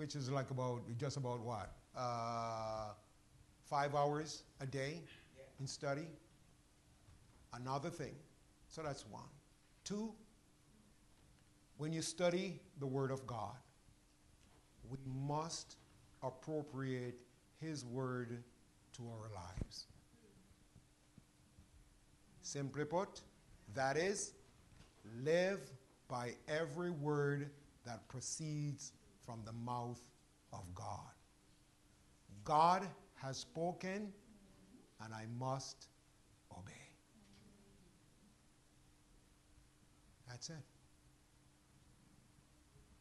which 0.02 0.16
is 0.16 0.28
like 0.30 0.50
about 0.50 0.82
just 0.98 1.16
about 1.16 1.40
what 1.40 1.76
uh, 1.96 2.88
five 3.64 3.94
hours 3.94 4.42
a 4.60 4.66
day 4.66 5.00
yeah. 5.36 5.44
in 5.60 5.66
study. 5.66 6.08
Another 7.54 7.88
thing, 7.88 8.14
so 8.66 8.82
that's 8.82 9.06
one. 9.06 9.30
Two, 9.84 10.12
when 11.76 11.92
you 11.92 12.02
study 12.02 12.60
the 12.80 12.86
Word 12.86 13.10
of 13.12 13.24
God, 13.26 13.54
we 14.92 14.98
must 15.26 15.76
appropriate 16.22 17.16
His 17.60 17.84
Word 17.84 18.42
to 18.96 19.02
our 19.08 19.30
lives. 19.34 19.86
Simply 22.42 22.84
put, 22.84 23.22
that 23.74 23.96
is, 23.96 24.34
live 25.24 25.60
by 26.08 26.34
every 26.46 26.90
word 26.90 27.50
that 27.86 28.06
proceeds 28.08 28.92
from 29.24 29.40
the 29.46 29.52
mouth 29.52 30.00
of 30.52 30.62
God. 30.74 30.98
God 32.44 32.86
has 33.14 33.38
spoken, 33.38 34.12
and 35.02 35.14
I 35.14 35.24
must 35.38 35.88
obey. 36.52 36.72
That's 40.28 40.50
it. 40.50 40.56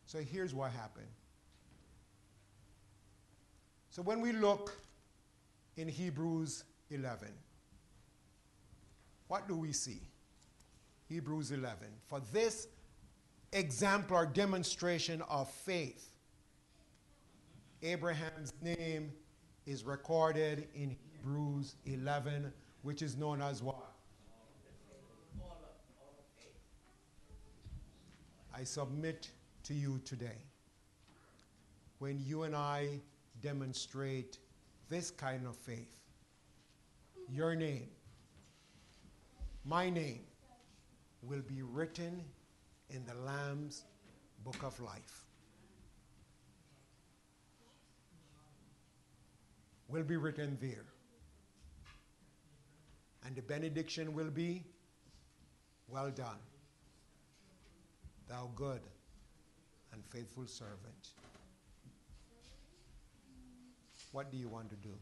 So 0.06 0.20
here's 0.20 0.54
what 0.54 0.72
happened. 0.72 1.08
So 3.92 4.02
when 4.02 4.22
we 4.22 4.32
look 4.32 4.74
in 5.76 5.90
Hebrews 5.90 6.64
11, 6.92 7.28
what 9.28 9.50
do 9.50 9.58
we 9.58 9.74
see? 9.74 10.00
Hebrews 11.10 11.52
11. 11.52 11.88
For 12.08 12.22
this 12.32 12.70
example 13.52 14.16
or 14.16 14.26
demonstration 14.26 15.22
of 15.24 15.52
faith, 15.52 16.14
Abraham's 17.84 18.54
name 18.62 19.12
is 19.66 19.84
recorded 19.84 20.70
in 20.74 20.96
Hebrews 21.12 21.76
11, 21.86 22.54
which 22.84 23.02
is 23.02 23.18
known 23.18 23.42
as 23.42 23.62
what? 23.62 23.92
I 28.56 28.64
submit 28.64 29.32
to 29.64 29.74
you 29.74 30.00
today 30.06 30.46
when 32.00 32.24
you 32.26 32.44
and 32.44 32.56
I 32.56 33.02
demonstrate 33.42 34.38
this 34.90 35.12
kind 35.12 35.46
of 35.46 35.56
faith, 35.56 35.98
your 37.30 37.56
name, 37.56 37.90
my 39.64 39.90
name, 39.90 40.22
will 41.22 41.42
be 41.42 41.62
written 41.62 42.24
in 42.90 43.06
the 43.06 43.14
Lamb's 43.14 43.86
book 44.44 44.64
of 44.64 44.80
life. 44.80 45.26
will 49.92 50.04
be 50.04 50.16
written 50.16 50.58
there. 50.62 50.86
And 53.26 53.36
the 53.36 53.42
benediction 53.42 54.14
will 54.14 54.32
be, 54.32 54.64
Well 55.88 56.10
done, 56.10 56.40
thou 58.28 58.50
good 58.56 58.82
and 59.92 60.04
faithful 60.06 60.48
servant. 60.48 61.21
What 64.12 64.32
do 64.32 64.38
you 64.38 64.50
want 64.50 64.70
to 64.70 64.76
do? 64.76 64.94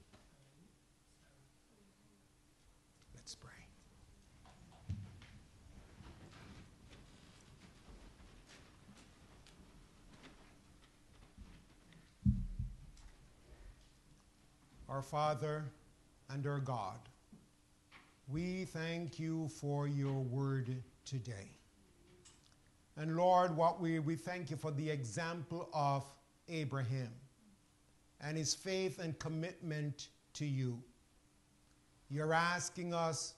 Let's 3.15 3.35
pray. 3.35 3.49
our 14.89 15.03
Father 15.03 15.63
and 16.29 16.45
our 16.47 16.59
God, 16.59 16.97
we 18.27 18.65
thank 18.65 19.19
you 19.19 19.47
for 19.47 19.87
your 19.87 20.19
word 20.19 20.75
today. 21.05 21.51
And 22.97 23.15
Lord, 23.15 23.55
what 23.55 23.79
we, 23.79 23.99
we 23.99 24.15
thank 24.15 24.49
you 24.49 24.57
for 24.57 24.71
the 24.71 24.89
example 24.89 25.69
of 25.73 26.03
Abraham 26.49 27.11
and 28.21 28.37
his 28.37 28.53
faith 28.53 28.99
and 28.99 29.17
commitment 29.19 30.09
to 30.33 30.45
you. 30.45 30.81
You're 32.09 32.33
asking 32.33 32.93
us 32.93 33.35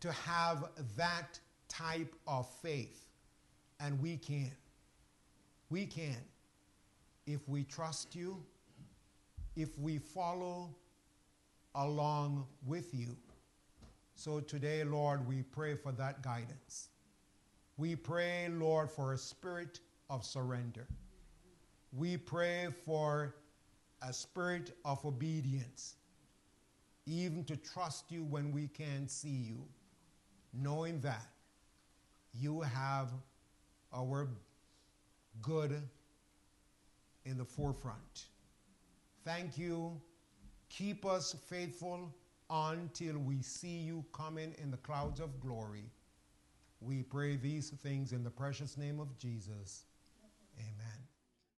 to 0.00 0.12
have 0.12 0.70
that 0.96 1.38
type 1.68 2.14
of 2.26 2.48
faith, 2.62 3.06
and 3.78 4.00
we 4.00 4.16
can. 4.16 4.52
We 5.68 5.86
can 5.86 6.16
if 7.26 7.48
we 7.48 7.64
trust 7.64 8.16
you 8.16 8.42
if 9.56 9.78
we 9.78 9.98
follow 9.98 10.74
along 11.74 12.46
with 12.66 12.94
you. 12.94 13.16
So 14.14 14.40
today, 14.40 14.84
Lord, 14.84 15.26
we 15.26 15.42
pray 15.42 15.74
for 15.74 15.92
that 15.92 16.22
guidance. 16.22 16.88
We 17.76 17.96
pray, 17.96 18.48
Lord, 18.50 18.90
for 18.90 19.12
a 19.12 19.18
spirit 19.18 19.80
of 20.08 20.24
surrender. 20.24 20.86
We 21.92 22.16
pray 22.16 22.68
for 22.84 23.34
a 24.02 24.12
spirit 24.12 24.76
of 24.84 25.04
obedience, 25.04 25.96
even 27.06 27.44
to 27.44 27.56
trust 27.56 28.10
you 28.10 28.24
when 28.24 28.52
we 28.52 28.68
can't 28.68 29.10
see 29.10 29.28
you, 29.28 29.64
knowing 30.52 31.00
that 31.00 31.26
you 32.32 32.60
have 32.60 33.08
our 33.92 34.28
good 35.42 35.82
in 37.24 37.36
the 37.36 37.44
forefront. 37.44 38.26
Thank 39.24 39.58
you. 39.58 40.00
Keep 40.68 41.04
us 41.04 41.34
faithful 41.48 42.14
until 42.48 43.18
we 43.18 43.42
see 43.42 43.78
you 43.78 44.04
coming 44.12 44.54
in 44.62 44.70
the 44.70 44.76
clouds 44.78 45.20
of 45.20 45.40
glory. 45.40 45.84
We 46.80 47.02
pray 47.02 47.36
these 47.36 47.70
things 47.70 48.12
in 48.12 48.24
the 48.24 48.30
precious 48.30 48.78
name 48.78 49.00
of 49.00 49.18
Jesus. 49.18 49.84
Amen. 50.58 51.09